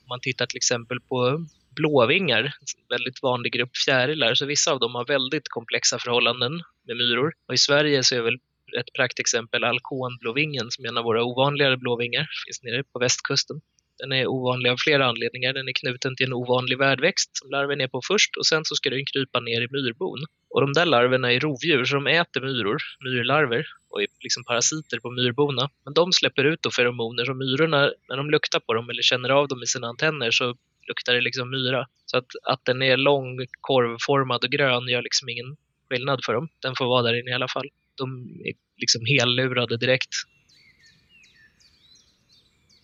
Om 0.03 0.09
man 0.09 0.19
tittar 0.19 0.45
till 0.45 0.57
exempel 0.57 0.99
på 0.99 1.45
blåvingar, 1.75 2.43
en 2.43 2.51
väldigt 2.89 3.23
vanlig 3.23 3.53
grupp 3.53 3.77
fjärilar, 3.85 4.35
så 4.35 4.45
vissa 4.45 4.71
av 4.71 4.79
dem 4.79 4.95
har 4.95 5.05
väldigt 5.05 5.49
komplexa 5.49 5.99
förhållanden 5.99 6.61
med 6.87 6.97
myror. 6.97 7.33
Och 7.47 7.53
i 7.53 7.57
Sverige 7.57 8.03
så 8.03 8.15
är 8.15 8.21
väl 8.21 8.39
ett 8.79 8.93
praktexempel 8.93 9.63
alkonblåvingen 9.63 10.71
som 10.71 10.85
är 10.85 10.89
en 10.89 10.97
av 10.97 11.03
våra 11.03 11.23
ovanligare 11.23 11.77
blåvingar, 11.77 12.27
finns 12.45 12.63
nere 12.63 12.83
på 12.83 12.99
västkusten. 12.99 13.61
Den 13.99 14.11
är 14.11 14.27
ovanlig 14.27 14.69
av 14.69 14.77
flera 14.79 15.05
anledningar. 15.05 15.53
Den 15.53 15.67
är 15.67 15.73
knuten 15.73 16.15
till 16.15 16.25
en 16.25 16.33
ovanlig 16.33 16.77
värdväxt 16.77 17.29
som 17.37 17.49
larven 17.49 17.81
är 17.81 17.87
på 17.87 18.01
först 18.07 18.37
och 18.37 18.45
sen 18.45 18.65
så 18.65 18.75
ska 18.75 18.89
den 18.89 19.05
krypa 19.05 19.39
ner 19.39 19.61
i 19.61 19.67
myrbon. 19.71 20.19
Och 20.49 20.61
de 20.61 20.73
där 20.73 20.85
larverna 20.85 21.33
är 21.33 21.39
rovdjur, 21.39 21.85
så 21.85 21.95
de 21.95 22.07
äter 22.07 22.41
myror, 22.41 22.77
myrlarver 23.03 23.65
och 23.89 24.01
är 24.01 24.07
liksom 24.23 24.43
parasiter 24.43 24.99
på 24.99 25.11
myrborna. 25.11 25.69
Men 25.85 25.93
de 25.93 26.13
släpper 26.13 26.43
ut 26.43 26.61
då 26.61 26.71
feromoner, 26.71 27.25
så 27.25 27.33
myrorna, 27.33 27.91
när 28.09 28.17
de 28.17 28.29
luktar 28.29 28.59
på 28.59 28.73
dem 28.73 28.89
eller 28.89 29.01
känner 29.01 29.29
av 29.29 29.47
dem 29.47 29.63
i 29.63 29.67
sina 29.67 29.87
antenner 29.87 30.31
så 30.31 30.55
luktar 30.87 31.13
det 31.13 31.21
liksom 31.21 31.49
myra. 31.49 31.87
Så 32.05 32.17
att, 32.17 32.25
att 32.43 32.65
den 32.65 32.81
är 32.81 32.97
lång, 32.97 33.45
korvformad 33.61 34.43
och 34.43 34.51
grön 34.51 34.87
gör 34.87 35.01
liksom 35.01 35.29
ingen 35.29 35.57
skillnad 35.89 36.19
för 36.25 36.33
dem. 36.33 36.49
Den 36.61 36.75
får 36.77 36.85
vara 36.85 37.01
där 37.01 37.19
inne 37.19 37.31
i 37.31 37.33
alla 37.33 37.47
fall. 37.47 37.67
De 37.95 38.27
är 38.45 38.53
liksom 38.77 39.05
hellurade 39.05 39.77
direkt. 39.77 40.13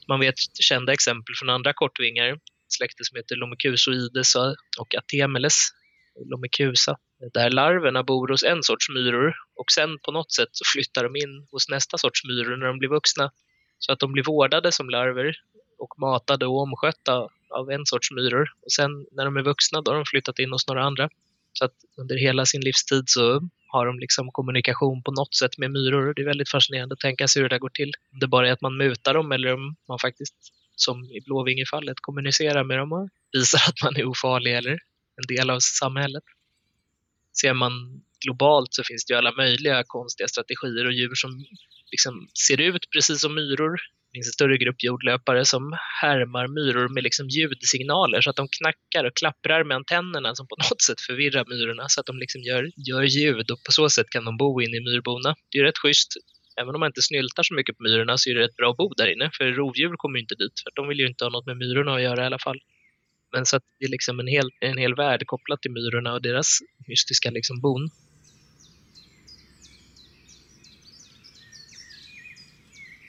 Man 0.08 0.20
vet 0.20 0.36
kända 0.60 0.94
exempel 0.94 1.36
från 1.36 1.50
andra 1.50 1.74
kortvingar, 1.74 2.40
släkte 2.68 3.04
som 3.04 3.16
heter 3.16 3.36
Lomecusoides 3.36 4.36
och 4.80 4.96
Atemeles, 4.96 5.70
Lomecusa, 6.26 6.98
där 7.34 7.50
larverna 7.52 8.04
bor 8.04 8.28
hos 8.28 8.44
en 8.44 8.64
sorts 8.64 8.90
myror 8.90 9.34
och 9.56 9.72
sen 9.72 10.00
på 10.00 10.12
något 10.12 10.32
sätt 10.32 10.50
så 10.52 10.64
flyttar 10.74 11.04
de 11.04 11.16
in 11.16 11.48
hos 11.52 11.70
nästa 11.70 11.98
sorts 11.98 12.24
myror 12.26 12.58
när 12.58 12.68
de 12.68 12.80
blir 12.80 12.90
vuxna. 12.90 13.32
Så 13.80 13.92
att 13.92 14.00
de 14.00 14.12
blir 14.12 14.24
vårdade 14.24 14.72
som 14.72 14.90
larver 14.90 15.36
och 15.78 16.00
matade 16.00 16.46
och 16.46 16.62
omskötta 16.62 17.30
av 17.50 17.72
en 17.72 17.86
sorts 17.86 18.12
myror. 18.12 18.50
Och 18.62 18.72
sen 18.72 19.06
när 19.12 19.26
de 19.26 19.38
är 19.38 19.44
vuxna 19.44 19.82
då 19.82 19.92
har 19.92 19.96
de 19.96 20.06
flyttat 20.06 20.40
in 20.40 20.52
hos 20.52 20.68
några 20.68 20.84
andra. 20.84 21.10
Så 21.54 21.66
att 21.66 21.76
under 21.98 22.16
hela 22.18 22.46
sin 22.46 22.62
livstid 22.62 23.04
så 23.06 23.50
har 23.74 23.86
de 23.86 24.00
liksom 24.00 24.32
kommunikation 24.32 25.04
på 25.04 25.12
något 25.12 25.36
sätt 25.36 25.58
med 25.58 25.72
myror. 25.72 26.14
Det 26.14 26.22
är 26.22 26.26
väldigt 26.26 26.50
fascinerande 26.50 26.94
att 26.94 27.00
tänka 27.00 27.28
sig 27.28 27.42
hur 27.42 27.50
det 27.50 27.56
där 27.56 27.60
går 27.60 27.70
till. 27.70 27.92
Om 28.12 28.20
det 28.20 28.28
bara 28.28 28.48
är 28.48 28.52
att 28.52 28.62
man 28.62 28.78
mutar 28.78 29.14
dem 29.14 29.32
eller 29.32 29.54
om 29.54 29.76
man 29.88 30.00
faktiskt, 30.00 30.36
som 30.76 31.04
i 31.04 31.22
blåvingefallet, 31.26 31.98
kommunicerar 32.02 32.64
med 32.64 32.78
dem 32.78 32.92
och 32.92 33.10
visar 33.32 33.62
att 33.70 33.84
man 33.84 33.98
är 33.98 34.06
ofarlig 34.06 34.58
eller 34.58 34.72
en 35.22 35.36
del 35.36 35.50
av 35.50 35.60
samhället. 35.60 36.24
Ser 37.42 37.54
man 37.54 38.02
globalt 38.26 38.74
så 38.74 38.84
finns 38.84 39.06
det 39.06 39.14
ju 39.14 39.18
alla 39.18 39.32
möjliga 39.32 39.84
konstiga 39.88 40.28
strategier 40.28 40.86
och 40.86 40.94
djur 40.94 41.16
som 41.16 41.46
liksom 41.92 42.28
ser 42.48 42.62
ut 42.62 42.90
precis 42.92 43.22
som 43.22 43.36
myror 43.36 43.80
finns 44.14 44.28
en 44.28 44.32
större 44.32 44.58
grupp 44.58 44.84
jordlöpare 44.84 45.46
som 45.46 45.78
härmar 46.02 46.48
myror 46.48 46.88
med 46.90 47.04
liksom 47.04 47.28
ljudsignaler 47.30 48.22
så 48.22 48.30
att 48.30 48.36
de 48.36 48.48
knackar 48.48 49.04
och 49.04 49.16
klapprar 49.16 49.64
med 49.64 49.76
antennerna 49.78 50.36
som 50.36 50.48
på 50.48 50.56
något 50.70 50.82
sätt 50.82 51.02
förvirrar 51.02 51.46
myrorna 51.48 51.86
så 51.90 52.00
att 52.00 52.06
de 52.06 52.18
liksom 52.18 52.42
gör, 52.42 52.72
gör 52.90 53.04
ljud 53.04 53.52
och 53.52 53.64
på 53.64 53.72
så 53.72 53.90
sätt 53.90 54.10
kan 54.10 54.26
de 54.26 54.38
bo 54.38 54.62
inne 54.62 54.78
i 54.78 54.80
myrbona. 54.80 55.36
Det 55.52 55.58
är 55.58 55.64
rätt 55.64 55.78
schysst. 55.78 56.14
Även 56.62 56.76
om 56.76 56.80
man 56.80 56.90
inte 56.90 57.02
snyltar 57.02 57.44
så 57.44 57.54
mycket 57.54 57.78
på 57.78 57.84
myrorna 57.84 58.18
så 58.18 58.30
är 58.30 58.36
det 58.36 58.42
rätt 58.42 58.56
bra 58.56 58.72
att 58.72 58.78
bo 58.78 58.94
där 58.94 59.08
inne 59.08 59.30
för 59.38 59.46
rovdjur 59.46 59.94
kommer 59.98 60.20
inte 60.20 60.36
dit 60.36 60.56
för 60.64 60.72
de 60.76 60.88
vill 60.88 61.00
ju 61.00 61.08
inte 61.08 61.26
ha 61.26 61.30
något 61.30 61.46
med 61.46 61.58
myrorna 61.58 61.96
att 61.96 62.02
göra 62.02 62.24
i 62.24 62.26
alla 62.26 62.40
fall. 62.40 62.60
Men 63.32 63.46
så 63.46 63.56
att 63.56 63.64
det 63.80 63.86
är 63.86 63.90
liksom 63.90 64.20
en 64.20 64.28
hel, 64.28 64.50
en 64.60 64.78
hel 64.78 64.96
värld 64.96 65.24
kopplat 65.26 65.62
till 65.62 65.72
myrorna 65.72 66.14
och 66.14 66.22
deras 66.22 66.60
mystiska 66.88 67.32
liksom 67.32 67.62
bon. 67.62 67.90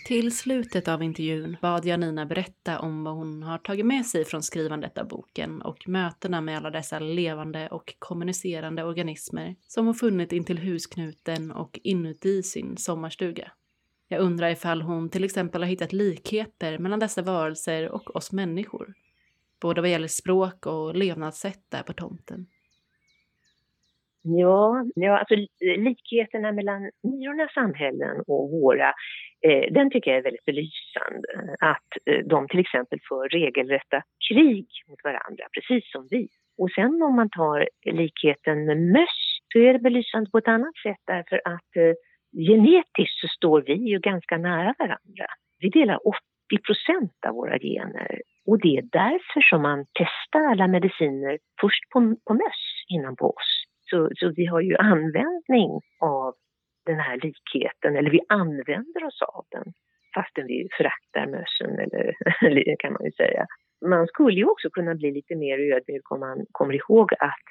Till 0.05 0.37
slutet 0.37 0.89
av 0.89 1.03
intervjun 1.03 1.57
bad 1.63 1.85
jag 1.85 2.01
Nina 2.01 2.27
berätta 2.27 2.79
om 2.79 3.05
vad 3.05 3.15
hon 3.15 3.43
har 3.43 3.59
tagit 3.59 3.87
med 3.87 4.07
sig 4.07 4.25
från 4.25 4.43
skrivandet 4.43 4.99
av 4.99 5.09
boken 5.09 5.63
och 5.63 5.89
mötena 5.89 6.41
med 6.41 6.57
alla 6.57 6.71
dessa 6.71 6.99
levande 6.99 7.69
och 7.69 7.95
kommunicerande 7.99 8.85
organismer 8.85 9.57
som 9.61 9.87
hon 9.87 9.95
funnit 9.95 10.33
intill 10.33 10.59
husknuten 10.59 11.51
och 11.51 11.81
inuti 11.83 12.43
sin 12.43 12.77
sommarstuga. 12.77 13.53
Jag 14.09 14.21
undrar 14.21 14.51
ifall 14.51 14.83
hon 14.83 15.09
till 15.11 15.25
exempel 15.25 15.63
har 15.63 15.69
hittat 15.69 15.93
likheter 15.93 16.79
mellan 16.79 17.01
dessa 17.01 17.23
varelser 17.23 17.89
och 17.89 18.17
oss 18.17 18.33
människor. 18.33 18.95
Både 19.61 19.81
vad 19.81 19.91
gäller 19.91 20.09
språk 20.09 20.67
och 20.67 20.95
levnadssätt 20.95 21.63
där 21.69 21.83
på 21.83 21.93
tomten. 21.93 22.47
Ja, 24.23 24.85
ja 24.95 25.19
alltså 25.19 25.35
likheterna 25.61 26.53
mellan 26.53 26.91
myrornas 27.03 27.55
samhällen 27.55 28.25
och 28.27 28.51
våra, 28.51 28.93
Eh, 29.47 29.73
den 29.73 29.91
tycker 29.91 30.11
jag 30.11 30.19
är 30.19 30.23
väldigt 30.23 30.45
belysande. 30.45 31.29
Eh, 31.35 31.71
att 31.71 31.91
eh, 32.07 32.21
de 32.27 32.49
till 32.49 32.61
exempel 32.61 32.99
för 33.09 33.29
regelrätta 33.29 34.03
krig 34.29 34.67
mot 34.89 35.05
varandra, 35.05 35.45
precis 35.55 35.93
som 35.93 36.09
vi. 36.11 36.29
Och 36.59 36.71
sen 36.71 37.03
om 37.03 37.17
man 37.17 37.31
tar 37.31 37.69
likheten 37.85 38.65
med 38.65 38.79
möss, 38.79 39.21
så 39.53 39.59
är 39.59 39.73
det 39.73 39.79
belysande 39.79 40.31
på 40.31 40.39
ett 40.39 40.49
annat 40.49 40.77
sätt 40.87 41.03
därför 41.07 41.41
att 41.45 41.71
eh, 41.77 41.95
genetiskt 42.49 43.19
så 43.21 43.29
står 43.29 43.63
vi 43.63 43.75
ju 43.91 43.99
ganska 43.99 44.37
nära 44.39 44.75
varandra. 44.79 45.27
Vi 45.59 45.69
delar 45.69 45.99
80 46.09 46.19
procent 46.67 47.19
av 47.29 47.35
våra 47.35 47.59
gener 47.59 48.21
och 48.47 48.59
det 48.61 48.77
är 48.77 48.83
därför 48.83 49.41
som 49.41 49.63
man 49.63 49.87
testar 49.93 50.51
alla 50.51 50.67
mediciner 50.67 51.39
först 51.61 51.91
på, 51.93 52.17
på 52.27 52.35
möss 52.35 52.65
innan 52.89 53.17
på 53.17 53.27
oss. 53.27 53.65
Så, 53.91 54.11
så 54.15 54.33
vi 54.37 54.47
har 54.47 54.61
ju 54.61 54.77
användning 54.77 55.71
av 56.01 56.35
den 56.87 57.01
här 57.01 57.17
likheten, 57.17 57.97
eller 57.97 58.11
vi 58.11 58.21
använder 58.29 59.05
oss 59.05 59.23
av 59.23 59.45
den 59.51 59.73
fastän 60.15 60.47
vi 60.47 60.69
föraktar 60.77 61.27
mössen, 61.27 61.79
eller 61.79 62.77
kan 62.83 62.93
man 62.93 63.05
ju 63.05 63.13
säga. 63.13 63.47
Man 63.87 64.07
skulle 64.07 64.37
ju 64.37 64.45
också 64.45 64.71
kunna 64.71 64.95
bli 64.95 65.11
lite 65.13 65.37
mer 65.37 65.59
ödmjuk 65.59 66.11
om 66.11 66.21
man 66.21 66.47
kommer 66.53 66.75
ihåg 66.75 67.13
att 67.19 67.45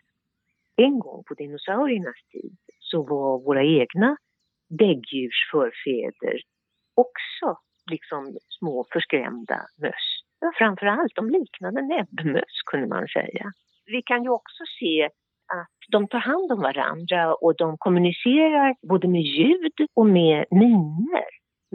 en 0.76 1.00
gång 1.00 1.24
på 1.28 1.34
dinosauriernas 1.34 2.24
tid 2.32 2.58
så 2.80 3.04
var 3.04 3.40
våra 3.40 3.64
egna 3.64 4.18
däggdjurs 4.70 5.50
förfäder 5.52 6.40
också 6.96 7.58
liksom 7.92 8.38
små 8.60 8.86
förskrämda 8.94 9.60
möss. 9.82 10.08
Ja, 10.40 10.52
framförallt 10.58 11.16
de 11.16 11.30
liknade 11.30 11.82
näbbmöss 11.82 12.62
kunde 12.66 12.88
man 12.88 13.08
säga. 13.08 13.52
Vi 13.86 14.02
kan 14.02 14.24
ju 14.24 14.30
också 14.30 14.64
se 14.80 15.10
att 15.48 15.92
de 15.92 16.08
tar 16.08 16.20
hand 16.20 16.52
om 16.52 16.62
varandra 16.62 17.36
och 17.36 17.56
de 17.58 17.78
kommunicerar 17.78 18.76
både 18.90 19.08
med 19.08 19.22
ljud 19.22 19.78
och 19.96 20.06
med 20.06 20.46
miner. 20.52 21.26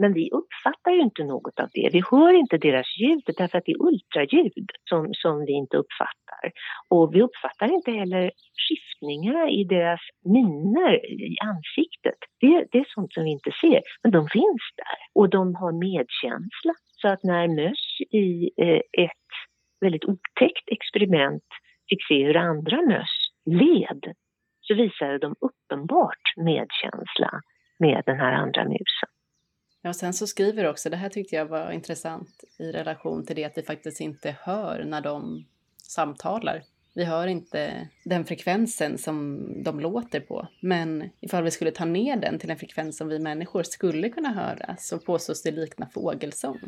Men 0.01 0.13
vi 0.13 0.29
uppfattar 0.31 0.91
ju 0.91 1.01
inte 1.01 1.23
något 1.23 1.59
av 1.59 1.69
det. 1.73 1.89
Vi 1.93 2.01
hör 2.11 2.33
inte 2.33 2.57
deras 2.57 2.87
ljud 2.99 3.23
därför 3.37 3.57
att 3.57 3.65
det 3.65 3.71
är 3.71 3.85
ultraljud 3.89 4.69
som, 4.89 5.09
som 5.13 5.45
vi 5.45 5.51
inte 5.51 5.77
uppfattar. 5.77 6.45
Och 6.89 7.15
vi 7.15 7.21
uppfattar 7.21 7.73
inte 7.73 7.91
heller 7.91 8.31
skiftningarna 8.63 9.49
i 9.49 9.63
deras 9.63 9.99
miner 10.25 10.93
i 11.25 11.37
ansiktet. 11.51 12.19
Det, 12.41 12.65
det 12.71 12.77
är 12.77 12.85
sånt 12.87 13.13
som 13.13 13.23
vi 13.23 13.29
inte 13.29 13.51
ser, 13.61 13.81
men 14.03 14.11
de 14.11 14.27
finns 14.27 14.65
där. 14.75 14.99
Och 15.13 15.29
de 15.29 15.55
har 15.55 15.71
medkänsla. 15.71 16.73
Så 17.01 17.07
att 17.07 17.23
när 17.23 17.47
möss 17.47 18.01
i 18.11 18.49
eh, 18.63 18.81
ett 19.05 19.29
väldigt 19.81 20.05
otäckt 20.05 20.65
experiment 20.71 21.49
fick 21.89 22.07
se 22.07 22.25
hur 22.25 22.37
andra 22.37 22.77
möss 22.81 23.18
led 23.51 24.15
så 24.61 24.73
visade 24.73 25.17
de 25.17 25.35
uppenbart 25.39 26.33
medkänsla 26.37 27.41
med 27.79 28.03
den 28.05 28.17
här 28.17 28.31
andra 28.31 28.63
musen. 28.63 29.09
Ja, 29.81 29.93
sen 29.93 30.13
så 30.13 30.27
skriver 30.27 30.63
du 30.63 30.69
också, 30.69 30.89
det 30.89 30.97
här 30.97 31.09
tyckte 31.09 31.35
jag 31.35 31.45
var 31.45 31.71
intressant 31.71 32.43
i 32.59 32.71
relation 32.71 33.25
till 33.25 33.35
det 33.35 33.45
att 33.45 33.57
vi 33.57 33.61
faktiskt 33.61 34.01
inte 34.01 34.35
hör 34.41 34.83
när 34.83 35.01
de 35.01 35.45
samtalar. 35.77 36.61
Vi 36.95 37.05
hör 37.05 37.27
inte 37.27 37.89
den 38.05 38.25
frekvensen 38.25 38.97
som 38.97 39.45
de 39.63 39.79
låter 39.79 40.19
på, 40.19 40.47
men 40.61 41.09
ifall 41.19 41.43
vi 41.43 41.51
skulle 41.51 41.71
ta 41.71 41.85
ner 41.85 42.17
den 42.17 42.39
till 42.39 42.51
en 42.51 42.57
frekvens 42.57 42.97
som 42.97 43.07
vi 43.07 43.19
människor 43.19 43.63
skulle 43.63 44.09
kunna 44.09 44.29
höra 44.29 44.75
så 44.77 44.99
påstås 44.99 45.43
det 45.43 45.51
likna 45.51 45.89
fågelsång. 45.93 46.59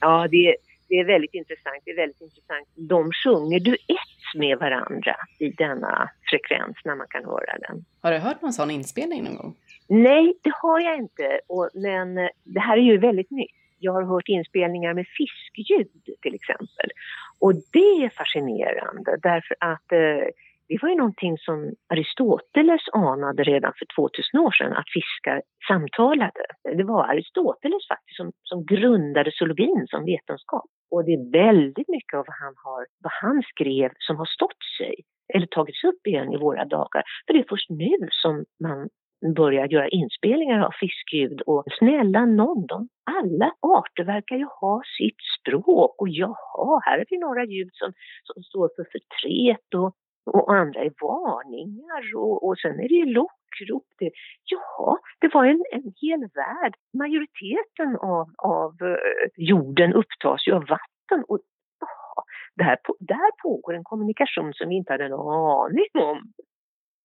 Ja, 0.00 0.28
det, 0.30 0.56
det 0.90 0.96
är 1.02 1.04
väldigt 1.04 1.34
intressant. 1.34 1.82
Det 1.84 1.90
är 1.90 1.96
väldigt 1.96 2.20
intressant. 2.20 2.68
De 2.74 3.10
sjunger 3.24 3.60
duett 3.60 4.20
med 4.34 4.58
varandra 4.58 5.16
i 5.38 5.48
denna 5.48 6.10
frekvens 6.30 6.76
när 6.84 6.94
man 6.94 7.06
kan 7.10 7.24
höra 7.24 7.52
den. 7.66 7.84
Har 8.02 8.12
du 8.12 8.18
hört 8.18 8.42
någon 8.42 8.52
sån 8.52 8.70
inspelning 8.70 9.24
någon 9.24 9.36
gång? 9.36 9.56
Nej, 9.88 10.34
det 10.42 10.52
har 10.62 10.80
jag 10.80 10.96
inte. 10.96 11.40
Och, 11.48 11.68
men 11.74 12.18
eh, 12.18 12.28
det 12.44 12.60
här 12.60 12.76
är 12.76 12.82
ju 12.82 12.98
väldigt 12.98 13.30
nytt. 13.30 13.56
Jag 13.78 13.92
har 13.92 14.02
hört 14.02 14.28
inspelningar 14.28 14.94
med 14.94 15.06
fiskljud 15.18 16.04
till 16.22 16.34
exempel. 16.34 16.88
Och 17.38 17.54
det 17.54 18.04
är 18.04 18.08
fascinerande 18.08 19.18
därför 19.22 19.56
att 19.60 19.92
eh, 19.92 20.26
det 20.70 20.78
var 20.82 20.88
ju 20.88 20.96
någonting 20.96 21.38
som 21.38 21.74
Aristoteles 21.92 22.84
anade 22.92 23.42
redan 23.42 23.72
för 23.78 23.86
2000 23.96 24.40
år 24.40 24.52
sedan, 24.58 24.72
att 24.72 24.90
fiskar 24.98 25.42
samtalade. 25.68 26.44
Det 26.78 26.84
var 26.92 27.02
Aristoteles 27.04 27.88
faktiskt 27.92 28.16
som, 28.16 28.32
som 28.50 28.58
grundade 28.74 29.30
zoologin 29.34 29.86
som 29.92 30.04
vetenskap. 30.04 30.68
Och 30.90 31.04
det 31.04 31.12
är 31.12 31.32
väldigt 31.44 31.88
mycket 31.88 32.16
av 32.18 32.24
vad 32.30 32.38
han, 32.44 32.54
har, 32.64 32.86
vad 33.04 33.12
han 33.22 33.42
skrev 33.52 33.90
som 33.98 34.16
har 34.16 34.28
stått 34.36 34.62
sig, 34.78 34.94
eller 35.34 35.46
tagits 35.46 35.84
upp 35.84 36.06
igen 36.06 36.32
i 36.32 36.36
våra 36.36 36.64
dagar. 36.64 37.02
För 37.26 37.32
det 37.34 37.40
är 37.40 37.48
först 37.48 37.70
nu 37.70 37.98
som 38.22 38.44
man 38.66 38.88
börjar 39.36 39.66
göra 39.66 39.88
inspelningar 39.88 40.60
av 40.60 40.72
fiskljud 40.80 41.40
och 41.40 41.64
snälla 41.78 42.26
någon, 42.26 42.66
de, 42.66 42.88
alla 43.18 43.52
arter 43.60 44.04
verkar 44.04 44.36
ju 44.36 44.46
ha 44.60 44.82
sitt 44.98 45.20
språk 45.38 45.94
och 46.00 46.08
jaha, 46.08 46.80
här 46.84 46.98
är 46.98 47.04
det 47.08 47.18
några 47.26 47.44
ljud 47.44 47.70
som, 47.72 47.92
som 48.22 48.42
står 48.42 48.68
för 48.76 48.86
förtret 48.92 49.74
och 49.74 49.94
och 50.26 50.54
andra 50.54 50.80
är 50.80 50.92
varningar 51.00 52.16
och, 52.16 52.48
och 52.48 52.58
sen 52.58 52.80
är 52.80 52.88
det 52.88 52.94
ju 52.94 53.04
lockrop. 53.04 53.86
Det, 53.98 54.10
ja, 54.44 54.98
det 55.18 55.34
var 55.34 55.44
en, 55.44 55.64
en 55.72 55.92
hel 56.00 56.20
värld. 56.20 56.74
Majoriteten 56.92 57.96
av, 57.96 58.28
av 58.38 58.74
eh, 58.82 59.30
jorden 59.36 59.92
upptas 59.92 60.46
ju 60.46 60.52
av 60.52 60.66
vatten 60.66 61.24
och 61.28 61.38
ja, 61.80 62.24
där, 62.54 62.78
där 62.98 63.42
pågår 63.42 63.74
en 63.74 63.84
kommunikation 63.84 64.52
som 64.54 64.68
vi 64.68 64.74
inte 64.74 64.92
hade 64.92 65.04
en 65.04 65.12
aning 65.12 65.90
om. 65.94 66.32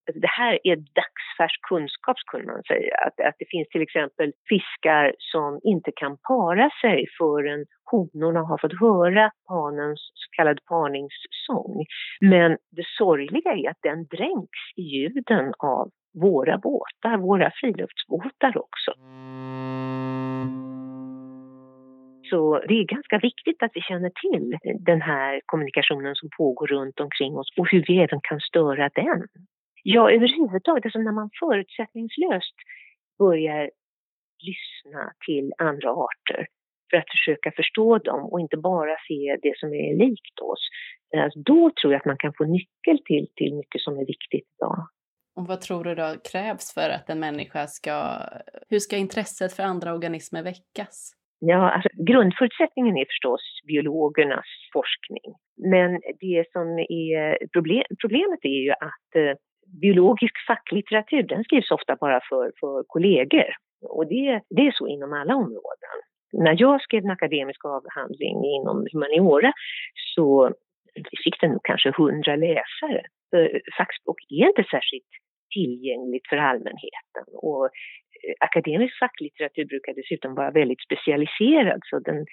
Alltså 0.08 0.20
det 0.20 0.36
här 0.42 0.60
är 0.64 0.76
dagsfärsk 0.76 1.62
kunskap 1.70 2.20
skulle 2.20 2.46
man 2.46 2.64
säga. 2.64 2.96
Att, 3.06 3.20
att 3.28 3.36
det 3.40 3.46
finns 3.50 3.68
till 3.68 3.82
exempel 3.82 4.32
fiskar 4.50 5.16
som 5.20 5.60
inte 5.64 5.92
kan 5.96 6.18
para 6.18 6.70
sig 6.82 7.06
förrän 7.18 7.66
honorna 7.92 8.40
har 8.40 8.58
fått 8.58 8.80
höra 8.80 9.32
hanens 9.48 10.00
så 10.14 10.28
kallad 10.38 10.60
parningssång. 10.66 11.86
Men 12.22 12.52
det 12.52 12.88
sorgliga 12.98 13.52
är 13.52 13.70
att 13.70 13.82
den 13.82 14.06
dränks 14.06 14.62
i 14.76 14.82
ljuden 14.82 15.54
av 15.58 15.90
våra 16.14 16.58
båtar, 16.58 17.18
våra 17.18 17.52
friluftsbåtar 17.60 18.58
också. 18.58 18.92
Så 22.30 22.60
det 22.68 22.74
är 22.74 22.84
ganska 22.84 23.18
viktigt 23.18 23.64
att 23.64 23.72
vi 23.74 23.82
känner 23.82 24.12
till 24.24 24.58
den 24.86 25.02
här 25.02 25.42
kommunikationen 25.46 26.16
som 26.16 26.30
pågår 26.38 26.68
runt 26.68 27.00
omkring 27.00 27.38
oss 27.38 27.50
och 27.58 27.68
hur 27.72 27.84
vi 27.88 27.98
även 27.98 28.20
kan 28.24 28.40
störa 28.40 28.90
den. 28.96 29.28
Ja, 29.88 30.12
överhuvudtaget, 30.12 30.86
alltså 30.86 31.00
när 31.00 31.12
man 31.12 31.30
förutsättningslöst 31.40 32.56
börjar 33.20 33.72
lyssna 34.50 35.14
till 35.26 35.54
andra 35.58 35.90
arter 35.90 36.48
för 36.90 36.98
att 36.98 37.10
försöka 37.10 37.52
förstå 37.52 37.98
dem 37.98 38.22
och 38.32 38.40
inte 38.40 38.58
bara 38.58 38.96
se 39.08 39.38
det 39.42 39.54
som 39.58 39.70
är 39.74 39.96
likt 40.06 40.40
oss. 40.42 40.64
Alltså 41.18 41.40
då 41.40 41.72
tror 41.82 41.94
jag 41.94 42.00
att 42.00 42.06
man 42.06 42.18
kan 42.18 42.34
få 42.38 42.44
nyckel 42.46 42.98
till, 43.06 43.28
till 43.36 43.56
mycket 43.56 43.82
som 43.82 43.94
är 43.98 44.06
viktigt 44.06 44.48
idag. 44.58 44.88
Och 45.36 45.48
vad 45.48 45.62
tror 45.62 45.84
du 45.84 45.96
då 45.96 46.16
krävs 46.32 46.74
för 46.74 46.90
att 46.90 47.10
en 47.10 47.20
människa 47.20 47.68
ska... 47.68 48.20
Hur 48.70 48.80
ska 48.80 48.98
intresset 48.98 49.54
för 49.54 49.64
andra 49.64 49.94
organismer 49.94 50.44
väckas? 50.44 51.12
Ja, 51.40 51.72
alltså, 51.72 51.90
grundförutsättningen 51.94 52.98
är 52.98 53.06
förstås 53.06 53.42
biologernas 53.68 54.50
forskning. 54.74 55.30
Men 55.58 56.02
det 56.20 56.46
som 56.52 56.68
är 56.80 57.48
problem, 57.48 57.84
problemet 58.02 58.40
är 58.42 58.60
ju 58.66 58.72
att 58.72 59.10
eh, 59.16 59.36
biologisk 59.82 60.34
facklitteratur 60.48 61.24
den 61.24 61.44
skrivs 61.44 61.72
ofta 61.72 61.96
bara 61.96 62.20
för, 62.30 62.52
för 62.60 62.84
kollegor. 62.88 63.50
Och 63.82 64.08
det, 64.08 64.42
det 64.50 64.62
är 64.68 64.72
så 64.72 64.88
inom 64.88 65.14
alla 65.14 65.36
områden. 65.36 65.96
När 66.34 66.56
jag 66.60 66.82
skrev 66.82 67.04
en 67.04 67.12
akademisk 67.12 67.66
avhandling 67.66 68.38
inom 68.46 68.88
humaniora 68.94 69.54
så 70.16 70.54
fick 71.24 71.42
den 71.42 71.60
kanske 71.64 71.92
hundra 71.98 72.36
läsare. 72.36 73.02
Fackspråk 73.78 74.18
är 74.30 74.48
inte 74.48 74.64
särskilt 74.72 75.12
tillgängligt 75.54 76.28
för 76.30 76.38
allmänheten. 76.38 77.26
Och 77.34 77.66
eh, 77.66 78.34
akademisk 78.40 79.00
facklitteratur 79.00 79.66
brukar 79.66 79.94
dessutom 79.94 80.36
vara 80.36 80.52
väldigt 80.52 80.82
specialiserad 80.88 81.80
så 81.90 82.00
den, 82.00 82.26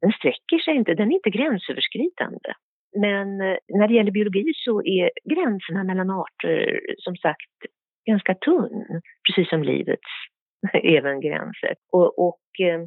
den 0.00 0.12
sträcker 0.12 0.58
sig 0.58 0.74
inte, 0.76 0.94
den 0.94 1.10
är 1.10 1.14
inte 1.14 1.30
gränsöverskridande. 1.30 2.52
Men 2.96 3.40
eh, 3.40 3.56
när 3.68 3.88
det 3.88 3.94
gäller 3.94 4.10
biologi 4.10 4.52
så 4.56 4.82
är 4.84 5.10
gränserna 5.24 5.84
mellan 5.84 6.10
arter 6.10 6.80
eh, 6.88 6.94
som 6.98 7.16
sagt 7.16 7.56
ganska 8.06 8.34
tunn, 8.34 9.00
precis 9.26 9.48
som 9.50 9.62
livets 9.62 10.10
även 10.72 11.20
gränser. 11.20 11.74
Och, 11.92 12.18
och 12.28 12.60
eh, 12.60 12.80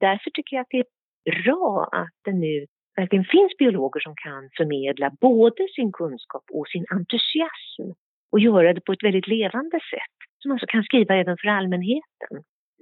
därför 0.00 0.30
tycker 0.30 0.56
jag 0.56 0.62
att 0.62 0.70
det 0.70 0.78
är 0.78 1.42
bra 1.42 1.88
att 1.92 2.16
det 2.24 2.32
nu 2.32 2.66
verkligen 2.96 3.24
finns 3.24 3.56
biologer 3.58 4.00
som 4.00 4.14
kan 4.16 4.50
förmedla 4.56 5.10
både 5.20 5.68
sin 5.76 5.92
kunskap 5.92 6.44
och 6.52 6.68
sin 6.68 6.86
entusiasm 6.90 7.86
och 8.32 8.40
göra 8.40 8.72
det 8.72 8.80
på 8.80 8.92
ett 8.92 9.04
väldigt 9.04 9.28
levande 9.28 9.80
sätt 9.90 10.16
som 10.38 10.52
alltså 10.52 10.66
kan 10.66 10.82
skriva 10.82 11.14
även 11.14 11.36
för 11.40 11.48
allmänheten. 11.48 12.32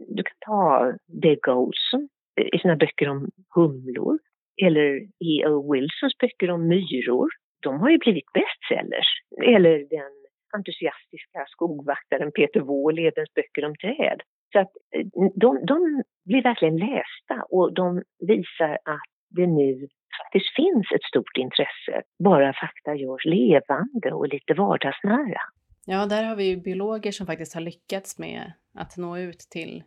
Du 0.08 0.22
kan 0.22 0.36
ta 0.40 0.92
Dave 1.06 1.52
Olson 1.52 2.08
i 2.54 2.58
sina 2.58 2.76
böcker 2.76 3.08
om 3.08 3.30
humlor 3.54 4.18
eller 4.66 4.88
E.O. 5.30 5.72
Wilsons 5.72 6.18
böcker 6.18 6.50
om 6.50 6.68
myror. 6.68 7.28
De 7.62 7.80
har 7.80 7.90
ju 7.90 7.98
blivit 7.98 8.32
bestsellers. 8.32 9.08
Eller 9.54 9.74
den 9.96 10.14
entusiastiska 10.56 11.40
skogvaktaren 11.46 12.32
Peter 12.32 12.60
Wåhledens 12.60 13.34
böcker 13.34 13.64
om 13.64 13.76
träd. 13.76 14.20
Så 14.52 14.58
att 14.58 14.72
eh, 14.96 15.06
de, 15.34 15.66
de 15.66 16.02
blir 16.24 16.42
verkligen 16.42 16.76
lästa 16.76 17.36
och 17.50 17.74
de 17.74 18.02
visar 18.18 18.72
att 18.84 19.10
det 19.30 19.46
nu 19.46 19.88
faktiskt 20.18 20.54
finns 20.56 20.86
ett 20.94 21.02
stort 21.02 21.36
intresse, 21.36 22.02
bara 22.24 22.52
fakta 22.52 22.94
görs 22.94 23.24
levande 23.24 24.12
och 24.12 24.28
lite 24.28 24.54
vardagsnära. 24.54 25.42
Ja, 25.86 26.06
där 26.06 26.24
har 26.24 26.36
vi 26.36 26.44
ju 26.44 26.56
biologer 26.56 27.12
som 27.12 27.26
faktiskt 27.26 27.54
har 27.54 27.60
lyckats 27.60 28.18
med 28.18 28.52
att 28.74 28.96
nå 28.96 29.18
ut 29.18 29.38
till, 29.38 29.82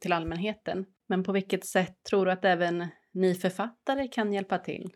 till 0.00 0.12
allmänheten. 0.12 0.86
Men 1.08 1.22
på 1.22 1.32
vilket 1.32 1.64
sätt 1.64 1.94
tror 2.10 2.26
du 2.26 2.32
att 2.32 2.44
även 2.44 2.86
ni 3.20 3.34
författare 3.34 4.08
kan 4.08 4.32
hjälpa 4.32 4.58
till? 4.58 4.90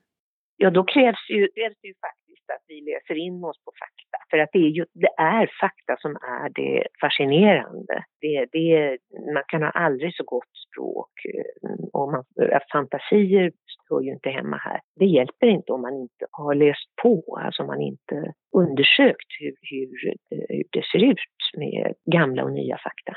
Ja, 0.56 0.70
då 0.70 0.84
krävs 0.84 1.30
ju, 1.30 1.48
krävs 1.48 1.78
ju 1.82 1.94
faktiskt 2.06 2.50
att 2.54 2.64
vi 2.68 2.80
läser 2.80 3.14
in 3.14 3.44
oss 3.44 3.58
på 3.64 3.72
fakta. 3.82 4.18
För 4.30 4.38
att 4.38 4.50
det 4.52 4.58
är, 4.58 4.72
ju, 4.78 4.84
det 4.94 5.14
är 5.18 5.46
fakta 5.60 5.96
som 5.98 6.16
är 6.16 6.48
det 6.54 6.86
fascinerande. 7.00 8.04
Det, 8.20 8.46
det, 8.52 8.98
man 9.34 9.42
kan 9.48 9.62
ha 9.62 9.70
aldrig 9.70 10.14
så 10.16 10.24
gott 10.24 10.54
språk 10.66 11.12
eh, 11.34 11.84
och 11.92 12.12
man, 12.12 12.24
fantasier 12.72 13.52
hör 13.88 14.00
ju 14.00 14.12
inte 14.12 14.30
hemma 14.30 14.56
här. 14.56 14.80
Det 15.00 15.04
hjälper 15.04 15.46
inte 15.46 15.72
om 15.72 15.82
man 15.82 15.94
inte 15.94 16.26
har 16.30 16.54
läst 16.54 16.88
på, 17.02 17.38
alltså 17.44 17.62
om 17.62 17.66
man 17.66 17.80
inte 17.80 18.32
undersökt 18.56 19.30
hur, 19.40 19.54
hur, 19.70 20.14
hur 20.30 20.64
det 20.70 20.84
ser 20.92 21.04
ut 21.04 21.34
med 21.56 21.94
gamla 22.12 22.44
och 22.44 22.52
nya 22.52 22.78
fakta. 22.78 23.12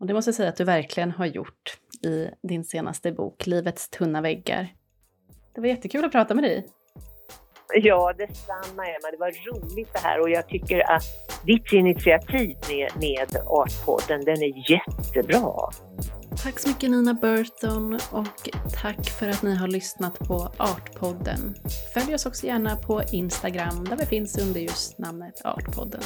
Och 0.00 0.06
det 0.06 0.14
måste 0.14 0.28
jag 0.28 0.34
säga 0.34 0.48
att 0.48 0.56
du 0.56 0.64
verkligen 0.64 1.10
har 1.10 1.26
gjort 1.26 1.64
i 2.04 2.30
din 2.42 2.64
senaste 2.64 3.12
bok, 3.12 3.46
Livets 3.46 3.88
tunna 3.88 4.20
väggar. 4.20 4.68
Det 5.54 5.60
var 5.60 5.68
jättekul 5.68 6.04
att 6.04 6.12
prata 6.12 6.34
med 6.34 6.44
dig. 6.44 6.66
Ja, 7.74 8.12
detsamma 8.18 8.86
Emma. 8.86 9.10
Det 9.10 9.16
var 9.18 9.52
roligt 9.52 9.92
det 9.92 9.98
här 9.98 10.20
och 10.20 10.30
jag 10.30 10.48
tycker 10.48 10.90
att 10.92 11.02
ditt 11.46 11.72
initiativ 11.72 12.56
med, 12.68 12.90
med 12.96 13.42
Artpodden, 13.46 14.24
den 14.24 14.42
är 14.42 14.70
jättebra. 14.70 15.70
Tack 16.42 16.58
så 16.58 16.68
mycket 16.68 16.90
Nina 16.90 17.14
Burton 17.14 17.94
och 17.94 18.48
tack 18.82 19.10
för 19.10 19.28
att 19.28 19.42
ni 19.42 19.54
har 19.56 19.68
lyssnat 19.68 20.18
på 20.18 20.48
Artpodden. 20.56 21.54
Följ 21.94 22.14
oss 22.14 22.26
också 22.26 22.46
gärna 22.46 22.76
på 22.76 23.02
Instagram 23.12 23.84
där 23.84 23.96
vi 23.96 24.06
finns 24.06 24.38
under 24.38 24.60
just 24.60 24.98
namnet 24.98 25.40
Artpodden. 25.44 26.02